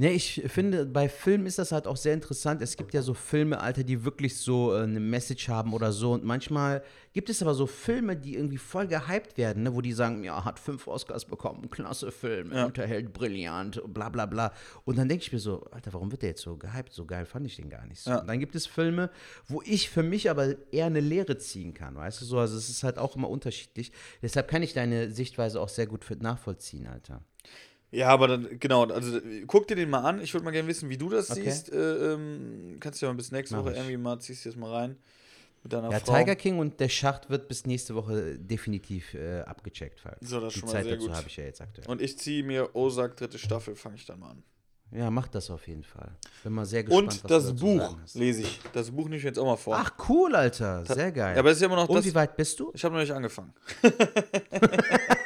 Ne, 0.00 0.12
ich 0.12 0.42
finde, 0.46 0.86
bei 0.86 1.08
Filmen 1.08 1.44
ist 1.46 1.58
das 1.58 1.72
halt 1.72 1.88
auch 1.88 1.96
sehr 1.96 2.14
interessant. 2.14 2.62
Es 2.62 2.76
gibt 2.76 2.94
ja 2.94 3.02
so 3.02 3.14
Filme, 3.14 3.58
Alter, 3.60 3.82
die 3.82 4.04
wirklich 4.04 4.36
so 4.38 4.72
äh, 4.72 4.82
eine 4.84 5.00
Message 5.00 5.48
haben 5.48 5.72
oder 5.74 5.90
so. 5.90 6.12
Und 6.12 6.22
manchmal 6.22 6.84
gibt 7.12 7.28
es 7.30 7.42
aber 7.42 7.52
so 7.52 7.66
Filme, 7.66 8.16
die 8.16 8.36
irgendwie 8.36 8.58
voll 8.58 8.86
gehypt 8.86 9.36
werden, 9.36 9.64
ne? 9.64 9.74
wo 9.74 9.80
die 9.80 9.92
sagen, 9.92 10.22
ja, 10.22 10.44
hat 10.44 10.60
fünf 10.60 10.86
Oscars 10.86 11.24
bekommen, 11.24 11.68
klasse 11.68 12.12
Film, 12.12 12.52
Ja. 12.52 12.66
unterhält 12.66 13.12
brillant, 13.12 13.82
bla 13.92 14.08
bla 14.08 14.26
bla. 14.26 14.52
Und 14.84 14.98
dann 14.98 15.08
denke 15.08 15.24
ich 15.24 15.32
mir 15.32 15.40
so, 15.40 15.64
Alter, 15.72 15.92
warum 15.92 16.12
wird 16.12 16.22
der 16.22 16.28
jetzt 16.28 16.42
so 16.42 16.56
gehypt? 16.56 16.92
So 16.92 17.04
geil 17.04 17.26
fand 17.26 17.44
ich 17.46 17.56
den 17.56 17.68
gar 17.68 17.84
nicht 17.84 18.00
so. 18.00 18.10
Ja. 18.10 18.20
Und 18.20 18.28
dann 18.28 18.38
gibt 18.38 18.54
es 18.54 18.68
Filme, 18.68 19.10
wo 19.48 19.62
ich 19.64 19.90
für 19.90 20.04
mich 20.04 20.30
aber 20.30 20.54
eher 20.72 20.86
eine 20.86 21.00
Lehre 21.00 21.38
ziehen 21.38 21.74
kann, 21.74 21.96
weißt 21.96 22.20
du 22.20 22.24
so? 22.24 22.38
Also 22.38 22.56
es 22.56 22.68
ist 22.68 22.84
halt 22.84 22.98
auch 22.98 23.16
immer 23.16 23.28
unterschiedlich. 23.28 23.90
Deshalb 24.22 24.46
kann 24.46 24.62
ich 24.62 24.74
deine 24.74 25.10
Sichtweise 25.10 25.60
auch 25.60 25.68
sehr 25.68 25.88
gut 25.88 26.06
nachvollziehen, 26.20 26.86
Alter. 26.86 27.20
Ja, 27.90 28.08
aber 28.08 28.28
dann, 28.28 28.58
genau, 28.58 28.84
also 28.84 29.16
äh, 29.18 29.44
guck 29.46 29.66
dir 29.66 29.74
den 29.76 29.88
mal 29.90 30.00
an. 30.00 30.20
Ich 30.20 30.34
würde 30.34 30.44
mal 30.44 30.50
gerne 30.50 30.68
wissen, 30.68 30.88
wie 30.90 30.98
du 30.98 31.08
das 31.08 31.30
Okay. 31.30 31.44
siehst. 31.44 31.72
Äh, 31.72 32.12
ähm, 32.14 32.76
kannst 32.80 33.00
du 33.00 33.06
ja 33.06 33.12
mal 33.12 33.16
bis 33.16 33.32
nächste 33.32 33.56
Mach 33.56 33.62
Woche 33.64 33.72
ich. 33.72 33.78
irgendwie 33.78 33.96
mal, 33.96 34.18
ziehst 34.20 34.44
du 34.44 34.50
das 34.50 34.56
mal 34.56 34.70
rein. 34.70 34.96
Mit 35.62 35.72
deiner 35.72 35.90
Ja, 35.90 35.98
Frau. 35.98 36.18
Tiger 36.18 36.36
King 36.36 36.58
und 36.58 36.78
der 36.80 36.88
Schacht 36.88 37.30
wird 37.30 37.48
bis 37.48 37.66
nächste 37.66 37.94
Woche 37.94 38.38
definitiv 38.38 39.14
äh, 39.14 39.40
abgecheckt. 39.40 39.98
Falk. 40.00 40.18
So, 40.20 40.38
das 40.40 40.48
ist 40.48 40.56
Die 40.56 40.60
schon 40.60 40.68
mal 40.68 40.72
Zeit 40.74 40.84
sehr 40.84 40.96
dazu 40.96 41.12
habe 41.12 41.28
ich 41.28 41.36
ja 41.36 41.44
jetzt 41.44 41.60
aktuell. 41.60 41.88
Und 41.88 42.00
ich 42.02 42.18
ziehe 42.18 42.42
mir 42.44 42.74
Ozark 42.76 43.16
dritte 43.16 43.38
Staffel, 43.38 43.74
fange 43.74 43.96
ich 43.96 44.04
dann 44.06 44.20
mal 44.20 44.30
an. 44.30 44.42
Ja, 44.90 45.10
mach 45.10 45.28
das 45.28 45.50
auf 45.50 45.66
jeden 45.68 45.82
Fall. 45.82 46.12
Bin 46.44 46.52
mal 46.54 46.64
sehr 46.64 46.82
gespannt, 46.84 47.08
Und 47.12 47.24
was 47.24 47.28
das 47.44 47.54
Buch 47.56 47.96
lese 48.14 48.42
ich. 48.42 48.60
Das 48.72 48.90
Buch 48.90 49.04
nehme 49.04 49.16
ich 49.16 49.22
mir 49.22 49.28
jetzt 49.30 49.38
auch 49.38 49.44
mal 49.44 49.56
vor. 49.56 49.76
Ach, 49.76 49.90
cool, 50.08 50.34
Alter. 50.34 50.84
Sehr 50.86 51.12
geil. 51.12 51.34
Ja, 51.34 51.40
aber 51.40 51.50
es 51.50 51.56
ist 51.56 51.60
ja 51.62 51.66
immer 51.66 51.76
noch 51.76 51.88
und 51.88 51.96
das. 51.96 52.04
wie 52.06 52.14
weit 52.14 52.36
bist 52.36 52.58
du? 52.60 52.70
Ich 52.74 52.82
habe 52.84 52.94
noch 52.94 53.02
nicht 53.02 53.12
angefangen. 53.12 53.52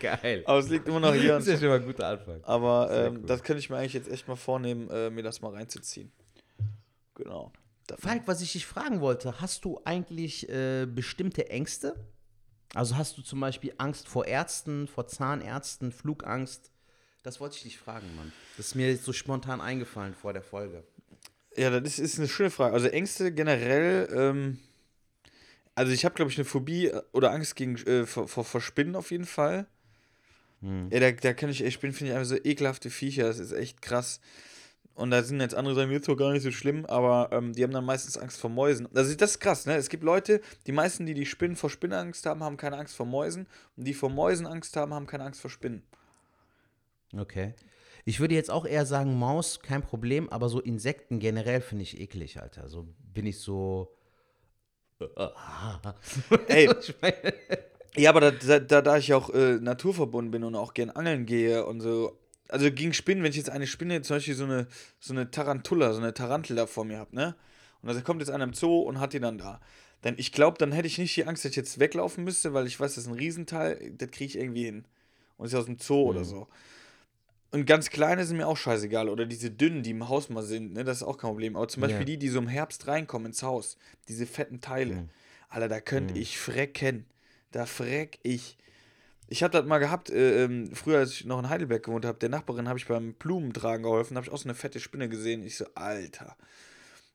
Geil. 0.00 0.42
Aber 0.46 0.58
es 0.58 0.68
liegt 0.68 0.88
immer 0.88 1.00
noch 1.00 1.14
hier. 1.14 1.34
Das 1.38 1.46
ist 1.46 1.52
ja 1.54 1.58
schon 1.58 1.68
mal 1.68 1.80
ein 1.80 1.86
guter 1.86 2.08
Anfang. 2.08 2.42
Aber 2.44 2.90
ähm, 2.90 3.16
cool. 3.18 3.26
das 3.26 3.42
könnte 3.42 3.60
ich 3.60 3.70
mir 3.70 3.76
eigentlich 3.76 3.92
jetzt 3.94 4.08
echt 4.10 4.26
mal 4.26 4.36
vornehmen, 4.36 4.88
äh, 4.90 5.10
mir 5.10 5.22
das 5.22 5.40
mal 5.40 5.52
reinzuziehen. 5.52 6.10
Genau. 7.14 7.52
Da- 7.86 7.96
Falk, 7.96 8.22
was 8.26 8.40
ich 8.40 8.52
dich 8.52 8.66
fragen 8.66 9.00
wollte, 9.00 9.40
hast 9.40 9.64
du 9.64 9.80
eigentlich 9.84 10.48
äh, 10.48 10.86
bestimmte 10.86 11.48
Ängste? 11.50 11.94
Also 12.74 12.96
hast 12.96 13.18
du 13.18 13.22
zum 13.22 13.40
Beispiel 13.40 13.74
Angst 13.78 14.08
vor 14.08 14.26
Ärzten, 14.26 14.86
vor 14.86 15.06
Zahnärzten, 15.06 15.92
Flugangst? 15.92 16.70
Das 17.22 17.40
wollte 17.40 17.56
ich 17.56 17.62
dich 17.64 17.78
fragen, 17.78 18.06
Mann. 18.16 18.32
Das 18.56 18.68
ist 18.68 18.74
mir 18.76 18.88
jetzt 18.90 19.04
so 19.04 19.12
spontan 19.12 19.60
eingefallen 19.60 20.14
vor 20.14 20.32
der 20.32 20.42
Folge. 20.42 20.84
Ja, 21.56 21.68
das 21.70 21.82
ist, 21.82 21.98
ist 21.98 22.18
eine 22.18 22.28
schöne 22.28 22.50
Frage. 22.50 22.72
Also 22.74 22.86
Ängste 22.86 23.32
generell, 23.32 24.08
ähm, 24.12 24.58
also 25.74 25.92
ich 25.92 26.04
habe, 26.04 26.14
glaube 26.14 26.30
ich, 26.30 26.38
eine 26.38 26.44
Phobie 26.44 26.86
äh, 26.86 27.02
oder 27.12 27.32
Angst 27.32 27.56
gegen, 27.56 27.76
äh, 27.76 28.06
vor, 28.06 28.28
vor, 28.28 28.44
vor 28.44 28.60
Spinnen 28.60 28.94
auf 28.96 29.10
jeden 29.10 29.26
Fall. 29.26 29.66
Ja, 30.62 31.00
da, 31.00 31.10
da 31.12 31.32
kann 31.32 31.48
ich, 31.48 31.64
ey, 31.64 31.70
Spinnen 31.70 31.94
finde 31.94 32.12
ich 32.12 32.16
einfach 32.18 32.28
so 32.28 32.36
ekelhafte 32.36 32.90
Viecher, 32.90 33.24
das 33.24 33.38
ist 33.38 33.52
echt 33.52 33.80
krass. 33.80 34.20
Und 34.94 35.10
da 35.10 35.22
sind 35.22 35.40
jetzt 35.40 35.54
andere 35.54 35.74
sagen, 35.74 35.90
jetzt 35.90 36.06
doch 36.08 36.16
gar 36.16 36.32
nicht 36.32 36.42
so 36.42 36.50
schlimm, 36.50 36.84
aber 36.84 37.30
ähm, 37.32 37.54
die 37.54 37.62
haben 37.62 37.70
dann 37.72 37.86
meistens 37.86 38.18
Angst 38.18 38.38
vor 38.38 38.50
Mäusen. 38.50 38.86
Also 38.94 39.14
das 39.14 39.30
ist 39.30 39.40
krass, 39.40 39.64
ne? 39.64 39.76
Es 39.76 39.88
gibt 39.88 40.02
Leute, 40.04 40.42
die 40.66 40.72
meisten, 40.72 41.06
die 41.06 41.14
die 41.14 41.24
Spinnen 41.24 41.56
vor 41.56 41.70
Spinnen 41.70 41.98
Angst 41.98 42.26
haben, 42.26 42.42
haben 42.42 42.58
keine 42.58 42.76
Angst 42.76 42.94
vor 42.94 43.06
Mäusen. 43.06 43.46
Und 43.76 43.84
die 43.86 43.94
vor 43.94 44.10
Mäusen 44.10 44.46
Angst 44.46 44.76
haben, 44.76 44.92
haben 44.92 45.06
keine 45.06 45.24
Angst 45.24 45.40
vor 45.40 45.50
Spinnen. 45.50 45.82
Okay. 47.16 47.54
Ich 48.04 48.20
würde 48.20 48.34
jetzt 48.34 48.50
auch 48.50 48.66
eher 48.66 48.84
sagen, 48.84 49.18
Maus, 49.18 49.60
kein 49.60 49.80
Problem, 49.82 50.28
aber 50.28 50.50
so 50.50 50.60
Insekten 50.60 51.18
generell 51.20 51.62
finde 51.62 51.84
ich 51.84 51.98
eklig, 51.98 52.40
Alter. 52.42 52.68
So 52.68 52.86
bin 53.14 53.24
ich 53.24 53.38
so. 53.38 53.96
Ey, 56.48 56.68
Ich 56.80 56.94
meine- 57.00 57.34
Ja, 57.96 58.10
aber 58.10 58.20
da, 58.32 58.58
da, 58.60 58.82
da, 58.82 58.96
ich 58.96 59.12
auch 59.14 59.30
äh, 59.30 59.58
naturverbunden 59.60 60.30
bin 60.30 60.44
und 60.44 60.54
auch 60.54 60.74
gern 60.74 60.90
angeln 60.90 61.26
gehe 61.26 61.64
und 61.66 61.80
so. 61.80 62.18
Also 62.48 62.70
gegen 62.70 62.92
Spinnen, 62.92 63.22
wenn 63.22 63.30
ich 63.30 63.36
jetzt 63.36 63.50
eine 63.50 63.66
Spinne, 63.66 64.02
zum 64.02 64.16
Beispiel 64.16 64.34
so 64.34 64.44
eine, 64.44 64.66
so 64.98 65.12
eine 65.12 65.30
Tarantula, 65.30 65.92
so 65.92 66.00
eine 66.00 66.14
Tarantel 66.14 66.56
da 66.56 66.66
vor 66.66 66.84
mir 66.84 66.98
habe, 66.98 67.14
ne? 67.14 67.34
Und 67.82 67.94
da 67.94 68.00
kommt 68.00 68.20
jetzt 68.20 68.30
einer 68.30 68.44
im 68.44 68.52
Zoo 68.52 68.80
und 68.80 69.00
hat 69.00 69.12
die 69.12 69.20
dann 69.20 69.38
da. 69.38 69.60
Dann, 70.02 70.14
ich 70.18 70.32
glaube, 70.32 70.58
dann 70.58 70.72
hätte 70.72 70.86
ich 70.86 70.98
nicht 70.98 71.16
die 71.16 71.24
Angst, 71.26 71.44
dass 71.44 71.50
ich 71.50 71.56
jetzt 71.56 71.78
weglaufen 71.78 72.24
müsste, 72.24 72.52
weil 72.52 72.66
ich 72.66 72.78
weiß, 72.78 72.94
das 72.94 73.04
ist 73.04 73.10
ein 73.10 73.16
Riesenteil, 73.16 73.92
das 73.96 74.10
kriege 74.10 74.26
ich 74.26 74.38
irgendwie 74.38 74.64
hin. 74.64 74.84
Und 75.36 75.46
ist 75.46 75.54
aus 75.54 75.66
dem 75.66 75.78
Zoo 75.78 76.02
oder 76.02 76.24
so. 76.24 76.48
Und 77.52 77.66
ganz 77.66 77.90
kleine 77.90 78.24
sind 78.24 78.36
mir 78.36 78.46
auch 78.46 78.56
scheißegal. 78.56 79.08
Oder 79.08 79.26
diese 79.26 79.50
dünnen, 79.50 79.82
die 79.82 79.90
im 79.90 80.08
Haus 80.08 80.28
mal 80.28 80.42
sind, 80.42 80.74
ne? 80.74 80.84
Das 80.84 80.98
ist 80.98 81.02
auch 81.02 81.16
kein 81.16 81.30
Problem. 81.30 81.56
Aber 81.56 81.66
zum 81.68 81.80
Beispiel 81.80 82.00
Ja. 82.00 82.04
die, 82.04 82.18
die 82.18 82.28
so 82.28 82.38
im 82.38 82.48
Herbst 82.48 82.86
reinkommen 82.86 83.26
ins 83.26 83.42
Haus, 83.42 83.76
diese 84.08 84.26
fetten 84.26 84.60
Teile. 84.60 85.08
Alter, 85.48 85.68
da 85.68 85.80
könnte 85.80 86.14
ich 86.18 86.38
frecken. 86.38 87.06
Da 87.50 87.66
freck 87.66 88.18
ich. 88.22 88.56
Ich 89.28 89.42
habe 89.42 89.52
das 89.52 89.64
mal 89.64 89.78
gehabt, 89.78 90.10
äh, 90.10 90.44
ähm, 90.44 90.74
früher, 90.74 90.98
als 90.98 91.12
ich 91.12 91.24
noch 91.24 91.38
in 91.38 91.48
Heidelberg 91.48 91.84
gewohnt 91.84 92.04
habe, 92.04 92.18
der 92.18 92.28
Nachbarin 92.28 92.68
habe 92.68 92.78
ich 92.78 92.86
beim 92.86 93.14
Blumentragen 93.14 93.84
geholfen, 93.84 94.16
habe 94.16 94.26
ich 94.26 94.32
auch 94.32 94.38
so 94.38 94.48
eine 94.48 94.56
fette 94.56 94.80
Spinne 94.80 95.08
gesehen. 95.08 95.44
Ich 95.44 95.56
so, 95.56 95.66
Alter. 95.74 96.36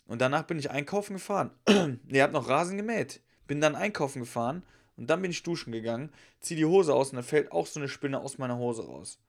Und 0.08 0.22
danach 0.22 0.44
bin 0.44 0.58
ich 0.60 0.72
einkaufen 0.72 1.14
gefahren. 1.14 1.52
Der 2.04 2.24
hat 2.24 2.32
noch 2.32 2.48
Rasen 2.48 2.78
gemäht. 2.78 3.22
Bin 3.48 3.60
dann 3.60 3.76
einkaufen 3.76 4.20
gefahren 4.20 4.64
und 4.98 5.10
dann 5.10 5.22
bin 5.22 5.32
ich 5.32 5.44
duschen 5.44 5.72
gegangen, 5.72 6.12
zieh 6.40 6.56
die 6.56 6.66
Hose 6.66 6.94
aus 6.94 7.10
und 7.10 7.16
dann 7.18 7.26
fällt 7.26 7.52
auch 7.52 7.68
so 7.68 7.80
eine 7.80 7.90
Spinne 7.90 8.20
aus 8.20 8.38
meiner 8.38 8.58
Hose 8.58 8.86
raus. 8.86 9.20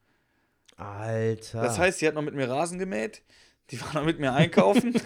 Alter. 0.77 1.63
Das 1.63 1.79
heißt, 1.79 1.99
sie 1.99 2.07
hat 2.07 2.15
noch 2.15 2.23
mit 2.23 2.35
mir 2.35 2.49
Rasen 2.49 2.79
gemäht, 2.79 3.23
die 3.71 3.81
war 3.81 3.95
noch 3.95 4.05
mit 4.05 4.21
mir 4.21 4.33
einkaufen. 4.33 4.95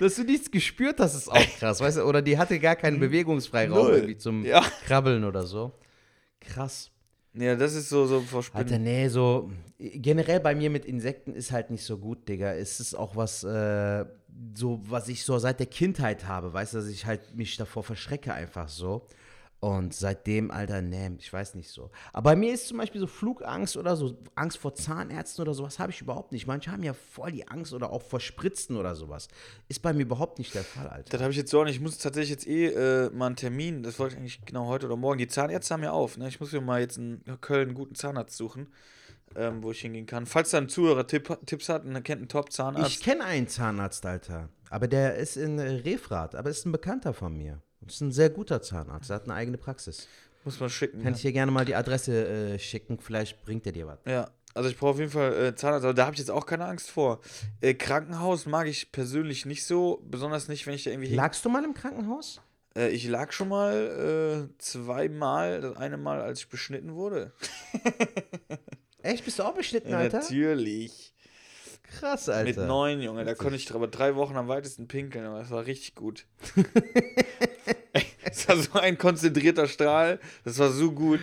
dass 0.00 0.16
du 0.16 0.24
nichts 0.24 0.50
gespürt 0.50 0.98
hast, 0.98 1.14
ist 1.14 1.28
auch 1.28 1.46
krass, 1.58 1.80
weißt 1.80 1.98
du? 1.98 2.02
Oder 2.04 2.22
die 2.22 2.38
hatte 2.38 2.58
gar 2.58 2.76
keinen 2.76 2.98
Bewegungsfreiraum 2.98 3.84
Null. 3.84 3.94
irgendwie 3.94 4.16
zum 4.16 4.44
Ja. 4.44 4.62
Krabbeln 4.86 5.24
oder 5.24 5.44
so. 5.44 5.72
Krass. 6.40 6.90
ja, 7.34 7.54
das 7.54 7.74
ist 7.74 7.88
so, 7.90 8.06
so 8.06 8.24
Alter, 8.54 8.78
nee, 8.78 9.08
so 9.08 9.50
generell 9.78 10.40
bei 10.40 10.54
mir 10.54 10.70
mit 10.70 10.84
Insekten 10.84 11.34
ist 11.34 11.52
halt 11.52 11.70
nicht 11.70 11.84
so 11.84 11.98
gut, 11.98 12.28
Digga. 12.28 12.54
Es 12.54 12.80
ist 12.80 12.94
auch 12.94 13.14
was, 13.14 13.44
äh, 13.44 14.04
so, 14.54 14.80
was 14.88 15.08
ich 15.08 15.24
so 15.24 15.38
seit 15.38 15.58
der 15.58 15.66
Kindheit 15.66 16.26
habe, 16.26 16.52
weißt 16.52 16.74
du, 16.74 16.78
dass 16.78 16.88
ich 16.88 17.06
halt 17.06 17.34
mich 17.34 17.56
davor 17.56 17.82
verschrecke 17.82 18.32
einfach 18.32 18.68
so. 18.68 19.06
Und 19.60 19.92
seitdem, 19.92 20.50
Alter, 20.50 20.80
nee, 20.80 21.10
ich 21.18 21.30
weiß 21.30 21.54
nicht 21.54 21.68
so. 21.68 21.90
Aber 22.14 22.30
bei 22.30 22.36
mir 22.36 22.54
ist 22.54 22.68
zum 22.68 22.78
Beispiel 22.78 22.98
so 22.98 23.06
Flugangst 23.06 23.76
oder 23.76 23.94
so, 23.94 24.16
Angst 24.34 24.56
vor 24.56 24.74
Zahnärzten 24.74 25.42
oder 25.42 25.52
sowas 25.52 25.78
habe 25.78 25.92
ich 25.92 26.00
überhaupt 26.00 26.32
nicht. 26.32 26.46
Manche 26.46 26.72
haben 26.72 26.82
ja 26.82 26.94
voll 26.94 27.30
die 27.30 27.46
Angst 27.46 27.74
oder 27.74 27.90
auch 27.90 28.00
vor 28.00 28.20
Spritzen 28.20 28.78
oder 28.78 28.94
sowas. 28.94 29.28
Ist 29.68 29.82
bei 29.82 29.92
mir 29.92 30.02
überhaupt 30.02 30.38
nicht 30.38 30.54
der 30.54 30.64
Fall, 30.64 30.88
Alter. 30.88 31.10
Das 31.10 31.20
habe 31.20 31.32
ich 31.32 31.36
jetzt 31.36 31.50
so 31.50 31.62
nicht. 31.62 31.74
Ich 31.74 31.80
muss 31.82 31.98
tatsächlich 31.98 32.30
jetzt 32.30 32.46
eh 32.46 32.68
äh, 32.68 33.10
mal 33.10 33.26
einen 33.26 33.36
Termin, 33.36 33.82
das 33.82 33.98
wollte 33.98 34.14
ich 34.14 34.20
eigentlich 34.20 34.40
genau 34.46 34.66
heute 34.66 34.86
oder 34.86 34.96
morgen. 34.96 35.18
Die 35.18 35.28
Zahnärzte 35.28 35.74
haben 35.74 35.82
ja 35.82 35.92
auf, 35.92 36.16
ne? 36.16 36.28
Ich 36.28 36.40
muss 36.40 36.52
mir 36.52 36.62
mal 36.62 36.80
jetzt 36.80 36.96
in 36.96 37.22
Köln 37.42 37.68
einen 37.68 37.74
guten 37.74 37.94
Zahnarzt 37.94 38.38
suchen, 38.38 38.72
ähm, 39.36 39.62
wo 39.62 39.72
ich 39.72 39.80
hingehen 39.82 40.06
kann. 40.06 40.24
Falls 40.24 40.50
da 40.50 40.58
ein 40.58 40.70
Zuhörer 40.70 41.06
Tipp, 41.06 41.38
Tipps 41.44 41.68
hat 41.68 41.84
und 41.84 41.94
er 41.94 42.00
kennt 42.00 42.20
einen 42.20 42.28
Top-Zahnarzt. 42.28 42.90
Ich 42.90 43.02
kenne 43.02 43.24
einen 43.24 43.46
Zahnarzt, 43.46 44.06
Alter. 44.06 44.48
Aber 44.70 44.88
der 44.88 45.16
ist 45.16 45.36
in 45.36 45.58
Refrat, 45.58 46.34
aber 46.34 46.48
ist 46.48 46.64
ein 46.64 46.72
Bekannter 46.72 47.12
von 47.12 47.36
mir. 47.36 47.60
Das 47.82 47.94
ist 47.94 48.00
ein 48.02 48.12
sehr 48.12 48.30
guter 48.30 48.60
Zahnarzt, 48.62 49.10
der 49.10 49.16
hat 49.16 49.24
eine 49.24 49.34
eigene 49.34 49.58
Praxis. 49.58 50.06
Muss 50.44 50.58
man 50.60 50.70
schicken. 50.70 51.02
Kann 51.02 51.14
ich 51.14 51.22
dir 51.22 51.32
gerne 51.32 51.52
mal 51.52 51.64
die 51.64 51.74
Adresse 51.74 52.26
äh, 52.54 52.58
schicken, 52.58 52.98
vielleicht 52.98 53.42
bringt 53.42 53.66
er 53.66 53.72
dir 53.72 53.86
was. 53.86 53.98
Ja, 54.06 54.30
also 54.54 54.68
ich 54.68 54.76
brauche 54.78 54.90
auf 54.92 54.98
jeden 54.98 55.10
Fall 55.10 55.32
äh, 55.34 55.54
Zahnarzt, 55.54 55.84
aber 55.84 55.94
da 55.94 56.04
habe 56.06 56.14
ich 56.14 56.18
jetzt 56.18 56.30
auch 56.30 56.46
keine 56.46 56.64
Angst 56.66 56.90
vor. 56.90 57.20
Äh, 57.60 57.74
Krankenhaus 57.74 58.46
mag 58.46 58.66
ich 58.66 58.90
persönlich 58.92 59.46
nicht 59.46 59.64
so, 59.64 60.02
besonders 60.08 60.48
nicht, 60.48 60.66
wenn 60.66 60.74
ich 60.74 60.84
da 60.84 60.90
irgendwie 60.90 61.14
Lagst 61.14 61.44
du 61.44 61.48
mal 61.50 61.64
im 61.64 61.74
Krankenhaus? 61.74 62.40
Äh, 62.76 62.88
ich 62.90 63.06
lag 63.08 63.32
schon 63.32 63.48
mal 63.48 64.48
äh, 64.50 64.58
zweimal, 64.58 65.60
das 65.60 65.76
eine 65.76 65.96
Mal, 65.98 66.20
als 66.20 66.40
ich 66.40 66.48
beschnitten 66.48 66.94
wurde. 66.94 67.32
Echt, 69.02 69.24
bist 69.24 69.38
du 69.38 69.42
auch 69.44 69.54
beschnitten, 69.54 69.90
Ja, 69.90 69.98
Alter? 69.98 70.18
natürlich. 70.20 71.09
Krass, 71.98 72.28
Alter. 72.28 72.60
Mit 72.60 72.68
neun, 72.68 73.00
Junge. 73.00 73.24
Da 73.24 73.34
konnte 73.34 73.56
ich 73.56 73.72
aber 73.74 73.88
drei 73.88 74.14
Wochen 74.16 74.36
am 74.36 74.48
weitesten 74.48 74.86
pinkeln, 74.88 75.26
aber 75.26 75.40
das 75.40 75.50
war 75.50 75.66
richtig 75.66 75.94
gut. 75.94 76.26
Es 78.22 78.48
war 78.48 78.56
so 78.56 78.78
ein 78.78 78.96
konzentrierter 78.96 79.66
Strahl. 79.66 80.20
Das 80.44 80.58
war 80.58 80.70
so 80.70 80.92
gut. 80.92 81.20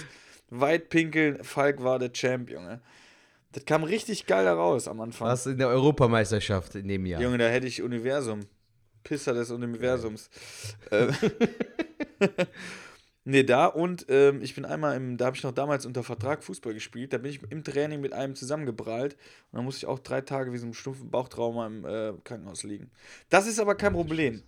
Weit 0.49 0.89
pinkeln, 0.89 1.43
Falk 1.43 1.82
war 1.84 1.99
der 1.99 2.12
Champ, 2.12 2.49
Junge. 2.49 2.82
Das 3.53 3.65
kam 3.65 3.84
richtig 3.84 4.25
geil 4.25 4.45
da 4.45 4.53
raus 4.53 4.88
am 4.88 4.99
Anfang. 4.99 5.27
Warst 5.27 5.47
in 5.47 5.58
der 5.58 5.69
Europameisterschaft 5.69 6.75
in 6.75 6.88
dem 6.88 7.06
Jahr. 7.06 7.21
Junge, 7.21 7.38
da 7.38 7.47
hätte 7.47 7.67
ich 7.67 7.82
Universum. 7.82 8.41
Pisser 9.03 9.34
des 9.34 9.51
Universums. 9.51 10.30
Ähm, 10.91 11.15
nee, 13.28 13.44
da 13.44 13.66
und 13.68 14.06
ähm, 14.10 14.42
ich 14.42 14.56
bin 14.56 14.66
einmal 14.66 14.96
im, 14.96 15.18
da 15.18 15.26
habe 15.26 15.36
ich 15.36 15.44
noch 15.44 15.52
damals 15.52 15.86
unter 15.86 16.04
Vertrag 16.04 16.44
Fußball 16.44 16.74
gespielt. 16.74 17.13
Da 17.13 17.18
bin 17.18 17.32
ich 17.32 17.42
im 17.50 17.63
Training 17.63 18.02
mit 18.02 18.13
einem 18.13 18.36
zusammengeprallt 18.36 19.13
und 19.52 19.58
dann 19.58 19.66
musste 19.66 19.80
ich 19.80 19.86
auch 19.86 20.00
drei 20.00 20.22
Tage 20.22 20.54
wie 20.54 20.58
so 20.58 20.66
ein 20.66 20.74
stumpfen 20.74 21.12
Bauchtrauma 21.12 21.68
im 21.68 21.86
äh, 21.86 22.13
Krankenhaus 22.24 22.63
liegen. 22.63 22.90
Das 23.30 23.46
ist 23.48 23.60
aber 23.60 23.76
kein 23.76 23.94
Problem. 23.94 24.44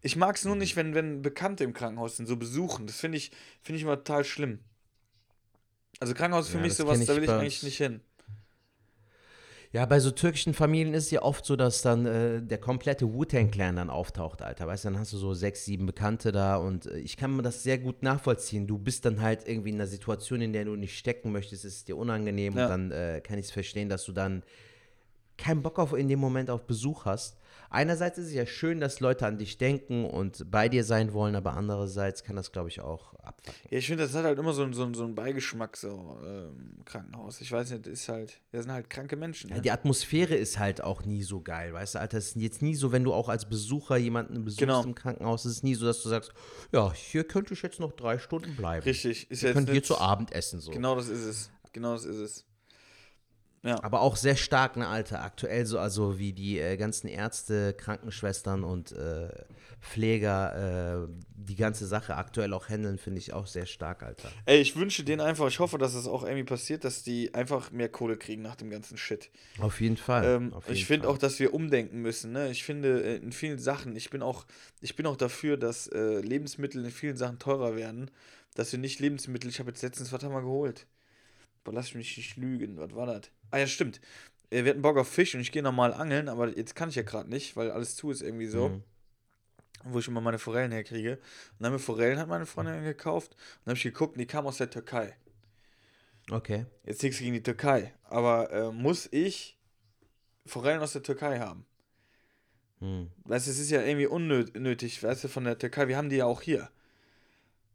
Ich 0.00 0.16
mag 0.16 0.36
es 0.36 0.44
nur 0.44 0.56
nicht, 0.56 0.76
wenn, 0.76 0.94
wenn 0.94 1.22
Bekannte 1.22 1.64
im 1.64 1.72
Krankenhaus 1.72 2.16
sind, 2.16 2.26
so 2.26 2.36
besuchen. 2.36 2.86
Das 2.86 2.96
finde 2.96 3.18
ich, 3.18 3.30
find 3.62 3.76
ich 3.76 3.82
immer 3.82 3.96
total 3.96 4.24
schlimm. 4.24 4.58
Also 6.00 6.14
Krankenhaus 6.14 6.46
ist 6.46 6.50
für 6.52 6.58
Ja, 6.58 6.62
mich 6.64 6.74
sowas, 6.74 7.04
da 7.04 7.14
will 7.14 7.24
ich 7.24 7.30
eigentlich 7.30 7.62
nicht 7.62 7.76
hin. 7.76 8.00
Ja, 9.74 9.86
bei 9.86 10.00
so 10.00 10.10
türkischen 10.10 10.52
Familien 10.52 10.92
ist 10.92 11.04
es 11.04 11.10
ja 11.12 11.22
oft 11.22 11.46
so, 11.46 11.56
dass 11.56 11.80
dann 11.80 12.04
äh, 12.04 12.42
der 12.42 12.58
komplette 12.58 13.14
Wu-Tang-Clan 13.14 13.76
dann 13.76 13.88
auftaucht, 13.88 14.42
Alter. 14.42 14.66
Weißt 14.66 14.84
du, 14.84 14.90
dann 14.90 14.98
hast 14.98 15.14
du 15.14 15.16
so 15.16 15.32
sechs, 15.32 15.64
sieben 15.64 15.86
Bekannte 15.86 16.30
da 16.30 16.56
und 16.56 16.84
äh, 16.86 16.98
ich 16.98 17.16
kann 17.16 17.34
mir 17.34 17.42
das 17.42 17.62
sehr 17.62 17.78
gut 17.78 18.02
nachvollziehen. 18.02 18.66
Du 18.66 18.76
bist 18.76 19.06
dann 19.06 19.22
halt 19.22 19.48
irgendwie 19.48 19.70
in 19.70 19.76
einer 19.76 19.86
Situation, 19.86 20.42
in 20.42 20.52
der 20.52 20.66
du 20.66 20.76
nicht 20.76 20.98
stecken 20.98 21.32
möchtest, 21.32 21.64
ist 21.64 21.88
dir 21.88 21.96
unangenehm 21.96 22.54
Ja. 22.54 22.64
und 22.64 22.70
dann 22.70 22.90
äh, 22.90 23.20
kann 23.22 23.38
ich 23.38 23.46
es 23.46 23.50
verstehen, 23.50 23.88
dass 23.88 24.04
du 24.04 24.12
dann 24.12 24.42
keinen 25.38 25.62
Bock 25.62 25.78
auf 25.78 25.94
in 25.94 26.06
dem 26.08 26.20
Moment 26.20 26.50
auf 26.50 26.66
Besuch 26.66 27.06
hast. 27.06 27.38
Einerseits 27.74 28.18
ist 28.18 28.26
es 28.26 28.34
ja 28.34 28.44
schön, 28.44 28.80
dass 28.80 29.00
Leute 29.00 29.26
an 29.26 29.38
dich 29.38 29.56
denken 29.56 30.04
und 30.04 30.50
bei 30.50 30.68
dir 30.68 30.84
sein 30.84 31.14
wollen, 31.14 31.34
aber 31.34 31.54
andererseits 31.54 32.22
kann 32.22 32.36
das, 32.36 32.52
glaube 32.52 32.68
ich, 32.68 32.80
auch 32.82 33.14
abfacken. 33.14 33.54
Ja, 33.70 33.78
ich 33.78 33.86
finde, 33.86 34.04
das 34.04 34.14
hat 34.14 34.24
halt 34.24 34.38
immer 34.38 34.52
so, 34.52 34.62
einen- 34.62 34.74
so, 34.74 34.92
so 34.92 35.04
einen 35.04 35.14
Beigeschmack, 35.14 35.76
so 35.78 36.18
ähm, 36.22 36.76
Krankenhaus. 36.84 37.40
Ich 37.40 37.50
weiß 37.50 37.70
nicht, 37.70 37.86
ist 37.86 38.08
halt, 38.10 38.40
das 38.52 38.64
sind 38.64 38.72
halt 38.72 38.90
kranke 38.90 39.16
Menschen. 39.16 39.48
Ja, 39.48 39.56
Ne? 39.56 39.62
die 39.62 39.70
Atmosphäre 39.70 40.34
ist 40.34 40.58
halt 40.58 40.84
auch 40.84 41.04
nie 41.06 41.22
so 41.22 41.40
geil, 41.40 41.72
weißt 41.72 41.94
du, 41.94 42.00
Alter. 42.00 42.18
Es 42.18 42.28
ist 42.28 42.36
jetzt 42.36 42.60
nie 42.60 42.74
so, 42.74 42.92
wenn 42.92 43.04
du 43.04 43.14
auch 43.14 43.30
als 43.30 43.48
Besucher 43.48 43.96
jemanden 43.96 44.44
besuchst 44.44 44.60
Genau. 44.60 44.82
im 44.84 44.94
Krankenhaus, 44.94 45.46
ist 45.46 45.52
es 45.52 45.62
nie 45.62 45.74
so, 45.74 45.86
dass 45.86 46.02
du 46.02 46.10
sagst, 46.10 46.32
ja, 46.72 46.92
hier 46.92 47.24
könnte 47.24 47.54
ich 47.54 47.62
jetzt 47.62 47.80
noch 47.80 47.92
drei 47.92 48.18
Stunden 48.18 48.54
bleiben. 48.54 48.84
Richtig, 48.84 49.30
ist 49.30 49.42
Wir 49.42 49.48
jetzt 49.48 49.54
können 49.56 49.70
hier 49.72 49.82
zu 49.82 49.98
Abend 49.98 50.32
essen, 50.32 50.60
so. 50.60 50.70
Genau 50.72 50.94
das 50.94 51.08
ist 51.08 51.24
es. 51.24 51.50
Genau 51.72 51.94
das 51.94 52.04
ist 52.04 52.18
es. 52.18 52.44
Aber 53.64 54.00
auch 54.00 54.16
sehr 54.16 54.36
stark, 54.36 54.76
ne, 54.76 54.88
Alter. 54.88 55.22
Aktuell 55.22 55.66
so, 55.66 55.78
also 55.78 56.18
wie 56.18 56.32
die 56.32 56.58
äh, 56.58 56.76
ganzen 56.76 57.06
Ärzte, 57.06 57.74
Krankenschwestern 57.74 58.64
und 58.64 58.90
äh, 58.92 59.28
Pfleger 59.80 61.06
äh, 61.06 61.08
die 61.34 61.56
ganze 61.56 61.86
Sache 61.86 62.16
aktuell 62.16 62.52
auch 62.54 62.68
handeln, 62.68 62.98
finde 62.98 63.18
ich 63.18 63.32
auch 63.32 63.46
sehr 63.46 63.66
stark, 63.66 64.02
Alter. 64.02 64.30
Ey, 64.46 64.60
ich 64.60 64.76
wünsche 64.76 65.04
denen 65.04 65.20
einfach, 65.20 65.48
ich 65.48 65.58
hoffe, 65.58 65.78
dass 65.78 65.94
es 65.94 66.06
auch 66.06 66.22
irgendwie 66.22 66.44
passiert, 66.44 66.84
dass 66.84 67.02
die 67.02 67.34
einfach 67.34 67.70
mehr 67.70 67.88
Kohle 67.88 68.16
kriegen 68.16 68.42
nach 68.42 68.56
dem 68.56 68.70
ganzen 68.70 68.96
Shit. 68.96 69.30
Auf 69.58 69.80
jeden 69.80 69.96
Fall. 69.96 70.24
Ähm, 70.24 70.52
auf 70.54 70.66
jeden 70.66 70.76
ich 70.76 70.86
finde 70.86 71.08
auch, 71.08 71.18
dass 71.18 71.38
wir 71.38 71.54
umdenken 71.54 72.00
müssen. 72.00 72.32
Ne? 72.32 72.50
Ich 72.50 72.64
finde 72.64 73.02
äh, 73.02 73.16
in 73.16 73.32
vielen 73.32 73.58
Sachen, 73.58 73.94
ich 73.96 74.10
bin 74.10 74.22
auch, 74.22 74.44
ich 74.80 74.96
bin 74.96 75.06
auch 75.06 75.16
dafür, 75.16 75.56
dass 75.56 75.88
äh, 75.88 76.20
Lebensmittel 76.20 76.84
in 76.84 76.90
vielen 76.90 77.16
Sachen 77.16 77.38
teurer 77.38 77.76
werden. 77.76 78.10
Dass 78.54 78.70
wir 78.70 78.78
nicht 78.78 79.00
Lebensmittel, 79.00 79.50
ich 79.50 79.60
habe 79.60 79.70
jetzt 79.70 79.82
letztens, 79.82 80.12
was 80.12 80.22
haben 80.22 80.34
wir 80.34 80.42
geholt? 80.42 80.86
Boah, 81.64 81.72
lass 81.72 81.94
mich 81.94 82.16
nicht 82.16 82.36
lügen, 82.36 82.76
was 82.76 82.94
war 82.94 83.06
das? 83.06 83.30
Ah 83.52 83.58
ja, 83.58 83.68
stimmt. 83.68 84.00
Äh, 84.50 84.64
Wir 84.64 84.70
hatten 84.70 84.82
Bock 84.82 84.96
auf 84.96 85.08
Fisch 85.08 85.34
und 85.34 85.40
ich 85.40 85.52
gehe 85.52 85.62
normal 85.62 85.94
angeln, 85.94 86.28
aber 86.28 86.48
jetzt 86.56 86.74
kann 86.74 86.88
ich 86.88 86.96
ja 86.96 87.02
gerade 87.02 87.30
nicht, 87.30 87.56
weil 87.56 87.70
alles 87.70 87.94
zu 87.94 88.10
ist 88.10 88.22
irgendwie 88.22 88.46
so. 88.46 88.70
Mhm. 88.70 88.82
Wo 89.84 89.98
ich 89.98 90.06
immer 90.08 90.20
meine 90.20 90.38
Forellen 90.38 90.70
herkriege. 90.70 91.12
Und 91.12 91.20
dann 91.58 91.66
haben 91.66 91.74
wir 91.74 91.78
Forellen, 91.80 92.18
hat 92.18 92.28
meine 92.28 92.46
Freundin 92.46 92.84
gekauft. 92.84 93.32
Und 93.32 93.38
dann 93.64 93.72
habe 93.72 93.78
ich 93.78 93.82
geguckt 93.82 94.14
und 94.14 94.20
die 94.20 94.26
kamen 94.26 94.46
aus 94.46 94.58
der 94.58 94.70
Türkei. 94.70 95.16
Okay. 96.30 96.66
Jetzt 96.84 97.02
nichts 97.02 97.18
gegen 97.18 97.32
die 97.32 97.42
Türkei. 97.42 97.92
Aber 98.04 98.50
äh, 98.52 98.70
muss 98.70 99.08
ich 99.10 99.58
Forellen 100.46 100.80
aus 100.80 100.92
der 100.92 101.02
Türkei 101.02 101.40
haben? 101.40 101.66
Hm. 102.78 103.10
Weißt 103.24 103.46
du, 103.46 103.50
es 103.50 103.58
ist 103.58 103.70
ja 103.70 103.82
irgendwie 103.82 104.06
unnötig, 104.06 105.02
weißt 105.02 105.24
du, 105.24 105.28
von 105.28 105.44
der 105.44 105.58
Türkei. 105.58 105.88
Wir 105.88 105.96
haben 105.96 106.10
die 106.10 106.16
ja 106.16 106.26
auch 106.26 106.42
hier. 106.42 106.70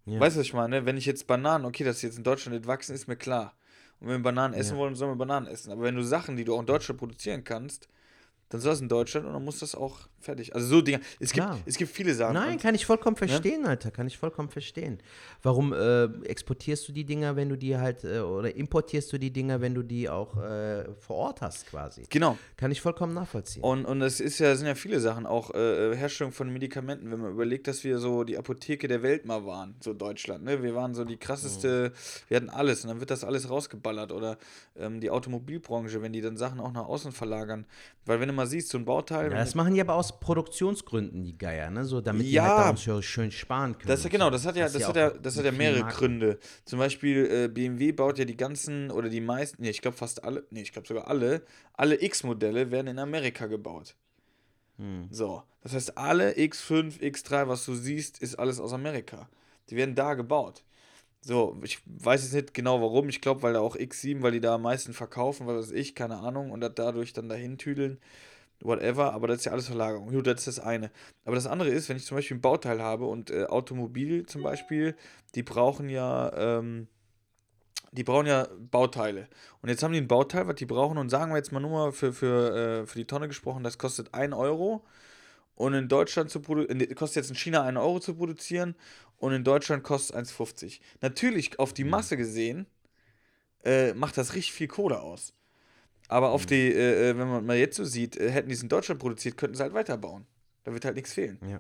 Ja. 0.06 0.20
Weißt 0.20 0.38
du, 0.38 0.40
was 0.40 0.48
ich 0.48 0.54
meine? 0.54 0.86
Wenn 0.86 0.96
ich 0.96 1.06
jetzt 1.06 1.28
Bananen, 1.28 1.66
okay, 1.66 1.84
dass 1.84 2.00
sie 2.00 2.08
jetzt 2.08 2.18
in 2.18 2.24
Deutschland 2.24 2.58
nicht 2.58 2.68
wachsen, 2.68 2.96
ist 2.96 3.08
mir 3.08 3.18
klar. 3.18 3.54
Und 4.00 4.08
wenn 4.08 4.20
wir 4.20 4.24
Bananen 4.24 4.54
essen 4.54 4.76
Ja. 4.76 4.80
wollen, 4.82 4.96
sollen 4.96 5.12
wir 5.12 5.16
Bananen 5.18 5.48
essen. 5.48 5.72
Aber 5.72 5.84
wenn 5.84 5.96
du 5.96 6.04
Sachen, 6.04 6.36
die 6.36 6.44
du 6.44 6.56
auch 6.56 6.60
in 6.60 6.66
Deutschland 6.66 7.00
produzieren 7.00 7.44
kannst, 7.44 7.90
dann 8.50 8.62
soll 8.62 8.74
es 8.74 8.82
in 8.82 8.90
Deutschland 8.90 9.26
und 9.26 9.34
dann 9.34 9.44
muss 9.44 9.60
das 9.60 9.76
auch 9.76 10.08
fertig. 10.20 10.56
Also 10.56 10.68
so 10.68 10.82
Dinge. 10.82 11.00
Es 11.20 11.32
gibt, 11.32 11.46
Klar. 11.46 11.60
es 11.66 11.78
gibt 11.78 11.92
viele 11.92 12.14
Sachen. 12.14 12.34
Nein, 12.34 12.60
kann 12.60 12.76
ich 12.76 12.86
vollkommen 12.86 13.16
verstehen, 13.16 13.66
Alter. 13.66 13.92
Kann 13.92 14.08
ich 14.08 14.18
vollkommen 14.18 14.50
verstehen. 14.50 15.00
Warum 15.44 15.74
äh, 15.74 16.06
exportierst 16.26 16.88
du 16.88 16.92
die 16.92 17.06
Dinger, 17.06 17.36
wenn 17.36 17.50
du 17.50 17.58
die 17.58 17.78
halt, 17.78 18.04
äh, 18.04 18.20
oder 18.20 18.56
importierst 18.56 19.12
du 19.14 19.18
die 19.18 19.32
Dinger, 19.32 19.62
wenn 19.62 19.74
du 19.74 19.84
die 19.84 20.10
auch 20.10 20.38
äh, 20.38 20.86
vor 21.00 21.16
Ort 21.18 21.42
hast, 21.42 21.68
quasi? 21.68 22.04
genau. 22.10 22.38
Kann 22.58 22.72
ich 22.72 22.82
vollkommen 22.82 23.14
nachvollziehen. 23.14 23.64
Und, 23.64 23.86
und 23.86 24.02
es 24.02 24.20
ist 24.20 24.40
ja, 24.40 24.56
sind 24.56 24.68
ja 24.68 24.76
viele 24.76 25.00
Sachen, 25.00 25.26
auch 25.26 25.54
äh, 25.54 25.96
Herstellung 25.96 26.34
von 26.34 26.52
Medikamenten, 26.52 27.12
wenn 27.12 27.20
man 27.20 27.32
überlegt, 27.32 27.68
dass 27.68 27.84
wir 27.84 28.00
so 28.00 28.24
die 28.24 28.38
Apotheke 28.38 28.88
der 28.88 29.04
Welt 29.04 29.26
mal 29.26 29.46
waren, 29.46 29.76
so 29.80 29.94
Deutschland, 29.94 30.44
ne? 30.44 30.64
Wir 30.64 30.76
waren 30.76 30.94
so 30.94 31.06
die 31.06 31.18
krasseste, 31.18 31.92
wir 32.28 32.38
hatten 32.38 32.50
alles 32.50 32.84
und 32.84 32.90
dann 32.90 33.00
wird 33.00 33.12
das 33.12 33.24
alles 33.24 33.50
rausgeballert. 33.50 34.12
Oder 34.12 34.38
ähm, 34.76 35.00
die 35.00 35.10
Automobilbranche, 35.10 36.02
wenn 36.02 36.14
die 36.14 36.22
dann 36.22 36.38
Sachen 36.38 36.60
auch 36.60 36.72
nach 36.72 36.86
außen 36.86 37.12
verlagern. 37.12 37.66
Weil 38.06 38.20
wenn 38.20 38.28
du 38.28 38.34
mal 38.34 38.48
siehst, 38.48 38.70
so 38.70 38.78
ein 38.78 38.86
Bauteil, 38.86 39.32
ja, 39.32 39.38
das 39.38 39.56
machen 39.56 39.74
die 39.74 39.82
aber 39.82 39.96
aus 39.96 40.07
Produktionsgründen, 40.12 41.24
die 41.24 41.38
Geier, 41.38 41.70
ne? 41.70 41.86
So, 41.86 42.02
damit 42.02 42.24
die 42.24 42.32
Ja. 42.32 42.44
halt 42.44 42.78
daran 42.82 43.02
schön, 43.02 43.32
sparen 43.32 43.78
können. 43.78 43.88
Das, 43.88 44.08
genau, 44.10 44.30
das 44.30 44.46
hat 44.46 44.56
ja, 44.56 44.70
das 44.70 44.82
ja 44.82 44.88
hat 44.88 44.96
ja, 44.96 45.10
das 45.10 45.38
hat 45.38 45.46
ja 45.46 45.52
mehrere 45.52 45.82
Marken. 45.82 45.98
Gründe. 45.98 46.40
Zum 46.66 46.80
Beispiel 46.80 47.26
äh, 47.26 47.48
BMW 47.48 47.92
baut 47.92 48.18
ja 48.20 48.26
die 48.26 48.38
ganzen 48.38 48.92
oder 48.92 49.10
die 49.10 49.22
meisten, 49.22 49.62
nee, 49.62 49.70
ich 49.70 49.82
glaube 49.82 49.98
fast 49.98 50.24
alle, 50.24 50.46
nee, 50.50 50.62
ich 50.62 50.72
glaube 50.72 50.88
sogar 50.88 51.08
alle, 51.08 51.44
alle 51.74 52.02
X-Modelle 52.02 52.72
werden 52.72 52.88
in 52.88 53.00
Amerika 53.00 53.48
gebaut. 53.48 53.96
Hm. 54.78 55.08
So, 55.12 55.44
das 55.62 55.74
heißt, 55.74 55.98
alle 55.98 56.32
X5, 56.34 57.00
X3, 57.00 57.48
was 57.48 57.66
du 57.66 57.74
siehst, 57.74 58.22
ist 58.22 58.36
alles 58.36 58.60
aus 58.60 58.74
Amerika. 58.74 59.28
Die 59.70 59.76
werden 59.76 59.96
da 59.96 60.14
gebaut. 60.14 60.64
So, 61.22 61.58
ich 61.64 61.80
weiß 61.86 62.24
jetzt 62.24 62.34
nicht 62.34 62.54
genau 62.54 62.80
warum. 62.82 63.10
Ich 63.10 63.22
glaube, 63.22 63.42
weil 63.42 63.54
da 63.54 63.60
auch 63.60 63.76
X7, 63.76 64.22
weil 64.22 64.32
die 64.32 64.40
da 64.40 64.56
am 64.56 64.62
meisten 64.62 64.94
verkaufen, 64.94 65.48
was 65.48 65.58
weiß 65.68 65.72
ich, 65.72 65.96
keine 65.96 66.18
Ahnung, 66.18 66.52
und 66.52 66.62
das 66.62 66.72
dadurch 66.76 67.12
dann 67.12 67.28
dahin 67.28 67.58
tüdeln. 67.58 67.98
Whatever, 68.62 69.14
aber 69.14 69.28
das 69.28 69.40
ist 69.40 69.46
ja 69.46 69.52
alles 69.52 69.68
Verlagerung. 69.68 70.12
Gut, 70.12 70.26
das 70.26 70.40
ist 70.40 70.58
das 70.58 70.60
eine. 70.60 70.92
Aber 71.26 71.36
das 71.36 71.46
andere 71.46 71.70
ist, 71.70 71.90
wenn 71.90 71.98
ich 71.98 72.06
zum 72.06 72.18
Beispiel 72.18 72.38
ein 72.38 72.42
Bauteil 72.42 72.82
habe 72.82 73.06
und 73.06 73.30
äh, 73.30 73.46
Automobil 73.46 74.26
zum 74.26 74.42
Beispiel, 74.42 74.96
die 75.36 75.44
brauchen 75.44 75.90
ja, 75.90 76.32
ähm, 76.34 76.88
die 77.92 78.04
brauchen 78.04 78.26
ja 78.26 78.48
Bauteile. 78.72 79.28
Und 79.62 79.70
jetzt 79.70 79.84
haben 79.84 79.94
die 79.94 80.02
ein 80.02 80.08
Bauteil, 80.08 80.48
was 80.48 80.56
die 80.56 80.66
brauchen, 80.66 80.98
und 80.98 81.10
sagen 81.10 81.32
wir 81.32 81.38
jetzt 81.38 81.52
mal 81.52 81.60
nur 81.60 81.70
mal 81.70 81.92
für, 81.92 82.14
für, 82.14 82.82
äh, 82.82 82.88
für 82.88 82.98
die 82.98 83.06
Tonne 83.06 83.28
gesprochen, 83.28 83.64
das 83.64 83.78
kostet 83.78 84.14
1 84.14 84.34
Euro. 84.34 84.84
Und 85.54 85.74
in 85.74 85.88
Deutschland 85.88 86.30
zu 86.30 86.40
produzieren, 86.40 86.96
kostet 86.96 87.24
jetzt 87.24 87.30
in 87.30 87.36
China 87.36 87.64
1 87.64 87.78
Euro 87.78 88.00
zu 88.00 88.16
produzieren 88.16 88.76
und 89.18 89.34
in 89.34 89.44
Deutschland 89.44 89.84
kostet 89.84 90.16
es 90.16 90.32
1,50. 90.32 90.80
Natürlich, 91.02 91.60
auf 91.60 91.74
die 91.74 91.84
Masse 91.84 92.16
gesehen, 92.16 92.68
äh, 93.64 93.94
macht 93.94 94.18
das 94.18 94.36
richtig 94.36 94.54
viel 94.54 94.68
Kohle 94.68 95.02
aus. 95.02 95.34
Aber 96.08 96.30
auf 96.30 96.46
die, 96.46 96.72
äh, 96.72 97.10
äh, 97.10 97.18
wenn 97.18 97.28
man 97.28 97.46
mal 97.46 97.58
jetzt 97.58 97.76
so 97.76 97.84
sieht, 97.84 98.18
äh, 98.18 98.30
hätten 98.32 98.50
die 98.50 98.56
es 98.56 98.64
in 98.64 98.70
Deutschland 98.70 99.00
produziert, 99.00 99.38
könnten 99.38 99.56
sie 99.56 99.64
halt 99.64 99.74
weiterbauen. 99.74 100.26
Da 100.64 100.74
wird 100.74 100.86
halt 100.86 100.96
nichts 100.96 101.14
fehlen. 101.14 101.38
Ja. 101.50 101.60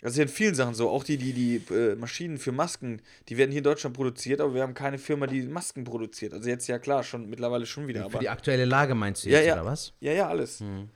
Das 0.00 0.12
ist 0.12 0.18
ja 0.18 0.24
in 0.24 0.28
vielen 0.28 0.54
Sachen 0.54 0.74
so. 0.74 0.90
Auch 0.90 1.02
die, 1.02 1.16
die, 1.16 1.32
die 1.32 1.74
äh, 1.74 1.96
Maschinen 1.96 2.36
für 2.36 2.52
Masken, 2.52 3.00
die 3.28 3.38
werden 3.38 3.50
hier 3.50 3.58
in 3.58 3.64
Deutschland 3.64 3.96
produziert, 3.96 4.40
aber 4.40 4.54
wir 4.54 4.62
haben 4.62 4.74
keine 4.74 4.98
Firma, 4.98 5.26
die 5.26 5.42
Masken 5.42 5.84
produziert. 5.84 6.34
Also 6.34 6.48
jetzt 6.48 6.66
ja 6.66 6.78
klar, 6.78 7.02
schon 7.02 7.28
mittlerweile 7.30 7.64
schon 7.64 7.86
wieder. 7.86 8.00
Für 8.00 8.06
aber 8.06 8.18
die 8.18 8.28
aktuelle 8.28 8.66
Lage 8.66 8.94
meinst 8.94 9.24
du 9.24 9.30
jetzt, 9.30 9.46
ja. 9.46 9.54
oder 9.54 9.64
was? 9.64 9.94
ja, 10.00 10.12
ja, 10.12 10.28
alles. 10.28 10.60
Hm. 10.60 10.90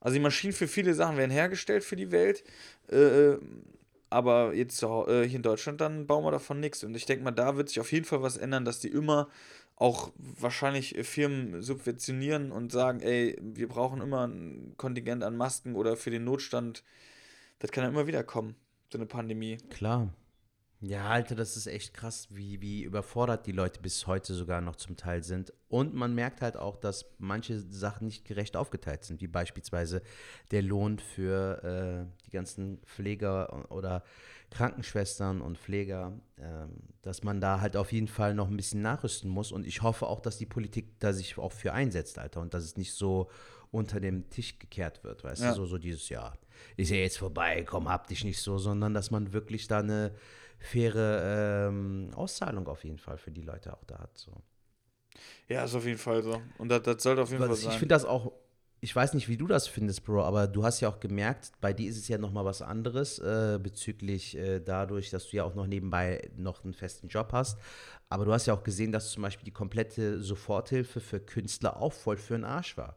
Also 0.00 0.14
die 0.14 0.20
Maschinen 0.20 0.52
für 0.52 0.68
viele 0.68 0.94
Sachen 0.94 1.16
werden 1.16 1.30
hergestellt 1.30 1.84
für 1.84 1.96
die 1.96 2.10
Welt. 2.10 2.42
Äh, 2.88 3.36
aber 4.10 4.54
jetzt 4.54 4.82
äh, 4.82 5.22
hier 5.26 5.36
in 5.36 5.42
Deutschland, 5.42 5.80
dann 5.80 6.06
bauen 6.06 6.24
wir 6.24 6.32
davon 6.32 6.58
nichts. 6.58 6.82
Und 6.82 6.94
ich 6.96 7.06
denke 7.06 7.22
mal, 7.22 7.30
da 7.30 7.56
wird 7.56 7.68
sich 7.68 7.80
auf 7.80 7.92
jeden 7.92 8.04
Fall 8.04 8.22
was 8.22 8.36
ändern, 8.36 8.64
dass 8.64 8.80
die 8.80 8.88
immer 8.88 9.28
auch 9.80 10.12
wahrscheinlich 10.16 10.96
äh, 10.96 11.04
Firmen 11.04 11.62
subventionieren 11.62 12.52
und 12.52 12.70
sagen, 12.70 13.00
ey, 13.00 13.36
wir 13.40 13.66
brauchen 13.66 14.00
immer 14.02 14.26
ein 14.26 14.74
Kontingent 14.76 15.24
an 15.24 15.36
Masken 15.36 15.74
oder 15.74 15.96
für 15.96 16.10
den 16.10 16.22
Notstand. 16.24 16.84
Das 17.58 17.72
kann 17.72 17.84
ja 17.84 17.90
immer 17.90 18.06
wieder 18.06 18.22
kommen, 18.22 18.54
so 18.92 18.98
eine 18.98 19.06
Pandemie. 19.06 19.56
Klar. 19.70 20.12
Ja, 20.82 21.08
Alter, 21.10 21.34
das 21.34 21.58
ist 21.58 21.66
echt 21.66 21.92
krass, 21.92 22.28
wie, 22.30 22.62
wie 22.62 22.84
überfordert 22.84 23.46
die 23.46 23.52
Leute 23.52 23.80
bis 23.82 24.06
heute 24.06 24.32
sogar 24.32 24.62
noch 24.62 24.76
zum 24.76 24.96
Teil 24.96 25.22
sind. 25.22 25.52
Und 25.68 25.92
man 25.92 26.14
merkt 26.14 26.40
halt 26.40 26.56
auch, 26.56 26.76
dass 26.78 27.04
manche 27.18 27.60
Sachen 27.60 28.06
nicht 28.06 28.24
gerecht 28.24 28.56
aufgeteilt 28.56 29.04
sind, 29.04 29.20
wie 29.20 29.26
beispielsweise 29.26 30.00
der 30.52 30.62
Lohn 30.62 30.98
für 30.98 32.08
äh, 32.08 32.24
die 32.24 32.30
ganzen 32.30 32.78
Pfleger 32.86 33.70
oder 33.70 34.02
Krankenschwestern 34.50 35.42
und 35.42 35.58
Pfleger, 35.58 36.18
ähm, 36.38 36.70
dass 37.02 37.22
man 37.24 37.42
da 37.42 37.60
halt 37.60 37.76
auf 37.76 37.92
jeden 37.92 38.08
Fall 38.08 38.34
noch 38.34 38.48
ein 38.48 38.56
bisschen 38.56 38.80
nachrüsten 38.80 39.30
muss. 39.30 39.52
Und 39.52 39.66
ich 39.66 39.82
hoffe 39.82 40.06
auch, 40.06 40.20
dass 40.20 40.38
die 40.38 40.46
Politik 40.46 40.98
da 40.98 41.12
sich 41.12 41.36
auch 41.36 41.52
für 41.52 41.74
einsetzt, 41.74 42.18
Alter, 42.18 42.40
und 42.40 42.54
dass 42.54 42.64
es 42.64 42.78
nicht 42.78 42.94
so 42.94 43.28
unter 43.70 44.00
dem 44.00 44.30
Tisch 44.30 44.58
gekehrt 44.58 45.04
wird, 45.04 45.22
weißt 45.24 45.42
Ja. 45.42 45.50
du, 45.50 45.56
so, 45.56 45.66
so 45.66 45.78
dieses 45.78 46.08
Jahr. 46.08 46.38
Ist 46.78 46.90
ja 46.90 46.96
jetzt 46.96 47.18
vorbei, 47.18 47.64
komm, 47.68 47.88
hab 47.88 48.06
dich 48.08 48.24
nicht 48.24 48.40
so, 48.40 48.56
sondern 48.58 48.94
dass 48.94 49.10
man 49.10 49.34
wirklich 49.34 49.68
da 49.68 49.78
eine 49.80 50.12
faire 50.60 51.68
ähm, 51.68 52.10
Auszahlung 52.14 52.68
auf 52.68 52.84
jeden 52.84 52.98
Fall 52.98 53.18
für 53.18 53.30
die 53.30 53.42
Leute 53.42 53.72
auch 53.72 53.84
da 53.84 53.98
hat. 53.98 54.16
So. 54.16 54.32
Ja, 55.48 55.64
ist 55.64 55.74
auf 55.74 55.84
jeden 55.84 55.98
Fall 55.98 56.22
so. 56.22 56.40
Und 56.58 56.68
das, 56.68 56.82
das 56.82 57.02
sollte 57.02 57.22
auf 57.22 57.30
jeden 57.30 57.40
Fall 57.40 57.50
Was, 57.50 57.62
sein. 57.62 57.72
ich 57.72 57.78
finde 57.78 57.94
das 57.94 58.04
auch, 58.04 58.32
ich 58.80 58.94
weiß 58.94 59.14
nicht, 59.14 59.28
wie 59.28 59.36
du 59.36 59.46
das 59.46 59.66
findest, 59.66 60.04
Bro, 60.04 60.22
aber 60.22 60.46
du 60.46 60.62
hast 60.62 60.80
ja 60.80 60.88
auch 60.88 61.00
gemerkt, 61.00 61.52
bei 61.60 61.72
dir 61.72 61.88
ist 61.88 61.98
es 61.98 62.08
ja 62.08 62.18
nochmal 62.18 62.44
was 62.44 62.62
anderes 62.62 63.18
äh, 63.18 63.58
bezüglich 63.60 64.36
äh, 64.36 64.60
dadurch, 64.60 65.10
dass 65.10 65.28
du 65.28 65.36
ja 65.36 65.44
auch 65.44 65.54
noch 65.54 65.66
nebenbei 65.66 66.30
noch 66.36 66.64
einen 66.64 66.74
festen 66.74 67.08
Job 67.08 67.30
hast. 67.32 67.58
Aber 68.08 68.24
du 68.24 68.32
hast 68.32 68.46
ja 68.46 68.54
auch 68.54 68.62
gesehen, 68.62 68.92
dass 68.92 69.10
zum 69.10 69.22
Beispiel 69.22 69.44
die 69.44 69.52
komplette 69.52 70.20
Soforthilfe 70.20 71.00
für 71.00 71.20
Künstler 71.20 71.80
auch 71.80 71.92
voll 71.92 72.16
für 72.16 72.34
den 72.34 72.44
Arsch 72.44 72.76
war. 72.76 72.96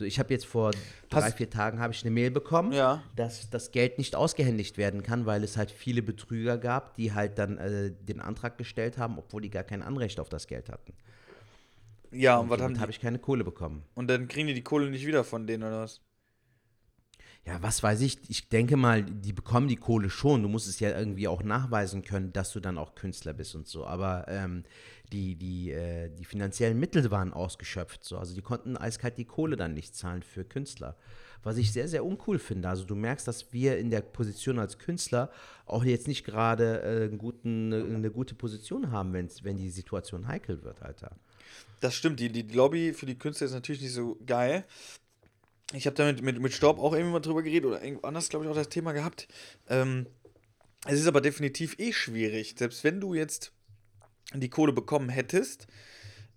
So, 0.00 0.06
ich 0.06 0.18
habe 0.18 0.32
jetzt 0.32 0.46
vor 0.46 0.70
drei, 1.10 1.20
Hast- 1.20 1.36
vier 1.36 1.50
Tagen 1.50 1.78
habe 1.78 1.92
ich 1.92 2.02
eine 2.02 2.10
Mail 2.10 2.30
bekommen, 2.30 2.72
Ja. 2.72 3.02
dass 3.16 3.50
das 3.50 3.70
Geld 3.70 3.98
nicht 3.98 4.16
ausgehändigt 4.16 4.78
werden 4.78 5.02
kann, 5.02 5.26
weil 5.26 5.44
es 5.44 5.58
halt 5.58 5.70
viele 5.70 6.00
Betrüger 6.00 6.56
gab, 6.56 6.94
die 6.94 7.12
halt 7.12 7.36
dann 7.38 7.58
äh, 7.58 7.92
den 7.92 8.18
Antrag 8.22 8.56
gestellt 8.56 8.96
haben, 8.96 9.18
obwohl 9.18 9.42
die 9.42 9.50
gar 9.50 9.62
kein 9.62 9.82
Anrecht 9.82 10.18
auf 10.18 10.30
das 10.30 10.46
Geld 10.46 10.70
hatten. 10.70 10.94
Ja, 12.12 12.38
und 12.38 12.48
was 12.48 12.62
haben 12.62 12.72
die? 12.72 12.80
habe 12.80 12.90
ich 12.90 12.98
keine 12.98 13.18
Kohle 13.18 13.44
bekommen. 13.44 13.82
Und 13.94 14.08
dann 14.08 14.26
kriegen 14.26 14.46
die 14.46 14.54
die 14.54 14.62
Kohle 14.64 14.88
nicht 14.88 15.06
wieder 15.06 15.22
von 15.22 15.46
denen 15.46 15.64
oder 15.64 15.82
was? 15.82 16.00
Ja, 17.46 17.62
was 17.62 17.82
weiß 17.82 18.00
ich, 18.00 18.18
ich 18.28 18.48
denke 18.48 18.78
mal, 18.78 19.02
die 19.02 19.34
bekommen 19.34 19.68
die 19.68 19.76
Kohle 19.76 20.08
schon. 20.08 20.42
Du 20.42 20.48
musst 20.48 20.66
es 20.66 20.80
ja 20.80 20.98
irgendwie 20.98 21.28
auch 21.28 21.42
nachweisen 21.42 22.02
können, 22.02 22.32
dass 22.32 22.52
du 22.52 22.60
dann 22.60 22.78
auch 22.78 22.94
Künstler 22.94 23.34
bist 23.34 23.54
und 23.54 23.66
so. 23.66 23.86
Aber 23.86 24.24
ähm, 24.28 24.64
die, 25.12 25.34
die, 25.36 25.72
äh, 25.72 26.10
die 26.10 26.24
finanziellen 26.24 26.78
Mittel 26.78 27.10
waren 27.10 27.32
ausgeschöpft. 27.32 28.04
So. 28.04 28.18
Also 28.18 28.34
die 28.34 28.42
konnten 28.42 28.76
eiskalt 28.76 29.18
die 29.18 29.24
Kohle 29.24 29.56
dann 29.56 29.74
nicht 29.74 29.94
zahlen 29.94 30.22
für 30.22 30.44
Künstler. 30.44 30.96
Was 31.42 31.56
ich 31.56 31.72
sehr, 31.72 31.88
sehr 31.88 32.04
uncool 32.04 32.38
finde. 32.38 32.68
Also 32.68 32.84
du 32.84 32.94
merkst, 32.94 33.26
dass 33.26 33.52
wir 33.52 33.78
in 33.78 33.90
der 33.90 34.02
Position 34.02 34.58
als 34.58 34.78
Künstler 34.78 35.30
auch 35.66 35.84
jetzt 35.84 36.06
nicht 36.06 36.24
gerade 36.24 36.82
äh, 36.82 37.16
guten, 37.16 37.72
eine 37.72 38.10
gute 38.10 38.34
Position 38.34 38.90
haben, 38.90 39.12
wenn's, 39.14 39.42
wenn 39.42 39.56
die 39.56 39.70
Situation 39.70 40.28
heikel 40.28 40.62
wird, 40.62 40.82
Alter. 40.82 41.12
Das 41.80 41.94
stimmt, 41.94 42.20
die, 42.20 42.30
die 42.30 42.42
Lobby 42.42 42.92
für 42.92 43.06
die 43.06 43.18
Künstler 43.18 43.46
ist 43.46 43.54
natürlich 43.54 43.80
nicht 43.80 43.94
so 43.94 44.18
geil. 44.26 44.64
Ich 45.72 45.86
habe 45.86 45.96
damit 45.96 46.22
mit, 46.22 46.40
mit 46.40 46.52
Staub 46.52 46.78
auch 46.78 46.92
irgendwie 46.92 47.12
mal 47.12 47.20
drüber 47.20 47.42
geredet 47.42 47.66
oder 47.66 47.82
irgendwo 47.82 48.06
anders, 48.06 48.28
glaube 48.28 48.44
ich, 48.44 48.50
auch 48.50 48.56
das 48.56 48.68
Thema 48.68 48.92
gehabt. 48.92 49.28
Ähm, 49.68 50.06
es 50.86 51.00
ist 51.00 51.06
aber 51.06 51.20
definitiv 51.20 51.78
eh 51.78 51.92
schwierig. 51.92 52.54
Selbst 52.58 52.84
wenn 52.84 53.00
du 53.00 53.14
jetzt 53.14 53.52
die 54.34 54.50
Kohle 54.50 54.72
bekommen 54.72 55.08
hättest, 55.08 55.66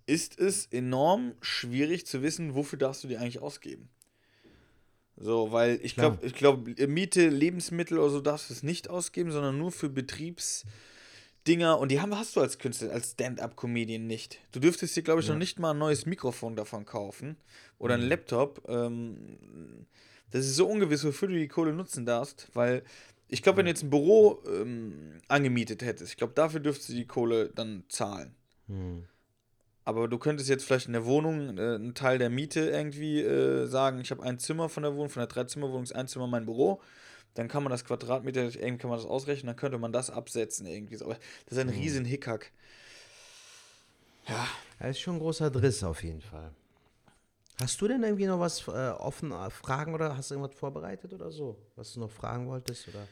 ist 0.06 0.38
es 0.38 0.66
enorm 0.66 1.34
schwierig 1.40 2.06
zu 2.06 2.22
wissen, 2.22 2.54
wofür 2.54 2.78
darfst 2.78 3.04
du 3.04 3.08
die 3.08 3.16
eigentlich 3.16 3.40
ausgeben. 3.40 3.88
So, 5.16 5.52
weil 5.52 5.78
ich 5.82 5.94
glaube, 5.94 6.26
ich 6.26 6.34
glaube, 6.34 6.74
Miete, 6.88 7.28
Lebensmittel 7.28 7.98
oder 7.98 8.10
so 8.10 8.20
darfst 8.20 8.50
du 8.50 8.54
es 8.54 8.62
nicht 8.62 8.90
ausgeben, 8.90 9.30
sondern 9.30 9.56
nur 9.56 9.70
für 9.70 9.88
Betriebsdinger. 9.88 11.78
Und 11.78 11.92
die 11.92 12.00
haben, 12.00 12.18
hast 12.18 12.34
du 12.34 12.40
als 12.40 12.58
Künstler, 12.58 12.90
als 12.90 13.12
Stand-up-Comedian 13.12 14.06
nicht. 14.06 14.40
Du 14.50 14.58
dürftest 14.58 14.96
dir, 14.96 15.04
glaube 15.04 15.20
ich, 15.20 15.28
noch 15.28 15.36
nicht 15.36 15.60
mal 15.60 15.70
ein 15.70 15.78
neues 15.78 16.04
Mikrofon 16.04 16.56
davon 16.56 16.84
kaufen 16.84 17.36
oder 17.78 17.94
einen 17.94 18.08
Laptop. 18.08 18.68
Ähm, 18.68 19.86
das 20.32 20.46
ist 20.46 20.56
so 20.56 20.66
ungewiss, 20.66 21.04
wofür 21.04 21.28
du 21.28 21.34
die 21.34 21.46
Kohle 21.46 21.72
nutzen 21.72 22.04
darfst, 22.04 22.48
weil 22.54 22.82
ich 23.28 23.42
glaube, 23.42 23.58
wenn 23.58 23.66
du 23.66 23.70
jetzt 23.70 23.82
ein 23.82 23.90
Büro 23.90 24.42
ähm, 24.46 25.20
angemietet 25.28 25.82
hättest, 25.82 26.12
ich 26.12 26.16
glaube, 26.16 26.34
dafür 26.34 26.60
dürftest 26.60 26.90
du 26.90 26.92
die 26.94 27.06
Kohle 27.06 27.50
dann 27.50 27.84
zahlen. 27.88 28.34
Aber 29.84 30.08
du 30.08 30.18
könntest 30.18 30.48
jetzt 30.48 30.64
vielleicht 30.64 30.86
in 30.86 30.94
der 30.94 31.04
Wohnung 31.04 31.58
äh, 31.58 31.74
einen 31.74 31.94
Teil 31.94 32.18
der 32.18 32.30
Miete 32.30 32.60
irgendwie 32.70 33.20
äh, 33.20 33.66
sagen, 33.66 34.00
ich 34.00 34.10
habe 34.10 34.22
ein 34.22 34.38
Zimmer 34.38 34.68
von 34.68 34.82
der 34.82 34.94
Wohnung, 34.94 35.10
von 35.10 35.20
der 35.20 35.26
Dreizimmerwohnung 35.26 35.82
ist 35.84 35.94
ein 35.94 36.08
Zimmer 36.08 36.26
mein 36.26 36.46
Büro. 36.46 36.80
Dann 37.34 37.48
kann 37.48 37.62
man 37.64 37.70
das 37.70 37.84
Quadratmeter, 37.84 38.42
irgendwie 38.44 38.78
kann 38.78 38.90
man 38.90 38.98
das 38.98 39.06
ausrechnen, 39.06 39.48
dann 39.48 39.56
könnte 39.56 39.78
man 39.78 39.92
das 39.92 40.08
absetzen 40.08 40.66
irgendwie. 40.66 41.00
Aber 41.02 41.14
das 41.46 41.58
ist 41.58 41.58
ein 41.58 41.68
riesen 41.68 42.04
Hickhack. 42.04 42.52
Das 44.78 44.90
ist 44.90 45.00
schon 45.00 45.16
ein 45.16 45.20
großer 45.20 45.50
Driss 45.50 45.82
auf 45.84 46.02
jeden 46.02 46.20
Fall. 46.22 46.52
Hast 47.60 47.80
du 47.80 47.88
denn 47.88 48.02
irgendwie 48.02 48.26
noch 48.26 48.40
was 48.40 48.66
äh, 48.66 48.90
offen, 48.90 49.30
äh, 49.32 49.50
Fragen 49.50 49.94
oder 49.94 50.16
hast 50.16 50.30
du 50.30 50.34
irgendwas 50.34 50.58
vorbereitet 50.58 51.12
oder 51.12 51.30
so, 51.30 51.56
was 51.76 51.92
du 51.92 52.00
noch 52.00 52.10
fragen 52.10 52.48
wolltest? 52.48 52.88
Oder? 52.88 53.06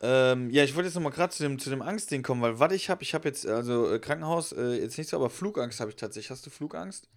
Ähm, 0.00 0.50
ja, 0.50 0.64
ich 0.64 0.74
wollte 0.74 0.88
jetzt 0.88 0.94
nochmal 0.94 1.12
gerade 1.12 1.32
zu 1.32 1.42
dem, 1.42 1.58
zu 1.58 1.70
dem 1.70 1.80
Angstding 1.80 2.22
kommen, 2.22 2.42
weil 2.42 2.58
was 2.58 2.72
ich 2.72 2.90
habe, 2.90 3.02
ich 3.02 3.14
habe 3.14 3.26
jetzt, 3.28 3.46
also 3.46 3.90
äh, 3.90 3.98
Krankenhaus, 3.98 4.52
äh, 4.52 4.80
jetzt 4.80 4.98
nicht 4.98 5.08
so, 5.08 5.16
aber 5.16 5.30
Flugangst 5.30 5.80
habe 5.80 5.90
ich 5.90 5.96
tatsächlich. 5.96 6.30
Hast 6.30 6.44
du 6.44 6.50
Flugangst? 6.50 7.08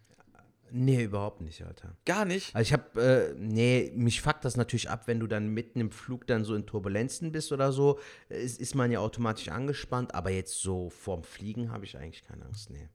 Nee, 0.71 1.03
überhaupt 1.03 1.41
nicht, 1.41 1.63
Alter. 1.63 1.95
Gar 2.05 2.25
nicht. 2.25 2.55
Also 2.55 2.67
ich 2.67 2.73
habe, 2.73 3.01
äh, 3.01 3.33
nee, 3.37 3.91
mich 3.95 4.21
fuckt 4.21 4.45
das 4.45 4.55
natürlich 4.55 4.89
ab, 4.89 5.07
wenn 5.07 5.19
du 5.19 5.27
dann 5.27 5.49
mitten 5.49 5.79
im 5.79 5.91
Flug 5.91 6.27
dann 6.27 6.45
so 6.45 6.55
in 6.55 6.65
Turbulenzen 6.65 7.31
bist 7.31 7.51
oder 7.51 7.71
so, 7.71 7.99
ist, 8.29 8.59
ist 8.59 8.75
man 8.75 8.91
ja 8.91 8.99
automatisch 8.99 9.49
angespannt, 9.49 10.13
aber 10.13 10.29
jetzt 10.29 10.61
so 10.61 10.89
vorm 10.89 11.23
Fliegen 11.23 11.71
habe 11.71 11.85
ich 11.85 11.97
eigentlich 11.97 12.23
keine 12.23 12.45
Angst, 12.45 12.69
nee. 12.69 12.87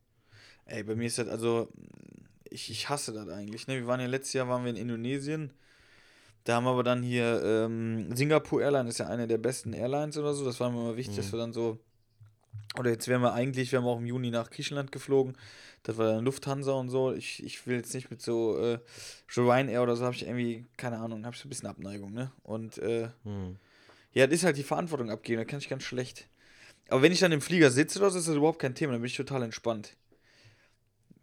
Ey, 0.66 0.85
bei 0.85 0.95
mir 0.95 1.07
ist 1.07 1.18
das, 1.18 1.28
also, 1.28 1.68
ich, 2.51 2.70
ich 2.70 2.88
hasse 2.88 3.12
das 3.12 3.28
eigentlich. 3.28 3.66
Ne? 3.66 3.74
Wir 3.76 3.86
waren 3.86 4.01
ja 4.01 4.07
letztes 4.07 4.32
Jahr 4.34 4.49
waren 4.49 4.64
wir 4.64 4.70
in 4.70 4.76
Indonesien. 4.76 5.51
Da 6.45 6.57
haben 6.57 6.64
wir 6.64 6.70
aber 6.70 6.82
dann 6.82 7.03
hier, 7.03 7.42
ähm, 7.42 8.14
Singapore 8.14 8.62
Airline 8.62 8.88
ist 8.88 8.99
ja 8.99 9.07
eine 9.07 9.26
der 9.26 9.38
besten 9.38 9.72
Airlines 9.72 10.18
oder 10.18 10.34
so. 10.34 10.45
Das 10.45 10.61
war 10.61 10.70
mir 10.70 10.80
immer 10.80 10.97
wichtig, 10.97 11.16
dass 11.16 11.32
wir 11.32 11.38
dann 11.38 11.53
so. 11.53 11.78
Oder 12.78 12.90
jetzt 12.90 13.09
wären 13.09 13.22
wir 13.22 13.32
eigentlich, 13.32 13.72
wir 13.72 13.78
haben 13.78 13.86
auch 13.86 13.99
im 13.99 14.07
Juni 14.07 14.30
nach 14.30 14.51
Griechenland 14.51 14.92
geflogen. 14.92 15.36
Das 15.84 15.97
war 15.97 16.07
dann 16.12 16.24
Lufthansa 16.24 16.72
und 16.72 16.88
so. 16.88 17.12
Ich, 17.12 17.42
ich 17.45 17.66
will 17.66 17.76
jetzt 17.76 17.95
nicht 17.95 18.11
mit 18.11 18.20
so 18.20 18.59
äh, 18.59 18.78
Ryanair 19.36 19.82
oder 19.82 19.97
so, 19.97 20.05
habe 20.05 20.14
ich 20.14 20.26
irgendwie, 20.26 20.66
keine 20.76 20.99
Ahnung, 20.99 21.24
habe 21.24 21.34
ich 21.34 21.40
so 21.40 21.47
ein 21.47 21.51
bisschen 21.51 21.68
Abneigung, 21.68 22.12
ne? 22.12 22.30
Und 22.42 22.78
äh, 22.78 23.09
Hm. 23.24 23.57
ja, 24.12 24.26
das 24.26 24.36
ist 24.36 24.45
halt 24.45 24.57
die 24.57 24.62
Verantwortung 24.62 25.11
abgeben, 25.11 25.38
da 25.38 25.45
kann 25.45 25.59
ich 25.61 25.68
ganz 25.68 25.82
schlecht. 25.82 26.26
Aber 26.88 27.03
wenn 27.03 27.12
ich 27.12 27.20
dann 27.20 27.32
im 27.32 27.40
Flieger 27.40 27.70
sitze 27.70 27.99
oder 27.99 28.11
so, 28.11 28.18
ist 28.18 28.28
das 28.28 28.36
überhaupt 28.36 28.59
kein 28.59 28.74
Thema, 28.74 28.92
dann 28.92 29.01
bin 29.03 29.09
ich 29.09 29.16
total 29.16 29.42
entspannt. 29.42 29.95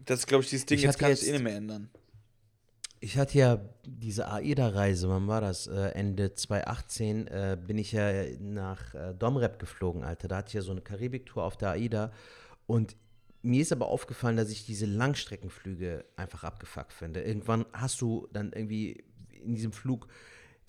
Das 0.05 0.19
ist, 0.19 0.27
glaube 0.27 0.43
ich, 0.43 0.49
dieses 0.49 0.65
Ding, 0.65 0.77
Ich 0.77 0.83
jetzt 0.83 0.99
kann 0.99 1.11
ich 1.11 1.27
eh 1.27 1.31
nicht 1.31 1.43
mehr 1.43 1.55
ändern. 1.55 1.89
Ich 2.99 3.17
hatte 3.17 3.37
ja 3.37 3.59
diese 3.83 4.29
AIDA-Reise, 4.31 5.09
wann 5.09 5.27
war 5.27 5.41
das? 5.41 5.65
Äh, 5.65 5.89
Ende 5.93 6.35
2018 6.35 7.27
äh, 7.27 7.57
bin 7.59 7.79
ich 7.79 7.91
ja 7.93 8.11
nach 8.39 8.93
äh, 8.93 9.13
Domrep 9.15 9.57
geflogen, 9.57 10.03
Alter. 10.03 10.27
Da 10.27 10.37
hatte 10.37 10.49
ich 10.49 10.53
ja 10.53 10.61
so 10.61 10.71
eine 10.71 10.81
Karibik-Tour 10.81 11.43
auf 11.43 11.57
der 11.57 11.71
AIDA. 11.71 12.11
Und 12.67 12.95
mir 13.41 13.61
ist 13.61 13.71
aber 13.71 13.87
aufgefallen, 13.87 14.37
dass 14.37 14.51
ich 14.51 14.65
diese 14.65 14.85
Langstreckenflüge 14.85 16.05
einfach 16.15 16.43
abgefuckt 16.43 16.93
finde. 16.93 17.21
Irgendwann 17.21 17.65
hast 17.73 18.01
du 18.01 18.27
dann 18.33 18.53
irgendwie 18.53 19.03
in 19.43 19.55
diesem 19.55 19.71
Flug 19.71 20.07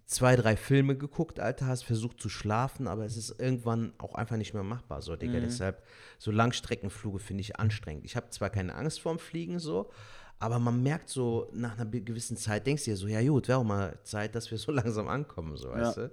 zwei, 0.06 0.36
drei 0.36 0.56
Filme 0.56 0.96
geguckt, 0.96 1.40
Alter, 1.40 1.66
hast 1.66 1.84
versucht 1.84 2.20
zu 2.20 2.28
schlafen, 2.28 2.86
aber 2.86 3.04
es 3.04 3.16
ist 3.16 3.38
irgendwann 3.38 3.92
auch 3.98 4.14
einfach 4.14 4.36
nicht 4.36 4.54
mehr 4.54 4.62
machbar, 4.62 5.02
so, 5.02 5.16
Digga. 5.16 5.40
Deshalb, 5.40 5.82
so 6.18 6.30
Langstreckenflüge 6.30 7.18
finde 7.18 7.40
ich 7.42 7.58
anstrengend. 7.58 8.04
Ich 8.04 8.16
habe 8.16 8.30
zwar 8.30 8.50
keine 8.50 8.74
Angst 8.74 9.00
vorm 9.00 9.18
Fliegen, 9.18 9.58
so, 9.58 9.90
aber 10.38 10.58
man 10.58 10.82
merkt 10.82 11.08
so, 11.08 11.48
nach 11.52 11.78
einer 11.78 11.86
gewissen 11.86 12.36
Zeit 12.36 12.66
denkst 12.66 12.84
du 12.84 12.90
dir 12.90 12.96
so, 12.96 13.06
ja 13.06 13.22
gut, 13.22 13.48
wäre 13.48 13.58
auch 13.58 13.64
mal 13.64 13.98
Zeit, 14.02 14.34
dass 14.34 14.50
wir 14.50 14.58
so 14.58 14.72
langsam 14.72 15.08
ankommen, 15.08 15.56
so, 15.56 15.70
weißt 15.70 15.96
du? 15.96 16.10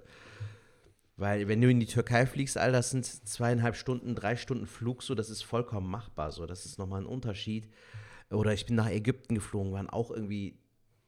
Weil 1.16 1.48
wenn 1.48 1.60
du 1.60 1.68
in 1.68 1.80
die 1.80 1.86
Türkei 1.86 2.24
fliegst, 2.24 2.56
Alter, 2.56 2.78
das 2.78 2.90
sind 2.90 3.04
zweieinhalb 3.04 3.76
Stunden, 3.76 4.14
drei 4.14 4.36
Stunden 4.36 4.66
Flug, 4.66 5.02
so, 5.02 5.14
das 5.14 5.28
ist 5.28 5.42
vollkommen 5.42 5.90
machbar, 5.90 6.32
so, 6.32 6.46
das 6.46 6.64
ist 6.64 6.78
nochmal 6.78 7.02
ein 7.02 7.06
Unterschied. 7.06 7.68
Oder 8.30 8.54
ich 8.54 8.64
bin 8.64 8.76
nach 8.76 8.88
Ägypten 8.88 9.34
geflogen, 9.34 9.72
waren 9.72 9.90
auch 9.90 10.10
irgendwie 10.10 10.58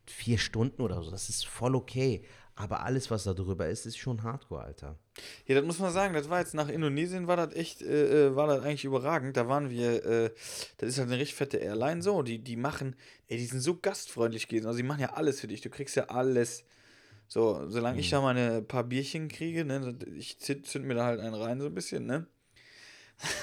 vier 0.06 0.36
Stunden 0.38 0.82
oder 0.82 1.02
so, 1.02 1.10
das 1.10 1.28
ist 1.28 1.46
voll 1.46 1.74
okay. 1.74 2.24
Aber 2.54 2.84
alles, 2.84 3.10
was 3.10 3.24
da 3.24 3.32
drüber 3.32 3.68
ist, 3.68 3.86
ist 3.86 3.96
schon 3.96 4.22
Hardcore, 4.22 4.62
Alter. 4.62 4.98
Ja, 5.46 5.54
das 5.54 5.64
muss 5.64 5.78
man 5.78 5.90
sagen, 5.90 6.12
das 6.12 6.28
war 6.28 6.38
jetzt 6.38 6.52
nach 6.52 6.68
Indonesien, 6.68 7.26
war 7.26 7.36
das 7.36 7.54
echt, 7.54 7.80
äh, 7.80 8.28
äh, 8.28 8.36
war 8.36 8.46
das 8.46 8.62
eigentlich 8.62 8.84
überragend. 8.84 9.36
Da 9.36 9.48
waren 9.48 9.70
wir, 9.70 10.04
äh, 10.04 10.30
das 10.76 10.90
ist 10.90 10.98
halt 10.98 11.08
eine 11.08 11.18
richtig 11.18 11.34
fette 11.34 11.56
Airline 11.56 12.02
so, 12.02 12.22
die, 12.22 12.38
die 12.38 12.56
machen, 12.56 12.94
ey, 13.28 13.38
die 13.38 13.46
sind 13.46 13.60
so 13.60 13.78
gastfreundlich 13.78 14.48
gewesen. 14.48 14.66
Also 14.66 14.76
die 14.76 14.82
machen 14.82 15.00
ja 15.00 15.14
alles 15.14 15.40
für 15.40 15.48
dich, 15.48 15.62
du 15.62 15.70
kriegst 15.70 15.96
ja 15.96 16.04
alles. 16.04 16.64
So, 17.26 17.66
solange 17.70 17.98
ich 17.98 18.10
da 18.10 18.20
meine 18.20 18.60
paar 18.60 18.84
Bierchen 18.84 19.28
kriege, 19.28 19.64
ne, 19.64 19.96
ich 20.14 20.38
zünd, 20.38 20.66
zünd 20.66 20.84
mir 20.84 20.94
da 20.94 21.06
halt 21.06 21.20
einen 21.20 21.34
rein 21.34 21.60
so 21.60 21.66
ein 21.66 21.74
bisschen, 21.74 22.04
ne. 22.04 22.26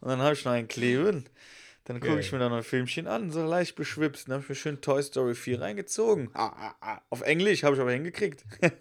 Und 0.00 0.08
dann 0.08 0.20
habe 0.20 0.34
ich 0.34 0.44
noch 0.44 0.52
einen 0.52 0.68
kleben. 0.68 1.24
Dann 1.84 2.00
gucke 2.00 2.18
ich 2.18 2.32
mir 2.32 2.38
da 2.38 2.48
noch 2.48 2.56
ein 2.56 2.62
Filmchen 2.62 3.06
an, 3.06 3.30
so 3.30 3.44
leicht 3.44 3.76
beschwipst. 3.76 4.26
Dann 4.26 4.34
habe 4.34 4.42
ich 4.42 4.48
mir 4.48 4.54
schön 4.54 4.80
Toy 4.80 5.02
Story 5.02 5.34
4 5.34 5.60
reingezogen. 5.60 6.30
Ah, 6.32 6.46
ah, 6.46 6.74
ah. 6.80 7.00
Auf 7.10 7.20
Englisch 7.20 7.62
habe 7.62 7.76
ich 7.76 7.80
aber 7.80 7.92
hingekriegt. 7.92 8.44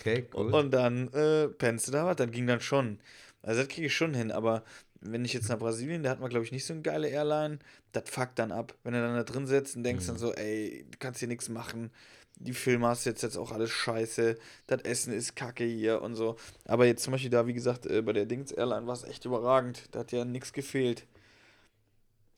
Okay, 0.00 0.26
cool. 0.34 0.52
Und 0.52 0.70
dann 0.72 1.12
äh, 1.12 1.48
pennst 1.48 1.88
du 1.88 1.92
da 1.92 2.06
was, 2.06 2.16
dann 2.16 2.30
ging 2.30 2.46
dann 2.46 2.60
schon. 2.60 2.98
Also 3.42 3.60
das 3.62 3.68
kriege 3.68 3.86
ich 3.88 3.94
schon 3.94 4.14
hin, 4.14 4.30
aber 4.30 4.64
wenn 5.00 5.24
ich 5.24 5.32
jetzt 5.32 5.48
nach 5.48 5.58
Brasilien, 5.58 6.02
da 6.02 6.10
hat 6.10 6.20
man 6.20 6.30
glaube 6.30 6.44
ich 6.44 6.52
nicht 6.52 6.64
so 6.64 6.72
eine 6.72 6.82
geile 6.82 7.08
Airline, 7.08 7.58
das 7.92 8.10
fuckt 8.10 8.38
dann 8.38 8.52
ab. 8.52 8.74
Wenn 8.82 8.94
du 8.94 9.00
dann 9.00 9.14
da 9.14 9.24
drin 9.24 9.46
sitzt 9.46 9.76
und 9.76 9.84
denkst 9.84 10.06
dann 10.06 10.18
so, 10.18 10.32
ey, 10.34 10.86
du 10.90 10.98
kannst 10.98 11.20
hier 11.20 11.28
nichts 11.28 11.48
machen. 11.48 11.90
Die 12.38 12.52
Filme 12.52 12.88
hast 12.88 13.06
jetzt, 13.06 13.22
jetzt 13.22 13.36
auch 13.38 13.52
alles 13.52 13.70
scheiße. 13.70 14.36
Das 14.66 14.82
Essen 14.82 15.12
ist 15.12 15.36
kacke 15.36 15.64
hier 15.64 16.02
und 16.02 16.14
so. 16.14 16.36
Aber 16.64 16.86
jetzt 16.86 17.02
zum 17.02 17.12
Beispiel 17.12 17.30
da, 17.30 17.46
wie 17.46 17.54
gesagt, 17.54 17.86
äh, 17.86 18.02
bei 18.02 18.12
der 18.12 18.26
Dings 18.26 18.52
Airline 18.52 18.86
war 18.86 18.94
es 18.94 19.04
echt 19.04 19.24
überragend. 19.24 19.84
Da 19.92 20.00
hat 20.00 20.12
ja 20.12 20.24
nichts 20.24 20.52
gefehlt. 20.52 21.06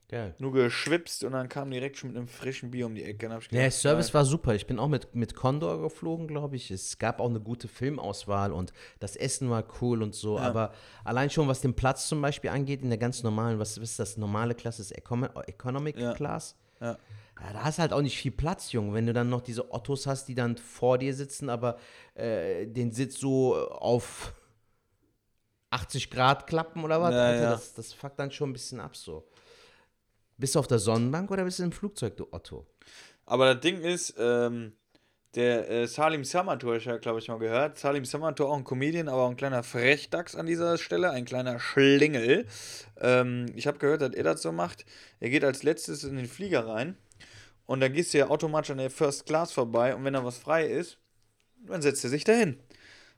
Geil. 0.09 0.33
Nur 0.39 0.51
geschwipst 0.51 1.23
und 1.23 1.33
dann 1.33 1.49
kam 1.49 1.69
direkt 1.69 1.97
schon 1.97 2.09
mit 2.09 2.17
einem 2.17 2.27
frischen 2.27 2.71
Bier 2.71 2.87
um 2.87 2.95
die 2.95 3.03
Ecke. 3.03 3.27
Ja, 3.27 3.29
der 3.29 3.47
gedacht, 3.47 3.73
Service 3.73 4.11
war 4.15 4.25
super. 4.25 4.55
Ich 4.55 4.65
bin 4.65 4.79
auch 4.79 4.87
mit, 4.87 5.13
mit 5.13 5.35
Condor 5.35 5.79
geflogen, 5.79 6.27
glaube 6.27 6.55
ich. 6.55 6.71
Es 6.71 6.97
gab 6.97 7.19
auch 7.19 7.29
eine 7.29 7.39
gute 7.39 7.67
Filmauswahl 7.67 8.51
und 8.51 8.73
das 8.99 9.15
Essen 9.15 9.51
war 9.51 9.63
cool 9.81 10.01
und 10.01 10.15
so. 10.15 10.37
Ja. 10.37 10.45
Aber 10.45 10.73
allein 11.03 11.29
schon, 11.29 11.47
was 11.47 11.61
den 11.61 11.75
Platz 11.75 12.07
zum 12.07 12.23
Beispiel 12.23 12.49
angeht, 12.49 12.81
in 12.81 12.89
der 12.89 12.97
ganz 12.97 13.21
normalen, 13.21 13.59
was, 13.59 13.77
ist 13.77 13.99
das, 13.99 14.17
normale 14.17 14.55
Klasse, 14.55 14.81
ist 14.81 14.91
Econ 14.97 15.29
Economic 15.45 15.99
Ja. 15.99 16.13
Class. 16.13 16.55
Ja. 16.81 16.97
Ja, 17.41 17.53
da 17.53 17.63
hast 17.63 17.77
du 17.77 17.83
halt 17.83 17.93
auch 17.93 18.01
nicht 18.01 18.17
viel 18.17 18.31
Platz, 18.31 18.71
Junge. 18.71 18.93
Wenn 18.93 19.05
du 19.05 19.13
dann 19.13 19.29
noch 19.29 19.41
diese 19.41 19.71
Ottos 19.71 20.07
hast, 20.07 20.25
die 20.27 20.35
dann 20.35 20.57
vor 20.57 20.97
dir 20.97 21.13
sitzen, 21.13 21.49
aber 21.49 21.77
äh, 22.15 22.65
den 22.65 22.91
Sitz 22.91 23.19
so 23.19 23.55
auf 23.69 24.33
80 25.69 26.09
Grad 26.09 26.47
klappen 26.47 26.83
oder 26.83 26.99
was, 27.01 27.13
Alter. 27.13 27.51
Das, 27.51 27.73
das 27.75 27.93
fuckt 27.93 28.19
dann 28.19 28.31
schon 28.31 28.49
ein 28.49 28.53
bisschen 28.53 28.79
ab 28.79 28.95
so. 28.97 29.23
Bist 30.39 30.55
du 30.55 30.59
auf 30.59 30.67
der 30.67 30.79
Sonnenbank 30.79 31.29
oder 31.31 31.43
bist 31.43 31.59
du 31.59 31.63
im 31.63 31.73
Flugzeug, 31.73 32.15
du 32.15 32.27
Otto? 32.31 32.65
Aber 33.25 33.53
das 33.53 33.61
Ding 33.61 33.81
ist, 33.81 34.15
ähm, 34.17 34.71
der 35.35 35.69
äh, 35.69 35.85
Salim 35.85 36.23
Samator, 36.23 36.77
ich 36.77 36.87
habe, 36.87 36.99
glaube 36.99 37.19
ich, 37.19 37.27
mal 37.27 37.37
gehört. 37.37 37.77
Salim 37.77 38.05
Samator, 38.05 38.49
auch 38.49 38.57
ein 38.57 38.63
Comedian, 38.63 39.09
aber 39.09 39.23
auch 39.23 39.29
ein 39.29 39.35
kleiner 39.35 39.63
Frechdachs 39.63 40.35
an 40.35 40.45
dieser 40.45 40.77
Stelle, 40.77 41.11
ein 41.11 41.25
kleiner 41.25 41.59
Schlingel. 41.59 42.47
Ähm, 43.01 43.47
ich 43.53 43.67
habe 43.67 43.79
gehört, 43.79 44.01
dass 44.01 44.13
er 44.13 44.23
das 44.23 44.41
so 44.41 44.53
macht. 44.53 44.85
Er 45.19 45.29
geht 45.29 45.43
als 45.43 45.63
letztes 45.63 46.05
in 46.05 46.15
den 46.15 46.25
Flieger 46.25 46.65
rein 46.65 46.95
und 47.65 47.81
dann 47.81 47.91
gehst 47.91 48.13
du 48.13 48.19
ja 48.19 48.29
automatisch 48.29 48.71
an 48.71 48.77
der 48.77 48.89
First 48.89 49.25
Class 49.25 49.51
vorbei 49.51 49.93
und 49.93 50.05
wenn 50.05 50.13
da 50.13 50.23
was 50.23 50.37
frei 50.37 50.65
ist, 50.65 50.97
dann 51.67 51.81
setzt 51.81 52.03
er 52.05 52.09
sich 52.09 52.23
dahin. 52.23 52.57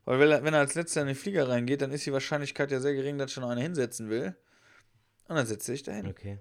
Weil 0.05 0.19
wenn 0.19 0.31
er, 0.31 0.43
wenn 0.43 0.55
er 0.55 0.61
als 0.61 0.73
letzter 0.73 1.01
in 1.01 1.07
den 1.07 1.15
Flieger 1.15 1.47
reingeht, 1.47 1.83
dann 1.83 1.91
ist 1.91 2.05
die 2.05 2.11
Wahrscheinlichkeit 2.11 2.71
ja 2.71 2.79
sehr 2.79 2.95
gering, 2.95 3.19
dass 3.19 3.31
schon 3.31 3.43
einer 3.43 3.61
hinsetzen 3.61 4.09
will. 4.09 4.35
Und 5.27 5.35
dann 5.35 5.45
setzt 5.45 5.69
er 5.69 5.73
sich 5.73 5.83
dahin. 5.83 6.07
Okay. 6.07 6.39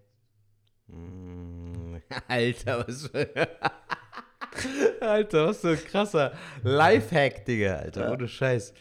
Mm, 0.93 1.97
Alter, 2.29 2.87
was 2.87 3.07
für. 3.07 3.29
Alter, 5.01 5.47
was 5.47 5.61
für 5.61 5.71
ein 5.71 5.85
krasser 5.85 6.33
Lifehack, 6.63 7.45
Digga, 7.45 7.77
Alter. 7.77 8.07
Ja. 8.07 8.13
Ohne 8.13 8.29
Scheiß. 8.29 8.75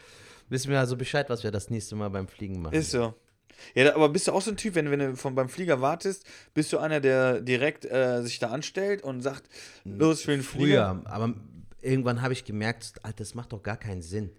Wissen 0.49 0.72
wir 0.72 0.80
also 0.80 0.97
Bescheid, 0.97 1.30
was 1.30 1.43
wir 1.43 1.51
das 1.51 1.70
nächste 1.70 1.95
Mal 1.95 2.10
beim 2.10 2.28
Fliegen 2.28 2.62
machen. 2.62 2.74
Ist 2.74 2.91
so. 2.91 3.14
Ja, 3.76 3.93
aber 3.95 4.10
bist 4.10 4.28
du 4.28 4.32
auch 4.32 4.41
so 4.41 4.51
ein 4.51 4.57
Typ, 4.57 4.76
wenn, 4.76 4.89
wenn 4.89 4.99
du 4.99 5.16
von, 5.16 5.36
beim 5.36 5.49
Flieger 5.49 5.82
wartest, 5.82 6.26
bist 6.53 6.72
du 6.74 6.80
einer, 6.80 6.99
der 7.01 7.41
direkt 7.41 7.86
äh, 7.86 8.22
sich 8.22 8.39
da 8.39 8.49
anstellt 8.49 9.03
und 9.03 9.22
sagt, 9.22 9.43
los 9.84 10.22
für 10.24 10.32
den 10.32 10.43
Flieger? 10.43 11.01
Früher, 11.01 11.12
aber 11.12 11.34
irgendwann 11.82 12.22
habe 12.22 12.34
ich 12.34 12.45
gemerkt, 12.45 12.93
Alter, 13.03 13.18
das 13.18 13.36
macht 13.36 13.53
doch 13.53 13.62
gar 13.62 13.78
keinen 13.78 14.01
Sinn. 14.01 14.32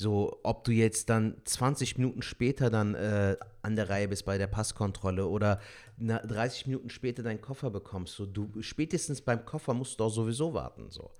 So, 0.00 0.38
ob 0.44 0.62
du 0.62 0.70
jetzt 0.70 1.10
dann 1.10 1.34
20 1.44 1.98
Minuten 1.98 2.22
später 2.22 2.70
dann 2.70 2.94
äh, 2.94 3.36
an 3.62 3.74
der 3.74 3.90
Reihe 3.90 4.06
bist 4.06 4.24
bei 4.24 4.38
der 4.38 4.46
Passkontrolle 4.46 5.26
oder 5.26 5.60
na, 5.96 6.18
30 6.20 6.68
Minuten 6.68 6.88
später 6.88 7.24
deinen 7.24 7.40
Koffer 7.40 7.68
bekommst. 7.70 8.14
So, 8.14 8.24
du 8.24 8.48
spätestens 8.62 9.20
beim 9.20 9.44
Koffer 9.44 9.74
musst 9.74 9.94
du 9.94 10.04
doch 10.04 10.10
sowieso 10.10 10.54
warten. 10.54 10.88
So. 10.90 11.10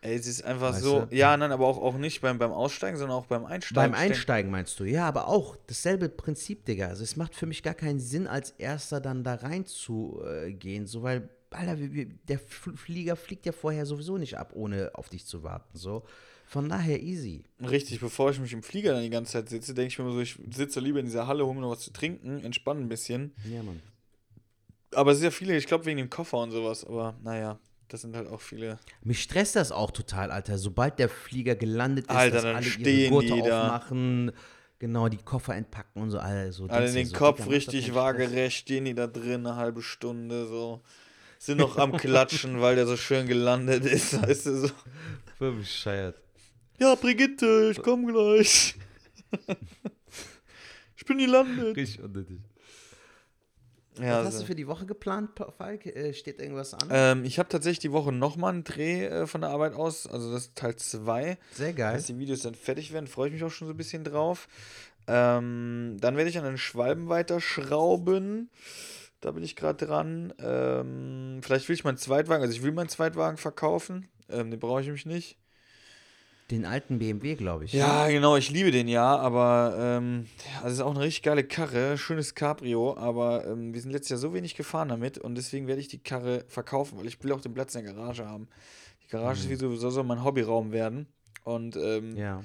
Ey, 0.00 0.16
es 0.16 0.26
ist 0.26 0.44
einfach 0.44 0.72
Weißt 0.72 0.82
so, 0.82 1.04
du? 1.04 1.14
ja, 1.14 1.36
nein, 1.36 1.52
aber 1.52 1.68
auch, 1.68 1.78
auch 1.78 1.96
nicht 1.98 2.20
beim, 2.20 2.36
beim 2.36 2.50
Aussteigen, 2.50 2.96
sondern 2.96 3.16
auch 3.16 3.26
beim 3.26 3.44
Einsteigen. 3.44 3.92
Beim 3.92 3.94
Einsteigen 3.94 4.50
meinst 4.50 4.80
du, 4.80 4.84
ja, 4.84 5.06
aber 5.06 5.28
auch 5.28 5.54
dasselbe 5.68 6.08
Prinzip, 6.08 6.64
Digga. 6.64 6.88
Also 6.88 7.04
es 7.04 7.14
macht 7.14 7.32
für 7.36 7.46
mich 7.46 7.62
gar 7.62 7.74
keinen 7.74 8.00
Sinn, 8.00 8.26
als 8.26 8.50
erster 8.58 9.00
dann 9.00 9.22
da 9.22 9.34
reinzugehen, 9.36 10.88
so 10.88 11.04
weil, 11.04 11.28
Alter, 11.50 11.76
der 11.76 12.40
Fl- 12.40 12.76
Flieger 12.76 13.14
fliegt 13.14 13.46
ja 13.46 13.52
vorher 13.52 13.86
sowieso 13.86 14.18
nicht 14.18 14.36
ab, 14.36 14.50
ohne 14.54 14.90
auf 14.94 15.10
dich 15.10 15.26
zu 15.26 15.44
warten. 15.44 15.78
So. 15.78 16.02
Von 16.46 16.68
daher 16.68 17.02
easy. 17.02 17.44
Richtig, 17.60 17.98
bevor 17.98 18.30
ich 18.30 18.38
mich 18.38 18.52
im 18.52 18.62
Flieger 18.62 18.92
dann 18.92 19.02
die 19.02 19.10
ganze 19.10 19.32
Zeit 19.32 19.48
sitze, 19.48 19.74
denke 19.74 19.88
ich 19.88 19.98
mir 19.98 20.04
immer 20.04 20.14
so, 20.14 20.20
ich 20.20 20.38
sitze 20.54 20.78
lieber 20.78 21.00
in 21.00 21.06
dieser 21.06 21.26
Halle, 21.26 21.44
hole 21.44 21.56
mir 21.56 21.62
noch 21.62 21.72
was 21.72 21.80
zu 21.80 21.92
trinken, 21.92 22.44
entspanne 22.44 22.80
ein 22.80 22.88
bisschen. 22.88 23.34
Ja, 23.50 23.64
Mann. 23.64 23.82
Aber 24.94 25.10
es 25.10 25.18
sind 25.18 25.24
ja 25.24 25.30
viele, 25.32 25.56
ich 25.56 25.66
glaube 25.66 25.84
wegen 25.86 25.98
dem 25.98 26.08
Koffer 26.08 26.38
und 26.38 26.52
sowas, 26.52 26.84
aber 26.84 27.16
naja, 27.24 27.58
das 27.88 28.02
sind 28.02 28.14
halt 28.14 28.28
auch 28.28 28.40
viele. 28.40 28.78
Mich 29.02 29.22
stresst 29.22 29.56
das 29.56 29.72
auch 29.72 29.90
total, 29.90 30.30
Alter. 30.30 30.56
Sobald 30.56 31.00
der 31.00 31.08
Flieger 31.08 31.56
gelandet 31.56 32.06
ist, 32.06 32.16
Alter, 32.16 32.34
dass 32.34 32.42
dann 32.44 32.56
alle 32.56 32.64
stehen 32.64 32.98
ihre 33.00 33.10
Gurte 33.10 33.32
die 33.32 33.42
da. 33.42 33.62
aufmachen, 33.62 34.32
genau, 34.78 35.08
die 35.08 35.18
Koffer 35.18 35.56
entpacken 35.56 36.00
und 36.00 36.10
so. 36.10 36.18
Also, 36.18 36.68
Alle 36.68 36.92
den 36.92 37.06
so, 37.06 37.16
Kopf 37.16 37.48
richtig 37.48 37.92
waagerecht, 37.92 38.56
stehen 38.56 38.84
die 38.84 38.94
da 38.94 39.08
drin 39.08 39.44
eine 39.46 39.56
halbe 39.56 39.82
Stunde 39.82 40.46
so. 40.46 40.80
Sind 41.38 41.58
noch 41.58 41.76
am 41.76 41.92
Klatschen, 41.96 42.60
weil 42.60 42.76
der 42.76 42.86
so 42.86 42.96
schön 42.96 43.26
gelandet 43.26 43.84
ist, 43.84 44.22
weißt 44.22 44.46
du 44.46 44.56
so. 44.68 44.70
Voll 45.38 45.52
bescheuert. 45.52 46.16
Ja, 46.78 46.94
Brigitte, 46.94 47.70
ich 47.72 47.82
komm 47.82 48.06
gleich. 48.06 48.74
ich 50.96 51.04
bin 51.04 51.18
gelandet. 51.18 51.76
Richtig 51.76 52.02
unnötig. 52.02 52.40
Ja, 53.98 54.18
Was 54.18 54.26
hast 54.26 54.42
du 54.42 54.46
für 54.46 54.54
die 54.54 54.66
Woche 54.66 54.84
geplant, 54.84 55.30
Falk? 55.56 55.86
Äh, 55.86 56.12
steht 56.12 56.38
irgendwas 56.38 56.74
an? 56.74 56.88
ähm, 56.90 57.24
ich 57.24 57.38
habe 57.38 57.48
tatsächlich 57.48 57.78
die 57.78 57.92
Woche 57.92 58.12
nochmal 58.12 58.52
einen 58.52 58.64
Dreh 58.64 59.06
äh, 59.06 59.26
von 59.26 59.40
der 59.40 59.50
Arbeit 59.50 59.72
aus, 59.72 60.06
also 60.06 60.30
das 60.32 60.48
ist 60.48 60.54
Teil 60.54 60.76
2. 60.76 61.38
Sehr 61.52 61.72
geil. 61.72 61.94
Dass 61.94 62.04
die 62.04 62.18
Videos 62.18 62.42
dann 62.42 62.54
fertig 62.54 62.92
werden, 62.92 63.06
freue 63.06 63.28
ich 63.28 63.32
mich 63.32 63.42
auch 63.44 63.50
schon 63.50 63.68
so 63.68 63.72
ein 63.72 63.76
bisschen 63.78 64.04
drauf. 64.04 64.48
Ähm, 65.06 65.96
dann 65.98 66.16
werde 66.16 66.28
ich 66.28 66.36
an 66.36 66.44
den 66.44 66.58
Schwalben 66.58 67.08
weiterschrauben. 67.08 68.50
Da 69.20 69.30
bin 69.30 69.42
ich 69.42 69.56
gerade 69.56 69.86
dran. 69.86 70.34
Ähm, 70.40 71.40
vielleicht 71.42 71.68
will 71.68 71.74
ich 71.74 71.84
meinen 71.84 71.96
Zweitwagen, 71.96 72.42
also 72.42 72.54
ich 72.54 72.62
will 72.62 72.72
meinen 72.72 72.90
Zweitwagen 72.90 73.38
verkaufen. 73.38 74.08
Ähm, 74.28 74.50
den 74.50 74.60
brauche 74.60 74.80
ich 74.80 74.86
nämlich 74.86 75.06
nicht. 75.06 75.38
Den 76.50 76.64
alten 76.64 77.00
BMW, 77.00 77.34
glaube 77.34 77.64
ich. 77.64 77.72
Ja, 77.72 78.06
genau, 78.08 78.36
ich 78.36 78.50
liebe 78.50 78.70
den 78.70 78.86
ja, 78.86 79.16
aber 79.16 79.74
ähm, 79.78 80.26
also 80.58 80.68
es 80.68 80.72
ist 80.74 80.80
auch 80.80 80.94
eine 80.94 81.00
richtig 81.04 81.24
geile 81.24 81.42
Karre, 81.42 81.98
schönes 81.98 82.36
Cabrio, 82.36 82.96
aber 82.96 83.44
ähm, 83.46 83.74
wir 83.74 83.80
sind 83.80 83.90
letztes 83.90 84.10
Jahr 84.10 84.18
so 84.20 84.32
wenig 84.32 84.54
gefahren 84.54 84.88
damit 84.88 85.18
und 85.18 85.34
deswegen 85.34 85.66
werde 85.66 85.80
ich 85.80 85.88
die 85.88 85.98
Karre 85.98 86.44
verkaufen, 86.46 86.98
weil 86.98 87.06
ich 87.06 87.22
will 87.24 87.32
auch 87.32 87.40
den 87.40 87.52
Platz 87.52 87.74
in 87.74 87.84
der 87.84 87.94
Garage 87.94 88.26
haben. 88.28 88.46
Die 89.02 89.08
Garage 89.08 89.40
ist 89.40 89.50
wie 89.50 89.56
sowieso 89.56 89.90
so 89.90 90.04
mein 90.04 90.22
Hobbyraum 90.22 90.70
werden 90.70 91.08
und 91.42 91.74
ähm, 91.76 92.16
Ja. 92.16 92.44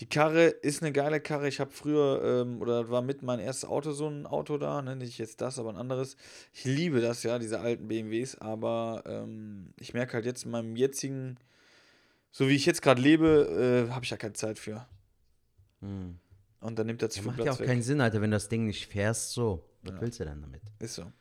die 0.00 0.06
Karre 0.06 0.44
ist 0.46 0.82
eine 0.82 0.92
geile 0.92 1.20
Karre. 1.20 1.46
Ich 1.46 1.60
habe 1.60 1.70
früher, 1.70 2.22
ähm, 2.46 2.62
oder 2.62 2.88
war 2.88 3.02
mit 3.02 3.22
mein 3.22 3.40
erstes 3.40 3.68
Auto 3.68 3.92
so 3.92 4.08
ein 4.08 4.24
Auto 4.24 4.56
da, 4.56 4.80
ne? 4.80 4.96
nicht 4.96 5.18
jetzt 5.18 5.42
das, 5.42 5.58
aber 5.58 5.68
ein 5.68 5.76
anderes. 5.76 6.16
Ich 6.54 6.64
liebe 6.64 7.02
das 7.02 7.22
ja, 7.22 7.38
diese 7.38 7.60
alten 7.60 7.88
BMWs, 7.88 8.38
aber 8.38 9.02
ähm, 9.06 9.74
ich 9.78 9.92
merke 9.92 10.14
halt 10.14 10.24
jetzt 10.24 10.46
in 10.46 10.50
meinem 10.50 10.76
jetzigen, 10.76 11.36
so 12.36 12.48
wie 12.48 12.56
ich 12.56 12.66
jetzt 12.66 12.82
gerade 12.82 13.00
lebe, 13.00 13.86
äh, 13.88 13.92
habe 13.92 14.04
ich 14.04 14.10
ja 14.10 14.16
keine 14.16 14.32
Zeit 14.32 14.58
für. 14.58 14.84
Hm. 15.80 16.18
Und 16.58 16.78
dann 16.78 16.86
nimmt 16.88 17.00
er 17.00 17.08
zu 17.08 17.18
Ja, 17.18 17.22
viel 17.22 17.30
macht 17.32 17.44
ja 17.46 17.52
auch 17.52 17.60
weg. 17.60 17.66
keinen 17.66 17.82
Sinn, 17.82 18.00
Alter, 18.00 18.20
wenn 18.20 18.32
du 18.32 18.36
das 18.36 18.48
Ding 18.48 18.66
nicht 18.66 18.86
fährst. 18.86 19.30
So, 19.30 19.62
was 19.82 19.94
Ja. 19.94 20.00
willst 20.00 20.18
du 20.18 20.24
denn 20.24 20.42
damit? 20.42 20.62
Ist 20.80 20.96
so. 20.96 21.12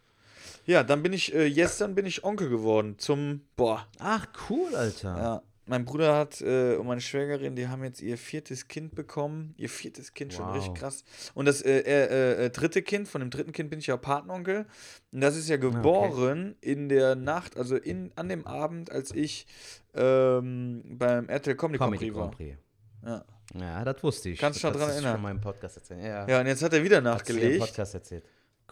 Ja, 0.66 0.84
dann 0.84 1.04
bin 1.04 1.14
ich, 1.14 1.32
äh, 1.36 1.52
gestern 1.52 1.94
bin 1.94 2.08
ich 2.08 2.24
Onkel 2.24 2.50
geworden 2.50 2.98
zum, 2.98 3.42
boah, 3.56 3.88
Ach, 4.00 4.26
cool, 4.50 4.74
Alter. 4.76 5.16
Ja, 5.16 5.42
mein 5.66 5.86
Bruder 5.86 6.16
hat 6.16 6.42
äh, 6.42 6.76
und 6.76 6.88
meine 6.88 7.00
Schwägerin, 7.02 7.56
die 7.56 7.68
haben 7.68 7.84
jetzt 7.84 8.02
ihr 8.02 8.18
viertes 8.18 8.68
Kind 8.68 8.96
bekommen. 8.96 9.54
Ihr 9.58 9.70
viertes 9.70 10.14
Kind, 10.14 10.34
schon 10.34 10.46
Wow. 10.46 10.56
richtig 10.56 10.74
krass. 10.76 11.04
Und 11.34 11.46
das 11.46 11.62
äh, 11.62 11.80
äh, 11.80 12.46
äh, 12.46 12.50
dritte 12.50 12.82
Kind, 12.82 13.08
von 13.08 13.22
dem 13.22 13.30
dritten 13.30 13.52
Kind 13.54 13.70
bin 13.70 13.80
ich 13.80 13.88
ja 13.88 13.96
Patenonkel. 13.98 14.66
Und 15.12 15.22
das 15.22 15.38
ist 15.38 15.48
ja 15.50 15.58
geboren 15.58 16.56
in 16.62 16.90
der 16.90 17.16
Nacht, 17.16 17.56
also 17.58 17.76
in, 17.78 18.12
an 18.16 18.28
dem 18.30 18.46
Abend, 18.46 18.92
als 18.92 19.12
ich 19.16 19.48
ähm, 19.96 20.84
beim 20.86 21.30
RTL 21.30 21.56
Comedy, 21.56 21.78
Comedy 21.80 22.10
Grand 22.10 22.36
Prix 22.36 22.58
war. 23.02 23.10
Ja. 23.10 23.26
Ja, 23.60 23.84
das 23.84 24.02
wusste 24.02 24.30
ich. 24.30 24.40
Kannst 24.40 24.64
du 24.64 24.68
dich 24.68 24.78
daran 24.78 24.90
erinnern? 24.94 25.14
schon 25.14 25.22
mal 25.22 25.32
im 25.32 25.42
Podcast 25.42 25.78
erzählt. 25.78 26.02
Ja, 26.04 26.28
ja, 26.28 26.40
und 26.40 26.48
jetzt 26.48 26.64
hat 26.64 26.74
er 26.74 26.84
wieder 26.84 27.02
du 27.02 27.08
im 27.10 27.14
nachgelegt. 27.14 27.60
Podcast 27.60 27.94
erzählt. 27.94 28.24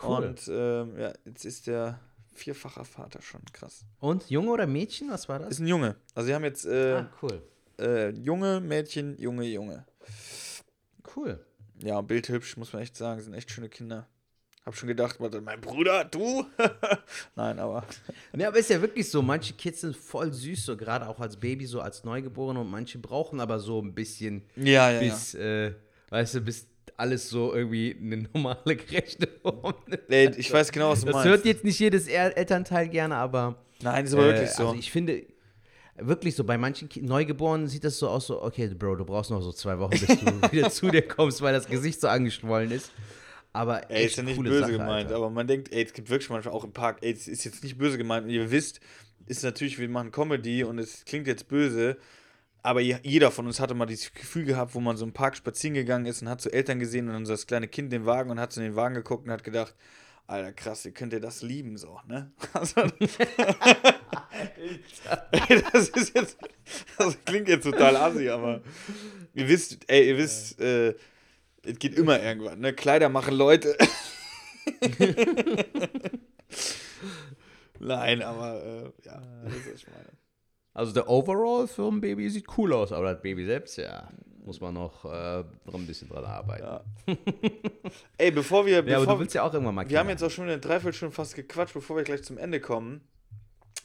Cool. 0.02 0.24
Und 0.26 0.48
ähm, 0.52 0.98
ja, 0.98 1.14
jetzt 1.26 1.46
ist 1.46 1.68
der 1.68 2.00
vierfacher 2.34 2.86
Vater 2.86 3.22
schon. 3.22 3.42
Krass. 3.54 3.86
Und 4.00 4.30
Junge 4.30 4.52
oder 4.52 4.68
Mädchen, 4.68 5.10
was 5.10 5.28
war 5.30 5.40
das? 5.40 5.50
Ist 5.50 5.60
ein 5.60 5.68
Junge. 5.68 5.96
Also 6.16 6.28
sie 6.28 6.36
haben 6.36 6.44
jetzt 6.44 6.66
äh, 6.66 6.94
ah, 6.94 7.10
cool. 7.22 7.42
äh, 7.80 8.10
Junge, 8.12 8.60
Mädchen, 8.60 9.18
Junge, 9.18 9.44
Junge. 9.46 9.86
Cool. 11.16 11.44
Ja, 11.80 12.00
bildhübsch, 12.02 12.58
muss 12.58 12.74
man 12.74 12.82
echt 12.84 12.96
sagen. 12.96 13.22
Sind 13.22 13.34
echt 13.34 13.52
schöne 13.52 13.70
Kinder. 13.70 14.08
Hab 14.66 14.76
schon 14.76 14.88
gedacht, 14.88 15.20
warte, 15.20 15.42
mein 15.42 15.60
Bruder, 15.60 16.06
du? 16.06 16.46
Nein, 17.36 17.58
aber. 17.58 17.84
Ja, 18.38 18.50
aber 18.50 18.60
ist 18.60 18.70
ja 18.70 18.80
wirklich 18.80 19.10
so, 19.10 19.24
manche 19.24 19.54
Kids 19.54 19.82
sind 19.82 19.98
voll 19.98 20.32
süß, 20.32 20.66
so 20.66 20.78
gerade 20.78 21.08
auch 21.08 21.20
als 21.20 21.36
Baby, 21.38 21.66
so 21.66 21.82
als 21.82 22.04
Neugeborene 22.04 22.60
und 22.60 22.70
manche 22.70 23.00
brauchen 23.00 23.40
aber 23.40 23.60
so 23.60 23.82
ein 23.82 23.96
bisschen, 23.96 24.44
Ja, 24.56 24.92
ja, 24.92 25.00
bis, 25.00 25.34
äh, 25.34 25.74
weißt 26.10 26.36
du, 26.36 26.42
bis 26.42 26.68
alles 27.02 27.30
so 27.30 27.54
irgendwie 27.54 27.96
eine 28.00 28.18
normale, 28.34 28.76
gerechte 28.78 29.28
Form. 29.42 29.74
Ey, 30.08 30.32
ich 30.38 30.52
weiß 30.54 30.72
genau, 30.72 30.92
was 30.92 31.02
du 31.02 31.08
Das 31.08 31.16
meinst. 31.16 31.30
hört 31.30 31.46
jetzt 31.46 31.64
nicht 31.64 31.80
jedes 31.80 32.08
El 32.08 32.32
Elternteil 32.32 32.88
gerne, 32.88 33.16
aber 33.16 33.58
Nein, 33.82 34.06
ist 34.06 34.14
aber 34.14 34.24
Äh, 34.28 34.34
wirklich 34.34 34.50
so. 34.52 34.68
Also 34.68 34.80
ich 34.80 34.92
finde, 34.92 35.24
wirklich 35.98 36.36
so, 36.36 36.44
bei 36.44 36.58
manchen 36.58 36.88
Ki 36.90 37.02
Neugeborenen 37.02 37.68
sieht 37.68 37.84
das 37.84 37.98
so 37.98 38.08
aus, 38.08 38.28
so, 38.28 38.42
okay, 38.42 38.68
Bro, 38.70 38.96
du 38.98 39.06
brauchst 39.06 39.32
noch 39.32 39.42
so 39.42 39.52
zwei 39.52 39.78
Wochen, 39.80 39.92
bis 39.92 40.06
du 40.08 40.26
wieder 40.52 40.70
zu 40.70 40.90
dir 40.90 41.02
kommst, 41.02 41.42
weil 41.42 41.54
das 41.54 41.68
Gesicht 41.68 42.00
so 42.00 42.08
angeschwollen 42.08 42.72
ist. 42.72 42.92
Aber 43.54 43.90
ey, 43.90 43.98
echt 44.06 44.12
ist 44.12 44.18
ja 44.18 44.24
nicht 44.24 44.38
coole 44.38 44.50
böse 44.50 44.62
Sache, 44.62 44.72
gemeint, 44.74 45.08
Alter. 45.08 45.16
aber 45.18 45.30
man 45.30 45.46
denkt, 45.48 45.74
ey, 45.74 45.84
es 45.84 45.92
gibt 45.94 46.10
wirklich 46.10 46.30
manchmal 46.30 46.54
auch 46.54 46.64
im 46.64 46.72
Park, 46.72 47.00
ey, 47.02 47.12
es 47.12 47.28
ist 47.28 47.44
jetzt 47.44 47.64
nicht 47.64 47.78
böse 47.78 47.98
gemeint. 47.98 48.26
Und 48.26 48.30
ihr 48.32 48.50
wisst, 48.50 48.80
ist 49.26 49.44
natürlich, 49.44 49.78
wir 49.78 49.90
machen 49.90 50.12
Comedy 50.12 50.64
und 50.64 50.80
es 50.80 51.04
klingt 51.04 51.28
jetzt 51.28 51.48
böse, 51.50 51.98
aber 52.64 52.80
je- 52.82 53.00
jeder 53.04 53.32
von 53.32 53.48
uns 53.48 53.60
hatte 53.60 53.74
mal 53.74 53.86
dieses 53.86 54.14
Gefühl 54.14 54.46
gehabt, 54.46 54.76
wo 54.76 54.80
man 54.80 54.98
so 54.98 55.06
im 55.06 55.14
Park 55.14 55.36
spazieren 55.36 55.74
gegangen 55.74 56.06
ist 56.06 56.22
und 56.22 56.30
hat 56.30 56.42
so 56.42 56.50
Eltern 56.50 56.80
gesehen 56.80 57.08
und 57.08 57.14
dann 57.14 57.26
so 57.26 57.34
das 57.34 57.48
kleine 57.48 57.68
Kind 57.68 57.92
den 57.92 58.06
Wagen 58.06 58.30
und 58.30 58.40
hat 58.40 58.54
so 58.54 58.62
in 58.62 58.68
den 58.68 58.76
Wagen 58.76 58.96
geguckt 58.96 59.26
und 59.26 59.32
hat 59.32 59.44
gedacht, 59.44 59.76
Alter, 60.28 60.54
krass, 60.54 60.86
ihr 60.86 60.92
könnt 60.94 61.12
ihr 61.14 61.20
das 61.20 61.42
lieben, 61.42 61.78
so, 61.78 62.00
ne? 62.08 62.32
Also, 62.54 62.82
ey, 65.32 65.64
das 65.74 65.90
ist 65.90 66.16
jetzt, 66.16 66.38
das 66.98 67.18
klingt 67.26 67.48
jetzt 67.50 67.64
total 67.64 67.96
assi, 67.98 68.30
aber 68.30 68.62
ihr 69.34 69.48
wisst, 69.48 69.80
ey, 69.90 70.08
ihr 70.10 70.18
wisst, 70.18 70.60
äh, 70.62 70.96
es 71.64 71.78
geht 71.80 71.96
immer 71.96 72.22
irgendwann, 72.22 72.60
ne? 72.60 72.74
Kleider 72.74 73.10
machen 73.10 73.36
Leute. 73.36 73.76
Nein, 77.80 78.22
aber 78.22 78.64
äh, 78.64 78.92
ja, 79.06 79.22
das 79.44 79.56
ist, 79.74 79.88
meine. 79.88 80.10
Also 80.74 80.94
der 80.94 81.10
Overall 81.10 81.68
für 81.68 81.88
ein 81.88 82.00
Baby 82.00 82.30
sieht 82.30 82.46
cool 82.58 82.74
aus, 82.74 82.92
aber 82.92 83.14
das 83.14 83.22
Baby 83.22 83.46
selbst, 83.46 83.78
ja, 83.78 84.08
muss 84.46 84.62
man 84.62 84.74
noch, 84.74 85.04
äh, 85.06 85.44
noch 85.66 85.74
ein 85.74 85.86
bisschen 85.86 86.08
dran 86.10 86.24
arbeiten. 86.24 86.64
Ja. 86.64 86.82
Ey, 88.18 88.32
bevor 88.32 88.66
wir, 88.66 88.76
Ja, 88.76 88.80
aber 88.80 88.90
bevor, 89.02 89.14
du 89.16 89.20
willst 89.20 89.36
ja 89.36 89.44
auch 89.44 89.54
irgendwann 89.54 89.76
mal 89.76 89.90
wir 89.90 90.00
haben 90.00 90.10
jetzt 90.10 90.24
auch 90.24 90.32
schon 90.32 90.46
eine 90.46 90.60
Dreiviertelstunde 90.60 91.14
fast 91.14 91.36
gequatscht, 91.36 91.74
bevor 91.74 91.98
wir 91.98 92.04
gleich 92.04 92.24
zum 92.24 92.38
Ende 92.38 92.60
kommen. 92.60 93.02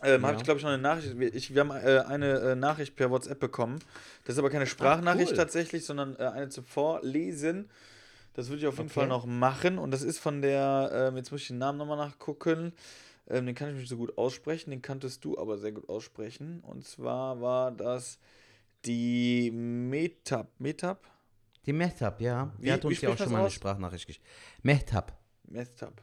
Ähm, 0.03 0.23
Ja. 0.23 0.29
Habe 0.29 0.37
ich, 0.39 0.45
glaube 0.45 0.59
ich, 0.59 0.65
noch 0.65 0.71
eine 0.71 0.83
Nachricht. 0.83 1.19
Wir, 1.19 1.35
ich, 1.35 1.55
wir 1.55 1.61
haben 1.61 1.71
äh, 1.71 2.05
eine 2.07 2.39
äh, 2.41 2.55
Nachricht 2.55 2.95
per 2.97 3.11
WhatsApp 3.11 3.41
bekommen. 3.41 3.81
Das 4.25 4.35
ist 4.35 4.39
aber 4.39 4.51
keine 4.51 4.67
Sprachnachricht 4.67 5.33
cool. 5.33 5.37
tatsächlich, 5.37 5.85
sondern 5.85 6.15
äh, 6.17 6.25
eine 6.25 6.49
zum 6.51 6.65
Vorlesen. 6.65 7.69
Das 8.35 8.49
würde 8.49 8.59
ich 8.61 8.67
auf 8.67 8.75
jeden 8.77 8.91
Okay. 8.91 9.01
Fall 9.01 9.09
noch 9.09 9.25
machen. 9.25 9.79
Und 9.79 9.91
das 9.91 10.03
ist 10.03 10.19
von 10.19 10.43
der, 10.43 10.91
ähm, 10.93 11.17
jetzt 11.17 11.33
muss 11.33 11.41
ich 11.41 11.49
den 11.49 11.59
Namen 11.59 11.79
nochmal 11.79 11.97
nachgucken. 11.97 12.75
Ähm, 13.29 13.47
den 13.47 13.55
kann 13.55 13.71
ich 13.71 13.77
nicht 13.77 13.89
so 13.89 13.97
gut 13.97 14.17
aussprechen, 14.19 14.71
den 14.71 14.83
kanntest 14.83 15.25
du 15.25 15.39
aber 15.39 15.59
sehr 15.59 15.73
gut 15.73 15.89
aussprechen. 15.89 16.61
Und 16.61 16.85
zwar 16.87 17.41
war 17.41 17.73
das 17.73 18.19
die 18.85 19.51
Metab. 19.51 20.49
Metab? 20.59 21.05
Die 21.67 21.73
Mehtab, 21.73 22.21
ja. 22.21 22.53
Die 22.59 22.65
Wie- 22.65 22.73
hat 22.73 22.85
uns 22.85 23.01
ja 23.01 23.11
auch 23.11 23.17
schon 23.19 23.31
mal 23.33 23.39
eine 23.39 23.47
aus? 23.49 23.53
Sprachnachricht 23.55 24.07
geschickt. 24.07 24.25
Mehtab. 24.63 25.19
Metab. 25.45 26.01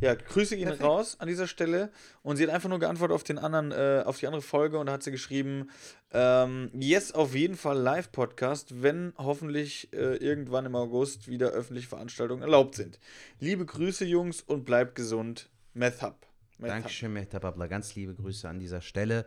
Ja, 0.00 0.14
Grüße 0.14 0.56
gehen 0.56 0.66
Perfekt. 0.66 0.84
raus 0.84 1.16
an 1.20 1.28
dieser 1.28 1.46
Stelle. 1.46 1.90
Und 2.22 2.36
sie 2.36 2.44
hat 2.44 2.50
einfach 2.50 2.68
nur 2.68 2.78
geantwortet 2.78 3.14
auf 3.14 3.24
den 3.24 3.38
anderen, 3.38 3.72
äh, 3.72 4.02
auf 4.04 4.18
die 4.18 4.26
andere 4.26 4.42
Folge 4.42 4.78
und 4.78 4.86
da 4.86 4.92
hat 4.92 5.02
sie 5.02 5.10
geschrieben, 5.10 5.70
ähm, 6.12 6.70
yes, 6.74 7.12
auf 7.12 7.34
jeden 7.34 7.56
Fall 7.56 7.78
Live-Podcast, 7.78 8.82
wenn 8.82 9.12
hoffentlich 9.16 9.92
äh, 9.92 10.16
irgendwann 10.16 10.66
im 10.66 10.74
August 10.76 11.28
wieder 11.28 11.48
öffentliche 11.48 11.88
Veranstaltungen 11.88 12.42
erlaubt 12.42 12.74
sind. 12.74 12.98
Liebe 13.40 13.64
Grüße, 13.66 14.04
Jungs, 14.04 14.42
und 14.42 14.64
bleibt 14.64 14.94
gesund. 14.94 15.50
Methab. 15.72 16.26
Dankeschön, 16.68 17.12
Mehtab 17.12 17.44
Abla. 17.44 17.66
Ganz 17.66 17.94
liebe 17.94 18.14
Grüße 18.14 18.48
an 18.48 18.58
dieser 18.58 18.80
Stelle. 18.80 19.26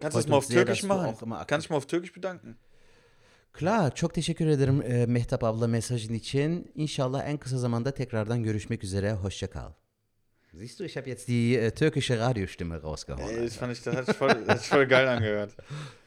Kannst 0.00 0.16
du 0.16 0.20
Freut 0.20 0.28
mal 0.30 0.36
auf 0.36 0.44
sehr, 0.44 0.64
Türkisch 0.64 0.82
machen? 0.84 1.06
auch 1.06 1.22
immer 1.22 1.44
Kannst 1.44 1.68
du 1.68 1.72
mal 1.72 1.78
auf 1.78 1.86
Türkisch 1.86 2.12
bedanken? 2.12 2.56
Klar, 3.52 3.94
çok 3.94 4.14
teşekkür 4.14 4.46
ederim 4.46 4.82
e, 4.82 5.06
Mehtap 5.06 5.44
abla 5.44 5.66
mesajın 5.66 6.14
için. 6.14 6.72
İnşallah 6.74 7.28
en 7.28 7.36
kısa 7.38 7.58
zamanda 7.58 7.90
tekrardan 7.90 8.42
görüşmek 8.42 8.84
üzere. 8.84 9.12
Hoşça 9.12 9.50
kal. 9.50 9.72
Siehst 10.54 10.80
du, 10.80 10.84
ich 10.84 10.96
habe 10.96 11.10
jetzt 11.10 11.28
die 11.28 11.56
äh, 11.56 11.70
türkische 11.70 12.18
Radiostimme 12.18 12.82
rausgehauen. 12.82 13.28
Ey, 13.28 13.44
das 13.44 13.56
fand 13.56 13.72
ich, 13.72 13.84
das 13.84 13.94
hat 13.94 14.06
sich 14.06 14.16
voll, 14.16 14.28
das 14.28 14.48
hat 14.48 14.60
sich 14.60 14.68
voll 14.68 14.86
geil 14.86 15.08
angehört. 15.08 15.50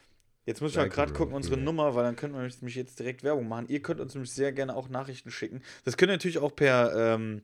Jetzt 0.44 0.60
muss 0.60 0.72
ich 0.72 0.76
mal 0.76 0.88
gerade 0.88 1.12
gucken, 1.12 1.34
unsere 1.34 1.56
Ja. 1.56 1.62
Nummer, 1.62 1.94
weil 1.94 2.02
dann 2.02 2.16
könnten 2.16 2.36
wir 2.36 2.42
nämlich 2.42 2.74
jetzt 2.74 2.98
direkt 2.98 3.22
Werbung 3.22 3.46
machen. 3.46 3.66
Ihr 3.68 3.80
könnt 3.80 4.00
uns 4.00 4.14
nämlich 4.14 4.32
sehr 4.32 4.50
gerne 4.52 4.74
auch 4.74 4.88
Nachrichten 4.88 5.30
schicken. 5.30 5.62
Das 5.84 5.96
könnt 5.96 6.10
ihr 6.10 6.14
natürlich 6.14 6.38
auch 6.38 6.54
per, 6.54 6.92
ähm, 6.96 7.42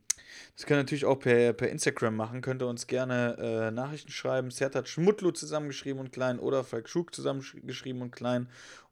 das 0.57 0.67
könnt 0.67 0.79
ihr 0.79 0.83
natürlich 0.83 1.05
auch 1.05 1.21
per, 1.21 1.53
per 1.53 1.69
Instagram 1.69 2.17
machen. 2.17 2.41
Könnt 2.41 2.61
ihr 2.61 2.67
uns 2.67 2.89
gerne 2.89 3.37
äh, 3.39 3.71
Nachrichten 3.71 4.11
schreiben. 4.11 4.51
Sertat 4.51 4.89
Schmutlu 4.89 5.31
zusammengeschrieben 5.31 6.01
und 6.01 6.13
klein 6.13 6.41
oder 6.41 6.65
Falk 6.65 6.89
Schuk 6.89 7.15
zusammengeschrieben 7.15 8.03
und 8.03 8.11
klein. 8.11 8.49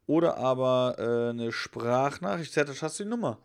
Oder 0.06 0.36
aber 0.36 0.96
äh, 0.98 1.30
eine 1.30 1.50
Sprachnachricht. 1.50 2.52
Sertat, 2.52 2.80
hast 2.82 3.00
du 3.00 3.04
die 3.04 3.10
Nummer? 3.10 3.38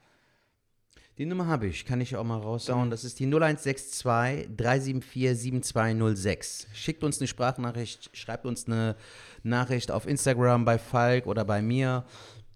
Die 1.17 1.25
Nummer 1.25 1.47
habe 1.47 1.67
ich, 1.67 1.85
kann 1.85 1.99
ich 1.99 2.15
auch 2.15 2.23
mal 2.23 2.39
raushauen. 2.39 2.89
Das 2.89 3.03
ist 3.03 3.19
die 3.19 3.25
0162 3.25 4.47
374 4.55 5.37
7206. 5.37 6.67
Schickt 6.73 7.03
uns 7.03 7.19
eine 7.19 7.27
Sprachnachricht, 7.27 8.09
schreibt 8.13 8.45
uns 8.45 8.65
eine 8.65 8.95
Nachricht 9.43 9.91
auf 9.91 10.07
Instagram 10.07 10.63
bei 10.63 10.77
Falk 10.77 11.27
oder 11.27 11.43
bei 11.43 11.61
mir. 11.61 12.05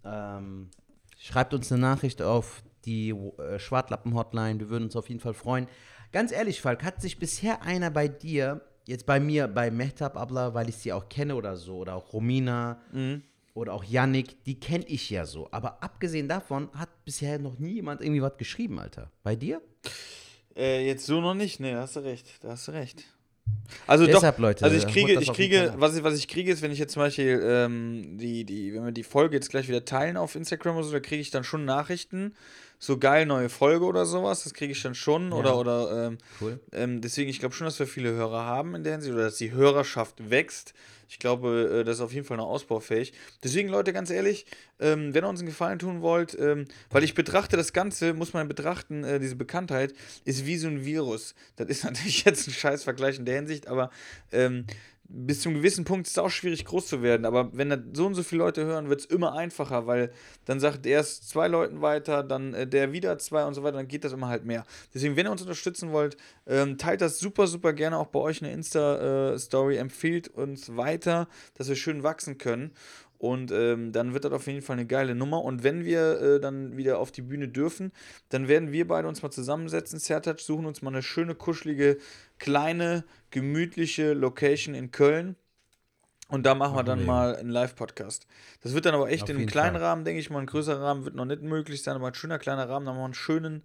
Ähm, 0.05 0.69
schreibt 1.17 1.53
uns 1.53 1.71
eine 1.71 1.81
Nachricht 1.81 2.21
auf 2.21 2.63
die 2.85 3.09
äh, 3.09 3.59
Schwartlappen-Hotline. 3.59 4.59
Wir 4.59 4.69
würden 4.69 4.85
uns 4.85 4.95
auf 4.95 5.09
jeden 5.09 5.19
Fall 5.19 5.33
freuen. 5.33 5.67
Ganz 6.13 6.31
ehrlich, 6.31 6.61
Falk, 6.61 6.83
hat 6.83 7.01
sich 7.01 7.19
bisher 7.19 7.61
einer 7.61 7.89
bei 7.89 8.07
dir, 8.07 8.61
jetzt 8.85 9.05
bei 9.05 9.19
mir, 9.19 9.47
bei 9.49 9.69
Mehtab 9.69 10.15
Abla, 10.15 10.53
weil 10.53 10.69
ich 10.69 10.77
sie 10.77 10.93
auch 10.93 11.09
kenne 11.09 11.35
oder 11.35 11.57
so, 11.57 11.79
oder 11.79 11.95
auch 11.95 12.13
Romina 12.13 12.79
oder 13.55 13.73
auch 13.73 13.83
Yannick, 13.83 14.43
die 14.43 14.59
kenne 14.59 14.85
ich 14.87 15.09
ja 15.09 15.25
so. 15.25 15.47
Aber 15.51 15.81
abgesehen 15.81 16.27
davon 16.27 16.69
hat 16.73 16.89
bisher 17.05 17.39
noch 17.39 17.57
nie 17.57 17.75
jemand 17.75 18.01
irgendwie 18.01 18.21
was 18.21 18.37
geschrieben, 18.37 18.79
Alter. 18.79 19.09
Bei 19.23 19.35
dir? 19.35 19.61
Äh, 20.55 20.85
jetzt 20.85 21.05
so 21.05 21.21
noch 21.21 21.33
nicht. 21.33 21.59
Ne, 21.59 21.71
da 21.71 21.81
hast 21.81 21.95
du 21.95 22.01
recht. 22.01 22.27
Da 22.43 22.49
hast 22.49 22.67
du 22.67 22.73
recht. 22.73 23.05
Also 23.87 24.05
Deshalb, 24.05 24.35
doch, 24.35 24.41
Leute, 24.41 24.65
also 24.65 24.75
ich 24.75 24.83
holt 24.85 24.93
kriege, 24.93 25.19
ich 25.19 25.31
kriege, 25.31 25.73
was 25.77 25.95
ich, 25.95 26.03
was 26.03 26.17
ich 26.17 26.27
kriege, 26.27 26.51
ist, 26.51 26.61
wenn 26.61 26.71
ich 26.71 26.79
jetzt 26.79 26.93
zum 26.93 27.03
Beispiel 27.03 27.41
ähm, 27.43 28.17
die, 28.17 28.43
die, 28.43 28.73
wenn 28.73 28.85
wir 28.85 28.91
die 28.91 29.03
Folge 29.03 29.35
jetzt 29.35 29.49
gleich 29.49 29.67
wieder 29.67 29.85
teilen 29.85 30.17
auf 30.17 30.35
Instagram 30.35 30.77
oder 30.77 30.85
so, 30.85 30.91
da 30.91 30.99
kriege 30.99 31.21
ich 31.21 31.29
dann 31.29 31.43
schon 31.43 31.63
Nachrichten, 31.63 32.33
so 32.79 32.97
geil, 32.97 33.25
neue 33.25 33.49
Folge 33.49 33.85
oder 33.85 34.05
sowas, 34.05 34.43
das 34.43 34.53
kriege 34.53 34.71
ich 34.73 34.81
dann 34.81 34.95
schon 34.95 35.31
oder, 35.31 35.57
oder, 35.57 36.07
ähm, 36.07 36.17
Cool. 36.41 36.59
ähm, 36.71 37.01
deswegen, 37.01 37.29
ich 37.29 37.39
glaube 37.39 37.55
schon, 37.55 37.65
dass 37.65 37.79
wir 37.79 37.87
viele 37.87 38.11
Hörer 38.11 38.45
haben 38.45 38.75
in 38.75 38.83
der 38.83 38.93
Hinsicht 38.93 39.13
oder 39.13 39.23
dass 39.23 39.37
die 39.37 39.51
Hörerschaft 39.51 40.29
wächst. 40.29 40.73
Ich 41.07 41.19
glaube, 41.19 41.81
äh, 41.81 41.83
das 41.83 41.97
ist 41.97 42.01
auf 42.01 42.13
jeden 42.13 42.25
Fall 42.25 42.37
noch 42.37 42.47
ausbaufähig. 42.47 43.13
Deswegen, 43.43 43.69
Leute, 43.69 43.93
ganz 43.93 44.09
ehrlich, 44.09 44.45
ähm, 44.79 45.13
wenn 45.13 45.23
ihr 45.23 45.27
uns 45.29 45.39
einen 45.39 45.47
Gefallen 45.49 45.79
tun 45.79 46.01
wollt, 46.01 46.37
ähm, 46.39 46.65
weil 46.89 47.03
ich 47.03 47.13
betrachte 47.13 47.57
das 47.57 47.73
Ganze, 47.73 48.13
muss 48.13 48.33
man 48.33 48.47
betrachten, 48.47 49.03
äh, 49.03 49.19
diese 49.19 49.35
Bekanntheit 49.35 49.93
ist 50.25 50.45
wie 50.45 50.57
so 50.57 50.67
ein 50.67 50.83
Virus. 50.83 51.35
Das 51.57 51.67
ist 51.67 51.83
natürlich 51.85 52.25
jetzt 52.25 52.47
ein 52.47 52.53
scheiß 52.53 52.83
Vergleich 52.83 53.19
in 53.19 53.25
der 53.25 53.35
Hinsicht, 53.35 53.67
aber 53.67 53.91
ähm, 54.31 54.65
bis 55.07 55.41
zu 55.41 55.49
einem 55.49 55.59
gewissen 55.59 55.85
Punkt 55.85 56.07
ist 56.07 56.13
es 56.13 56.17
auch 56.17 56.29
schwierig, 56.29 56.65
groß 56.65 56.87
zu 56.87 57.01
werden. 57.01 57.25
Aber 57.25 57.55
wenn 57.55 57.69
da 57.69 57.77
so 57.93 58.05
und 58.05 58.15
so 58.15 58.23
viele 58.23 58.39
Leute 58.39 58.65
hören, 58.65 58.89
wird 58.89 59.01
es 59.01 59.05
immer 59.05 59.33
einfacher, 59.33 59.87
weil 59.87 60.11
dann 60.45 60.59
sagt 60.59 60.85
erst 60.85 61.29
zwei 61.29 61.47
Leuten 61.47 61.81
weiter, 61.81 62.23
dann 62.23 62.53
äh, 62.53 62.67
der 62.67 62.91
wieder 62.91 63.17
zwei 63.19 63.45
und 63.45 63.53
so 63.53 63.63
weiter, 63.63 63.77
dann 63.77 63.87
geht 63.87 64.03
das 64.03 64.13
immer 64.13 64.27
halt 64.27 64.45
mehr. 64.45 64.65
Deswegen, 64.93 65.15
wenn 65.15 65.27
ihr 65.27 65.31
uns 65.31 65.41
unterstützen 65.41 65.91
wollt, 65.91 66.17
ähm, 66.47 66.77
teilt 66.77 67.01
das 67.01 67.19
super, 67.19 67.47
super 67.47 67.73
gerne 67.73 67.97
auch 67.97 68.07
bei 68.07 68.19
euch 68.19 68.41
eine 68.41 68.51
Insta-Story, 68.51 69.77
empfiehlt 69.77 70.27
uns 70.29 70.75
weiter, 70.75 71.27
dass 71.55 71.69
wir 71.69 71.75
schön 71.75 72.03
wachsen 72.03 72.37
können. 72.37 72.71
Und 73.17 73.51
ähm, 73.51 73.91
dann 73.91 74.13
wird 74.13 74.25
das 74.25 74.33
auf 74.33 74.47
jeden 74.47 74.61
Fall 74.61 74.75
eine 74.75 74.85
geile 74.85 75.15
Nummer. 75.15 75.43
Und 75.43 75.63
wenn 75.63 75.85
wir 75.85 76.21
äh, 76.21 76.39
dann 76.39 76.75
wieder 76.77 76.99
auf 76.99 77.11
die 77.11 77.21
Bühne 77.21 77.47
dürfen, 77.47 77.91
dann 78.29 78.47
werden 78.47 78.71
wir 78.71 78.87
beide 78.87 79.07
uns 79.07 79.23
mal 79.23 79.31
zusammensetzen, 79.31 79.99
Sertac, 79.99 80.39
suchen 80.39 80.65
uns 80.65 80.81
mal 80.81 80.91
eine 80.91 81.01
schöne, 81.01 81.33
kuschelige, 81.33 81.97
kleine, 82.39 83.03
gemütliche 83.31 84.13
Location 84.13 84.75
in 84.75 84.91
Köln. 84.91 85.35
Und 86.27 86.43
da 86.45 86.55
machen 86.55 86.75
wir 86.75 86.83
dann 86.83 86.99
wir. 86.99 87.05
mal 87.05 87.35
einen 87.35 87.49
Live-Podcast. 87.49 88.25
Das 88.61 88.73
wird 88.73 88.85
dann 88.85 88.95
aber 88.95 89.09
echt 89.09 89.23
Auf 89.23 89.29
in 89.29 89.37
einem 89.37 89.45
kleinen 89.45 89.75
Fall. 89.75 89.83
Rahmen, 89.83 90.05
denke 90.05 90.19
ich 90.19 90.29
mal. 90.31 90.39
Ein 90.39 90.47
größerer 90.47 90.81
Rahmen 90.81 91.05
wird 91.05 91.13
noch 91.15 91.25
nicht 91.25 91.43
möglich 91.43 91.83
sein, 91.83 91.95
aber 91.95 92.07
ein 92.07 92.15
schöner 92.15 92.39
kleiner 92.39 92.67
Rahmen. 92.67 92.85
Dann 92.85 92.95
machen 92.95 93.01
wir 93.01 93.05
einen 93.05 93.13
schönen, 93.13 93.61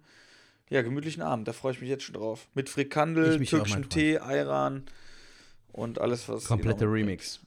ja, 0.69 0.83
gemütlichen 0.83 1.23
Abend. 1.23 1.47
Da 1.47 1.53
freue 1.53 1.71
ich 1.73 1.81
mich 1.81 1.89
jetzt 1.89 2.03
schon 2.03 2.13
drauf. 2.13 2.47
Mit 2.53 2.69
Frikandel, 2.69 3.43
türkischem. 3.43 3.89
Tee, 3.89 4.19
Ayran 4.19 4.83
und 5.71 5.99
alles, 5.99 6.29
was. 6.29 6.45
Kompletter 6.45 6.85
mitbringt. 6.85 7.07
Remix. 7.09 7.39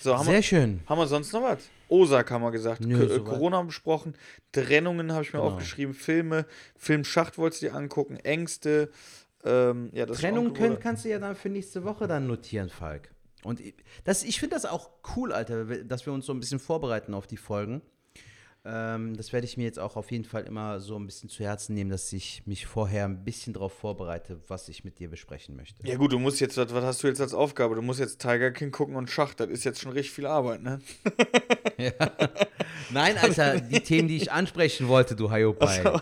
So, 0.00 0.16
haben 0.16 0.26
wir, 0.26 0.34
Sehr 0.34 0.42
schön. 0.42 0.80
haben 0.86 0.98
wir 0.98 1.06
sonst 1.08 1.32
noch 1.32 1.42
was? 1.42 1.58
Osak 1.88 2.30
haben 2.30 2.42
wir 2.42 2.52
gesagt. 2.52 2.82
Nö, 2.82 3.04
äh, 3.04 3.08
soweit. 3.08 3.24
Corona 3.24 3.62
besprochen. 3.62 4.14
Trennungen 4.52 5.12
habe 5.12 5.24
ich 5.24 5.32
mir 5.32 5.40
Genau. 5.40 5.54
aufgeschrieben. 5.54 5.94
Filme. 5.94 6.46
Film 6.76 7.04
Schacht 7.04 7.36
wolltest 7.38 7.62
du 7.62 7.66
dir 7.66 7.74
angucken. 7.74 8.16
Ängste. 8.18 8.90
Ähm, 9.44 9.90
ja, 9.92 10.04
Trennung 10.06 10.52
können, 10.52 10.78
kannst 10.80 11.04
du 11.04 11.08
ja 11.10 11.18
dann 11.18 11.36
für 11.36 11.48
nächste 11.48 11.84
Woche 11.84 12.06
dann 12.08 12.26
notieren, 12.26 12.68
Falk. 12.70 13.10
Und 13.44 13.60
ich- 13.60 13.74
das, 14.04 14.24
ich 14.24 14.40
finde 14.40 14.56
das 14.56 14.64
auch 14.66 14.90
cool, 15.16 15.32
Alter, 15.32 15.64
dass 15.84 16.04
wir 16.06 16.12
uns 16.12 16.26
so 16.26 16.32
ein 16.32 16.40
bisschen 16.40 16.58
vorbereiten 16.58 17.14
auf 17.14 17.26
die 17.26 17.36
Folgen. 17.36 17.82
Ähm, 18.64 19.16
das 19.16 19.32
werde 19.32 19.46
ich 19.46 19.56
mir 19.56 19.62
jetzt 19.62 19.78
auch 19.78 19.96
auf 19.96 20.10
jeden 20.10 20.24
Fall 20.24 20.42
immer 20.42 20.80
so 20.80 20.96
ein 20.96 21.06
bisschen 21.06 21.28
zu 21.28 21.44
Herzen 21.44 21.74
nehmen, 21.74 21.88
dass 21.90 22.12
ich 22.12 22.42
mich 22.44 22.66
vorher 22.66 23.04
ein 23.04 23.24
bisschen 23.24 23.52
darauf 23.52 23.72
vorbereite, 23.72 24.40
was 24.48 24.68
ich 24.68 24.82
mit 24.84 24.98
dir 24.98 25.08
besprechen 25.08 25.54
möchte. 25.54 25.86
Ja 25.86 25.96
gut, 25.96 26.12
du 26.12 26.18
musst 26.18 26.40
jetzt, 26.40 26.56
was 26.58 26.68
hast 26.84 27.02
du 27.04 27.06
jetzt 27.06 27.20
als 27.20 27.32
Aufgabe? 27.32 27.76
Du 27.76 27.82
musst 27.82 28.00
jetzt 28.00 28.20
Tiger 28.20 28.50
King 28.50 28.72
gucken 28.72 28.96
und 28.96 29.08
Schacht. 29.08 29.38
Das 29.38 29.48
ist 29.48 29.62
jetzt 29.64 29.80
schon 29.80 29.92
richtig 29.92 30.12
viel 30.12 30.26
Arbeit, 30.26 30.62
ne? 30.64 30.80
Nein, 32.90 33.16
Alter, 33.18 33.60
die 33.60 33.80
Themen, 33.80 34.08
die 34.08 34.16
ich 34.16 34.32
ansprechen 34.32 34.88
wollte, 34.88 35.14
du 35.14 35.30
Hayopai. 35.30 36.00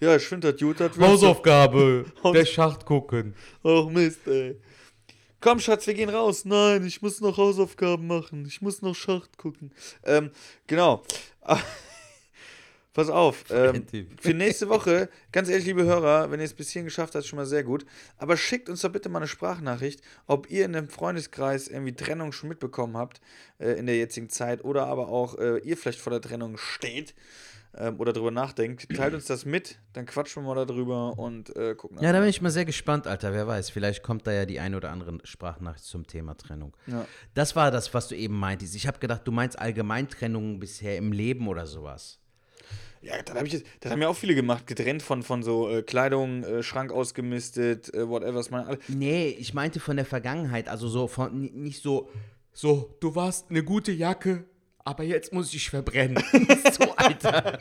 Ja, 0.00 0.16
ich 0.16 0.22
finde 0.24 0.52
das 0.52 0.60
gut. 0.60 0.80
Das 0.80 0.98
Hausaufgabe, 0.98 2.04
der 2.34 2.44
Schacht 2.44 2.84
gucken. 2.84 3.34
Ach 3.62 3.86
Mist, 3.86 4.26
ey. 4.26 4.60
Komm, 5.40 5.60
Schatz, 5.60 5.86
wir 5.86 5.94
gehen 5.94 6.08
raus. 6.08 6.44
Nein, 6.46 6.86
ich 6.86 7.02
muss 7.02 7.20
noch 7.20 7.36
Hausaufgaben 7.36 8.06
machen. 8.06 8.46
Ich 8.46 8.62
muss 8.62 8.80
noch 8.80 8.94
Schacht 8.94 9.36
gucken. 9.36 9.72
Ähm, 10.02 10.30
genau. 10.66 11.02
Pass 12.94 13.10
auf. 13.10 13.44
Ähm, 13.50 13.84
für 14.20 14.34
nächste 14.34 14.68
Woche, 14.68 15.10
ganz 15.32 15.48
ehrlich, 15.48 15.66
liebe 15.66 15.82
Hörer, 15.82 16.30
wenn 16.30 16.38
ihr 16.38 16.46
es 16.46 16.54
bis 16.54 16.70
hierhin 16.70 16.86
geschafft 16.86 17.16
habt, 17.16 17.26
schon 17.26 17.36
mal 17.36 17.44
sehr 17.44 17.64
gut. 17.64 17.84
Aber 18.18 18.36
schickt 18.36 18.68
uns 18.68 18.82
doch 18.82 18.92
bitte 18.92 19.08
mal 19.08 19.18
eine 19.18 19.26
Sprachnachricht, 19.26 20.00
ob 20.28 20.48
ihr 20.48 20.64
in 20.64 20.72
dem 20.74 20.88
Freundeskreis 20.88 21.66
irgendwie 21.66 21.94
Trennung 21.94 22.30
schon 22.30 22.48
mitbekommen 22.48 22.96
habt 22.96 23.20
äh, 23.58 23.72
in 23.72 23.86
der 23.86 23.96
jetzigen 23.96 24.30
Zeit 24.30 24.64
oder 24.64 24.86
aber 24.86 25.08
auch 25.08 25.36
äh, 25.38 25.58
ihr 25.58 25.76
vielleicht 25.76 26.00
vor 26.00 26.12
der 26.12 26.20
Trennung 26.20 26.56
steht 26.56 27.14
ähm, 27.76 27.98
oder 27.98 28.12
drüber 28.12 28.30
nachdenkt. 28.30 28.88
Teilt 28.94 29.14
uns 29.14 29.26
das 29.26 29.44
mit, 29.44 29.78
dann 29.92 30.06
quatschen 30.06 30.42
wir 30.42 30.54
mal 30.54 30.66
darüber 30.66 31.18
und 31.18 31.54
äh, 31.56 31.74
gucken. 31.74 31.98
Ja, 32.00 32.12
da 32.12 32.20
bin 32.20 32.28
ich 32.28 32.40
mal 32.40 32.50
sehr 32.50 32.64
gespannt, 32.64 33.06
Alter. 33.06 33.32
Wer 33.32 33.46
weiß, 33.46 33.70
vielleicht 33.70 34.02
kommt 34.02 34.26
da 34.26 34.32
ja 34.32 34.46
die 34.46 34.60
eine 34.60 34.76
oder 34.76 34.90
andere 34.90 35.18
Sprachnachricht 35.24 35.84
zum 35.84 36.06
Thema 36.06 36.36
Trennung. 36.36 36.76
Ja. 36.86 37.06
Das 37.34 37.56
war 37.56 37.70
das, 37.70 37.94
was 37.94 38.08
du 38.08 38.16
eben 38.16 38.38
meintest. 38.38 38.74
Ich 38.74 38.86
habe 38.86 38.98
gedacht, 38.98 39.22
du 39.24 39.32
meinst 39.32 39.58
allgemein 39.58 40.08
Trennungen 40.08 40.60
bisher 40.60 40.96
im 40.96 41.12
Leben 41.12 41.48
oder 41.48 41.66
sowas. 41.66 42.18
Ja, 43.04 43.20
das, 43.22 43.36
hab 43.36 43.44
ich 43.44 43.64
das 43.80 43.92
haben 43.92 44.00
ja 44.00 44.08
auch 44.08 44.16
viele 44.16 44.34
gemacht, 44.34 44.66
getrennt 44.66 45.02
von, 45.02 45.22
von 45.22 45.42
so 45.42 45.68
äh, 45.68 45.82
Kleidung, 45.82 46.42
äh, 46.42 46.62
Schrank 46.62 46.90
ausgemistet, 46.90 47.92
äh, 47.92 48.08
whatever, 48.08 48.36
was 48.36 48.50
man. 48.50 48.78
Nee, 48.88 49.28
ich 49.28 49.52
meinte 49.52 49.78
von 49.78 49.96
der 49.96 50.06
Vergangenheit, 50.06 50.68
also 50.68 50.88
so 50.88 51.06
von 51.06 51.42
nicht 51.42 51.82
so, 51.82 52.08
so, 52.54 52.96
du 53.00 53.14
warst 53.14 53.50
eine 53.50 53.62
gute 53.62 53.92
Jacke, 53.92 54.44
aber 54.84 55.02
jetzt 55.04 55.32
muss 55.32 55.52
ich 55.54 55.70
verbrennen. 55.70 56.22
so, 56.78 56.92
Alter. 56.96 57.58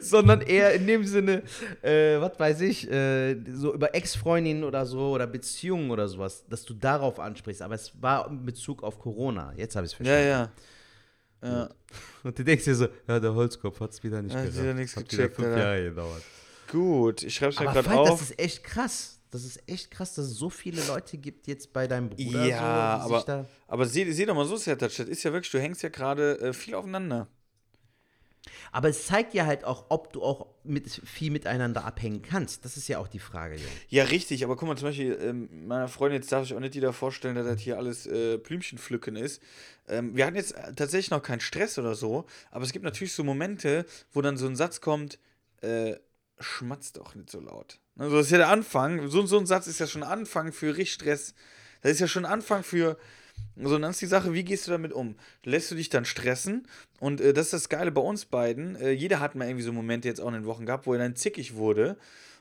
Sondern 0.00 0.40
eher 0.42 0.72
in 0.74 0.86
dem 0.86 1.04
Sinne, 1.04 1.42
äh, 1.82 2.20
was 2.20 2.38
weiß 2.38 2.60
ich, 2.62 2.90
äh, 2.90 3.36
so 3.52 3.74
über 3.74 3.94
Ex-Freundinnen 3.94 4.64
oder 4.64 4.86
so 4.86 5.10
oder 5.10 5.26
Beziehungen 5.26 5.90
oder 5.90 6.06
sowas, 6.08 6.44
dass 6.48 6.64
du 6.64 6.74
darauf 6.74 7.18
ansprichst. 7.18 7.62
Aber 7.62 7.74
es 7.74 7.92
war 8.00 8.28
in 8.30 8.44
Bezug 8.44 8.82
auf 8.82 8.98
Corona. 8.98 9.52
Jetzt 9.56 9.74
habe 9.76 9.86
ich 9.86 9.92
es 9.92 9.98
Ja, 9.98 10.04
verstanden. 10.04 10.28
ja. 10.28 10.52
Ja. 11.42 11.70
Und 12.22 12.38
du 12.38 12.44
denkst 12.44 12.64
dir 12.64 12.74
so, 12.74 12.86
ja, 13.08 13.18
der 13.18 13.34
Holzkopf 13.34 13.80
hat 13.80 13.92
es 13.92 14.02
wieder 14.04 14.20
nicht 14.20 14.34
Hat 14.36 14.42
gerafft. 14.42 14.62
wieder 14.62 14.74
nichts 14.74 14.94
Hat 14.96 15.08
gecheckt, 15.08 15.36
fünf 15.36 15.48
Alter. 15.48 15.58
Jahre 15.58 15.84
gedauert. 15.84 16.22
Gut, 16.70 17.22
ich 17.22 17.34
schreibe 17.34 17.52
es 17.54 17.60
mir 17.60 17.68
Aber 17.70 17.82
gerade 17.82 17.94
Falk, 17.94 18.04
das 18.04 18.12
auf. 18.12 18.22
ist 18.22 18.38
echt 18.38 18.62
krass. 18.62 19.19
Das 19.30 19.44
ist 19.44 19.62
echt 19.68 19.90
krass, 19.90 20.14
dass 20.14 20.26
es 20.26 20.36
so 20.36 20.50
viele 20.50 20.84
Leute 20.86 21.16
gibt 21.16 21.46
jetzt 21.46 21.72
bei 21.72 21.86
deinem 21.86 22.10
Bruder. 22.10 22.46
Ja, 22.46 23.00
so, 23.06 23.14
aber, 23.14 23.24
da 23.24 23.46
aber 23.68 23.86
seh, 23.86 24.10
seh 24.10 24.26
doch 24.26 24.34
mal 24.34 24.46
so, 24.46 24.56
Sertac, 24.56 24.94
das 24.96 25.08
ist 25.08 25.22
ja 25.22 25.32
wirklich, 25.32 25.52
du 25.52 25.60
hängst 25.60 25.82
ja 25.82 25.88
gerade 25.88 26.38
äh, 26.40 26.52
viel 26.52 26.74
aufeinander. 26.74 27.28
Aber 28.72 28.88
es 28.88 29.06
zeigt 29.06 29.34
ja 29.34 29.46
halt 29.46 29.64
auch, 29.64 29.86
ob 29.88 30.12
du 30.12 30.22
auch 30.22 30.46
mit, 30.64 30.88
viel 30.88 31.30
miteinander 31.30 31.84
abhängen 31.84 32.22
kannst. 32.22 32.64
Das 32.64 32.76
ist 32.76 32.88
ja 32.88 32.98
auch 32.98 33.08
die 33.08 33.18
Frage, 33.18 33.56
Junge. 33.56 33.68
Ja, 33.88 34.04
richtig, 34.04 34.44
aber 34.44 34.56
guck 34.56 34.68
mal, 34.68 34.76
zum 34.76 34.88
Beispiel, 34.88 35.18
ähm, 35.20 35.66
meiner 35.66 35.88
Freundin, 35.88 36.20
jetzt 36.20 36.30
darf 36.32 36.44
ich 36.44 36.54
auch 36.54 36.60
nicht 36.60 36.74
wieder 36.74 36.92
vorstellen, 36.92 37.34
dass 37.34 37.46
das 37.46 37.60
hier 37.60 37.76
alles 37.76 38.06
äh, 38.06 38.38
Blümchenpflücken 38.38 39.16
ist. 39.16 39.42
Ähm, 39.88 40.16
wir 40.16 40.26
hatten 40.26 40.36
jetzt 40.36 40.52
äh, 40.52 40.72
tatsächlich 40.74 41.10
noch 41.10 41.22
keinen 41.22 41.40
Stress 41.40 41.78
oder 41.78 41.94
so, 41.94 42.26
aber 42.50 42.64
es 42.64 42.72
gibt 42.72 42.84
natürlich 42.84 43.12
so 43.12 43.24
Momente, 43.24 43.84
wo 44.12 44.22
dann 44.22 44.36
so 44.36 44.46
ein 44.46 44.56
Satz 44.56 44.80
kommt, 44.80 45.18
äh, 45.62 45.96
schmatz 46.38 46.92
doch 46.92 47.14
nicht 47.14 47.30
so 47.30 47.40
laut. 47.40 47.79
Also 47.96 48.16
das 48.16 48.26
ist 48.26 48.32
ja 48.32 48.38
der 48.38 48.48
Anfang, 48.48 49.08
so, 49.08 49.26
so 49.26 49.38
ein 49.38 49.46
Satz 49.46 49.66
ist 49.66 49.80
ja 49.80 49.86
schon 49.86 50.02
Anfang 50.02 50.52
für 50.52 50.76
richtig 50.76 50.94
Stress. 50.94 51.34
Das 51.82 51.92
ist 51.92 52.00
ja 52.00 52.08
schon 52.08 52.24
Anfang 52.24 52.62
für, 52.62 52.96
so, 53.56 53.78
dann 53.78 53.90
ist 53.90 54.00
die 54.00 54.06
Sache, 54.06 54.32
wie 54.32 54.44
gehst 54.44 54.66
du 54.66 54.70
damit 54.70 54.92
um? 54.92 55.16
Lässt 55.44 55.70
du 55.70 55.74
dich 55.74 55.88
dann 55.88 56.04
stressen? 56.04 56.66
Und 56.98 57.20
äh, 57.20 57.32
das 57.32 57.46
ist 57.46 57.52
das 57.52 57.68
Geile 57.68 57.90
bei 57.90 58.00
uns 58.00 58.24
beiden. 58.24 58.76
Äh, 58.76 58.90
jeder 58.90 59.20
hat 59.20 59.34
mal 59.34 59.46
irgendwie 59.46 59.64
so 59.64 59.72
Momente 59.72 60.08
jetzt 60.08 60.20
auch 60.20 60.28
in 60.28 60.34
den 60.34 60.46
Wochen 60.46 60.66
gehabt, 60.66 60.86
wo 60.86 60.92
er 60.92 60.98
dann 60.98 61.16
zickig 61.16 61.54
wurde. 61.54 61.96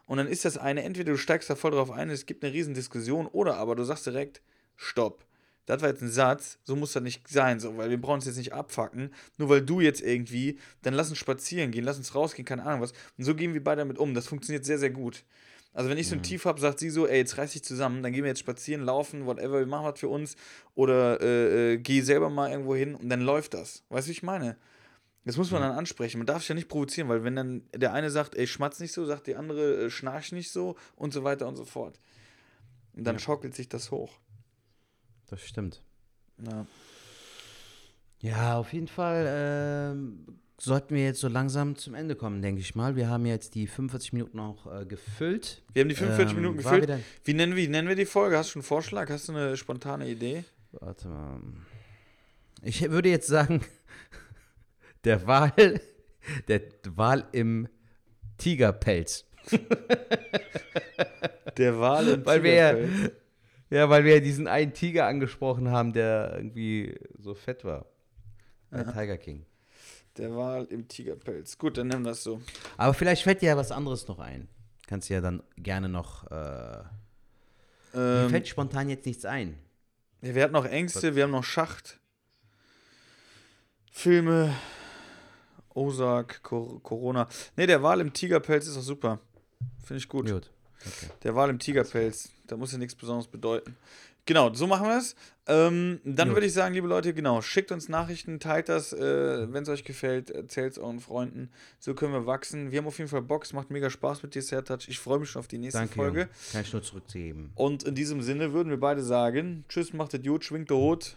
Und 0.05 0.17
dann 0.17 0.27
ist 0.27 0.45
das 0.45 0.57
eine, 0.57 0.83
entweder 0.83 1.11
du 1.11 1.17
steigst 1.17 1.49
da 1.49 1.55
voll 1.55 1.71
drauf 1.71 1.91
ein, 1.91 2.09
es 2.09 2.25
gibt 2.25 2.43
eine 2.43 2.53
riesen 2.53 2.73
Diskussion, 2.73 3.27
oder 3.27 3.57
aber 3.57 3.75
du 3.75 3.83
sagst 3.83 4.07
direkt, 4.07 4.41
stopp. 4.75 5.23
Das 5.69 5.83
war 5.83 5.89
jetzt 5.89 6.01
ein 6.01 6.09
Satz, 6.09 6.57
so 6.63 6.75
muss 6.75 6.93
das 6.93 7.03
nicht 7.03 7.27
sein, 7.27 7.59
so, 7.59 7.77
weil 7.77 7.91
wir 7.91 8.01
brauchen 8.01 8.15
uns 8.15 8.25
jetzt 8.25 8.37
nicht 8.37 8.53
abfacken, 8.53 9.13
nur 9.37 9.49
weil 9.49 9.61
du 9.61 9.81
jetzt 9.81 10.01
irgendwie, 10.01 10.57
dann 10.81 10.95
lass 10.95 11.09
uns 11.09 11.19
spazieren 11.19 11.69
gehen, 11.69 11.83
lass 11.83 11.97
uns 11.97 12.15
rausgehen, 12.15 12.43
keine 12.43 12.63
Ahnung 12.63 12.81
was. 12.81 12.91
Und 13.19 13.23
so 13.23 13.35
gehen 13.35 13.53
wir 13.53 13.63
beide 13.63 13.81
damit 13.81 13.99
um. 13.99 14.15
Das 14.15 14.25
funktioniert 14.25 14.65
sehr, 14.65 14.79
sehr 14.79 14.89
gut. 14.89 15.23
Also 15.71 15.91
wenn 15.91 15.99
ich 15.99 16.07
so 16.07 16.15
ein 16.15 16.23
Tief 16.23 16.45
habe, 16.45 16.59
sagt 16.59 16.79
sie 16.79 16.89
so, 16.89 17.05
ey, 17.05 17.19
jetzt 17.19 17.37
reiß 17.37 17.51
dich 17.51 17.63
zusammen, 17.63 18.01
dann 18.01 18.11
gehen 18.13 18.23
wir 18.23 18.29
jetzt 18.29 18.39
spazieren, 18.39 18.83
laufen, 18.83 19.27
whatever, 19.27 19.59
wir 19.59 19.67
machen 19.67 19.85
was 19.85 19.99
für 19.99 20.07
uns. 20.07 20.35
Oder 20.73 21.21
äh, 21.21 21.73
äh, 21.73 21.77
geh 21.77 22.01
selber 22.01 22.31
mal 22.31 22.49
irgendwo 22.49 22.73
hin 22.73 22.95
und 22.95 23.07
dann 23.07 23.21
läuft 23.21 23.53
das. 23.53 23.83
Weißt 23.89 24.07
du, 24.07 24.09
wie 24.09 24.13
ich 24.13 24.23
meine? 24.23 24.57
Das 25.25 25.37
muss 25.37 25.51
man 25.51 25.61
dann 25.61 25.73
ansprechen. 25.73 26.17
Man 26.17 26.25
darf 26.25 26.39
sich 26.39 26.49
ja 26.49 26.55
nicht 26.55 26.69
provozieren, 26.69 27.09
weil 27.09 27.23
wenn 27.23 27.35
dann 27.35 27.61
der 27.75 27.93
eine 27.93 28.09
sagt, 28.09 28.33
ey, 28.33 28.47
schmatz 28.47 28.79
nicht 28.79 28.93
so, 28.93 29.05
sagt 29.05 29.27
die 29.27 29.35
andere, 29.35 29.85
äh, 29.85 29.89
schnarch 29.91 30.31
nicht 30.31 30.51
so 30.51 30.77
und 30.95 31.13
so 31.13 31.23
weiter 31.23 31.47
und 31.47 31.57
so 31.57 31.65
fort. 31.65 31.99
Und 32.95 33.03
dann 33.03 33.19
schaukelt 33.19 33.53
sich 33.53 33.69
das 33.69 33.91
hoch. 33.91 34.17
Das 35.29 35.41
stimmt. 35.41 35.81
Ja. 36.43 36.65
Ja, 38.21 38.57
auf 38.57 38.73
jeden 38.73 38.87
Fall 38.87 39.25
ähm, 39.29 40.25
sollten 40.57 40.93
wir 40.93 41.03
jetzt 41.05 41.21
so 41.21 41.27
langsam 41.29 41.75
zum 41.77 41.93
Ende 41.93 42.15
kommen, 42.15 42.41
denke 42.41 42.59
ich 42.61 42.75
mal. 42.75 42.95
Wir 42.95 43.07
haben 43.09 43.25
jetzt 43.25 43.55
die 43.55 43.65
45 43.67 44.11
Minuten 44.13 44.39
auch 44.39 44.65
äh, 44.81 44.85
gefüllt. 44.85 45.63
Wir 45.73 45.81
haben 45.81 45.89
die 45.89 45.95
45 45.95 46.31
Ähm, 46.31 46.41
Minuten 46.41 46.57
gefüllt. 46.57 46.91
Wie 47.23 47.33
nennen, 47.33 47.55
wir, 47.55 47.63
wie 47.63 47.67
nennen 47.69 47.87
wir 47.87 47.95
die 47.95 48.05
Folge? 48.05 48.37
Hast 48.37 48.55
du 48.55 48.59
einen 48.59 48.63
Vorschlag? 48.63 49.09
Hast 49.09 49.29
du 49.29 49.33
eine 49.33 49.55
spontane 49.55 50.09
Idee? 50.09 50.43
Warte 50.73 51.07
mal. 51.07 51.39
Ich 52.61 52.89
würde 52.89 53.09
jetzt 53.09 53.27
sagen, 53.27 53.61
der 55.05 55.25
Wal, 55.25 55.53
der 56.49 56.61
Wal 56.95 57.25
im 57.31 57.69
Tigerpelz. 58.37 59.25
Der 61.57 61.79
Wal 61.79 62.07
im 62.09 62.25
Weil 62.25 62.43
wir. 62.43 62.89
Ja, 63.69 63.89
weil 63.89 64.03
wir 64.03 64.15
ja 64.15 64.19
diesen 64.19 64.47
einen 64.47 64.73
Tiger 64.73 65.05
angesprochen 65.07 65.69
haben, 65.69 65.93
der 65.93 66.33
irgendwie 66.35 66.95
so 67.17 67.33
fett 67.33 67.63
war. 67.63 67.85
Der 68.71 68.85
Tiger 68.91 69.17
King. 69.17 69.45
Der 70.17 70.35
Wal 70.35 70.65
im 70.65 70.87
Tigerpelz. 70.87 71.57
Gut, 71.57 71.77
dann 71.77 71.87
nehmen 71.87 72.03
wir 72.03 72.09
das 72.11 72.23
so. 72.23 72.41
Aber 72.77 72.93
vielleicht 72.93 73.23
fällt 73.23 73.41
dir 73.41 73.47
ja 73.49 73.57
was 73.57 73.71
anderes 73.71 74.07
noch 74.07 74.19
ein. 74.19 74.47
Kannst 74.87 75.09
du 75.09 75.13
ja 75.13 75.21
dann 75.21 75.41
gerne 75.55 75.87
noch. 75.89 76.29
Äh, 76.29 76.83
mir 77.93 78.23
Ähm, 78.25 78.29
fällt 78.29 78.47
spontan 78.47 78.89
jetzt 78.89 79.05
nichts 79.05 79.25
ein. 79.25 79.57
ja, 80.21 80.35
wir 80.35 80.43
hatten 80.43 80.53
noch 80.53 80.65
Ängste, 80.65 81.15
wir 81.15 81.23
haben 81.23 81.31
noch 81.31 81.43
Schacht. 81.43 81.99
Filme. 83.91 84.53
Ozark, 85.73 86.43
Cor 86.43 86.81
Corona. 86.83 87.27
Ne, 87.55 87.67
der 87.67 87.81
Wal 87.81 88.01
im 88.01 88.11
Tigerpelz 88.13 88.67
ist 88.67 88.77
auch 88.77 88.81
super. 88.81 89.19
Finde 89.83 89.99
ich 89.99 90.09
gut. 90.09 90.27
Gut. 90.29 90.51
Okay. 90.85 91.11
Der 91.23 91.35
Wal 91.35 91.49
im 91.49 91.59
Tigerpelz. 91.59 92.29
Da 92.51 92.57
muss 92.57 92.71
ja 92.71 92.77
nichts 92.77 92.95
Besonderes 92.95 93.27
bedeuten. 93.27 93.75
Genau, 94.25 94.53
so 94.53 94.67
machen 94.67 94.87
wir 94.87 94.97
es. 94.97 95.15
Ähm, 95.47 95.99
dann 96.03 96.27
Gut. 96.27 96.37
würde 96.37 96.45
ich 96.45 96.53
sagen, 96.53 96.75
liebe 96.75 96.87
Leute, 96.87 97.15
genau, 97.15 97.41
schickt 97.41 97.71
uns 97.71 97.89
Nachrichten, 97.89 98.39
teilt 98.39 98.69
das, 98.69 98.93
äh, 98.93 99.51
wenn 99.51 99.63
es 99.63 99.69
euch 99.69 99.83
gefällt, 99.83 100.29
erzählt 100.29 100.73
es 100.73 100.77
euren 100.77 100.99
Freunden. 100.99 101.49
So 101.79 101.95
können 101.95 102.13
wir 102.13 102.27
wachsen. 102.27 102.71
Wir 102.71 102.77
haben 102.77 102.85
auf 102.85 102.99
jeden 102.99 103.09
Fall 103.09 103.23
Bock, 103.23 103.43
es 103.43 103.53
macht 103.53 103.71
mega 103.71 103.89
Spaß 103.89 104.21
mit 104.21 104.35
dir, 104.35 104.43
Sertac. 104.43 104.87
Ich 104.87 104.99
freue 104.99 105.19
mich 105.19 105.31
schon 105.31 105.39
auf 105.39 105.47
die 105.47 105.57
nächste 105.57 105.79
Danke, 105.79 105.95
Folge. 105.95 106.19
Junge. 106.19 106.31
Kann 106.51 106.61
ich 106.61 106.73
nur 106.73 106.83
zurückgeben. 106.83 107.51
Und 107.55 107.83
in 107.83 107.95
diesem 107.95 108.21
Sinne 108.21 108.53
würden 108.53 108.69
wir 108.69 108.79
beide 108.79 109.01
sagen: 109.03 109.65
Tschüss, 109.67 109.93
macht 109.93 110.13
es 110.13 110.21
gut, 110.21 110.45
schwingt 110.45 110.69
der 110.69 110.77
Hut. 110.77 111.15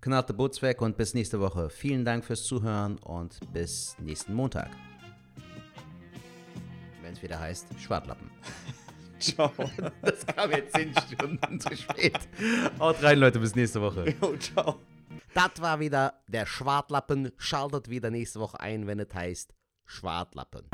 Knallt 0.00 0.28
der 0.28 0.34
Boots 0.34 0.62
weg 0.62 0.80
und 0.80 0.96
bis 0.96 1.14
nächste 1.14 1.40
Woche. 1.40 1.70
Vielen 1.70 2.04
Dank 2.04 2.24
fürs 2.24 2.44
Zuhören 2.44 2.98
und 2.98 3.40
bis 3.52 3.96
nächsten 4.00 4.34
Montag. 4.34 4.70
Wenn 7.02 7.12
es 7.12 7.22
wieder 7.22 7.40
heißt, 7.40 7.66
Schwartlappen. 7.80 8.30
Ciao. 9.22 9.52
Das 10.02 10.26
kam 10.26 10.50
jetzt 10.50 10.74
10 10.74 10.94
Stunden 11.12 11.60
zu 11.60 11.76
spät. 11.76 12.18
Haut 12.78 13.02
rein, 13.02 13.18
Leute, 13.18 13.38
bis 13.38 13.54
nächste 13.54 13.80
Woche. 13.80 14.14
Jo, 14.20 14.36
ciao. 14.36 14.80
Das 15.34 15.60
war 15.60 15.80
wieder 15.80 16.14
der 16.28 16.46
Schwartlappen. 16.46 17.30
Schaltet 17.38 17.88
wieder 17.88 18.10
nächste 18.10 18.40
Woche 18.40 18.60
ein, 18.60 18.86
wenn 18.86 18.98
es 18.98 19.14
heißt 19.14 19.54
Schwartlappen. 19.86 20.68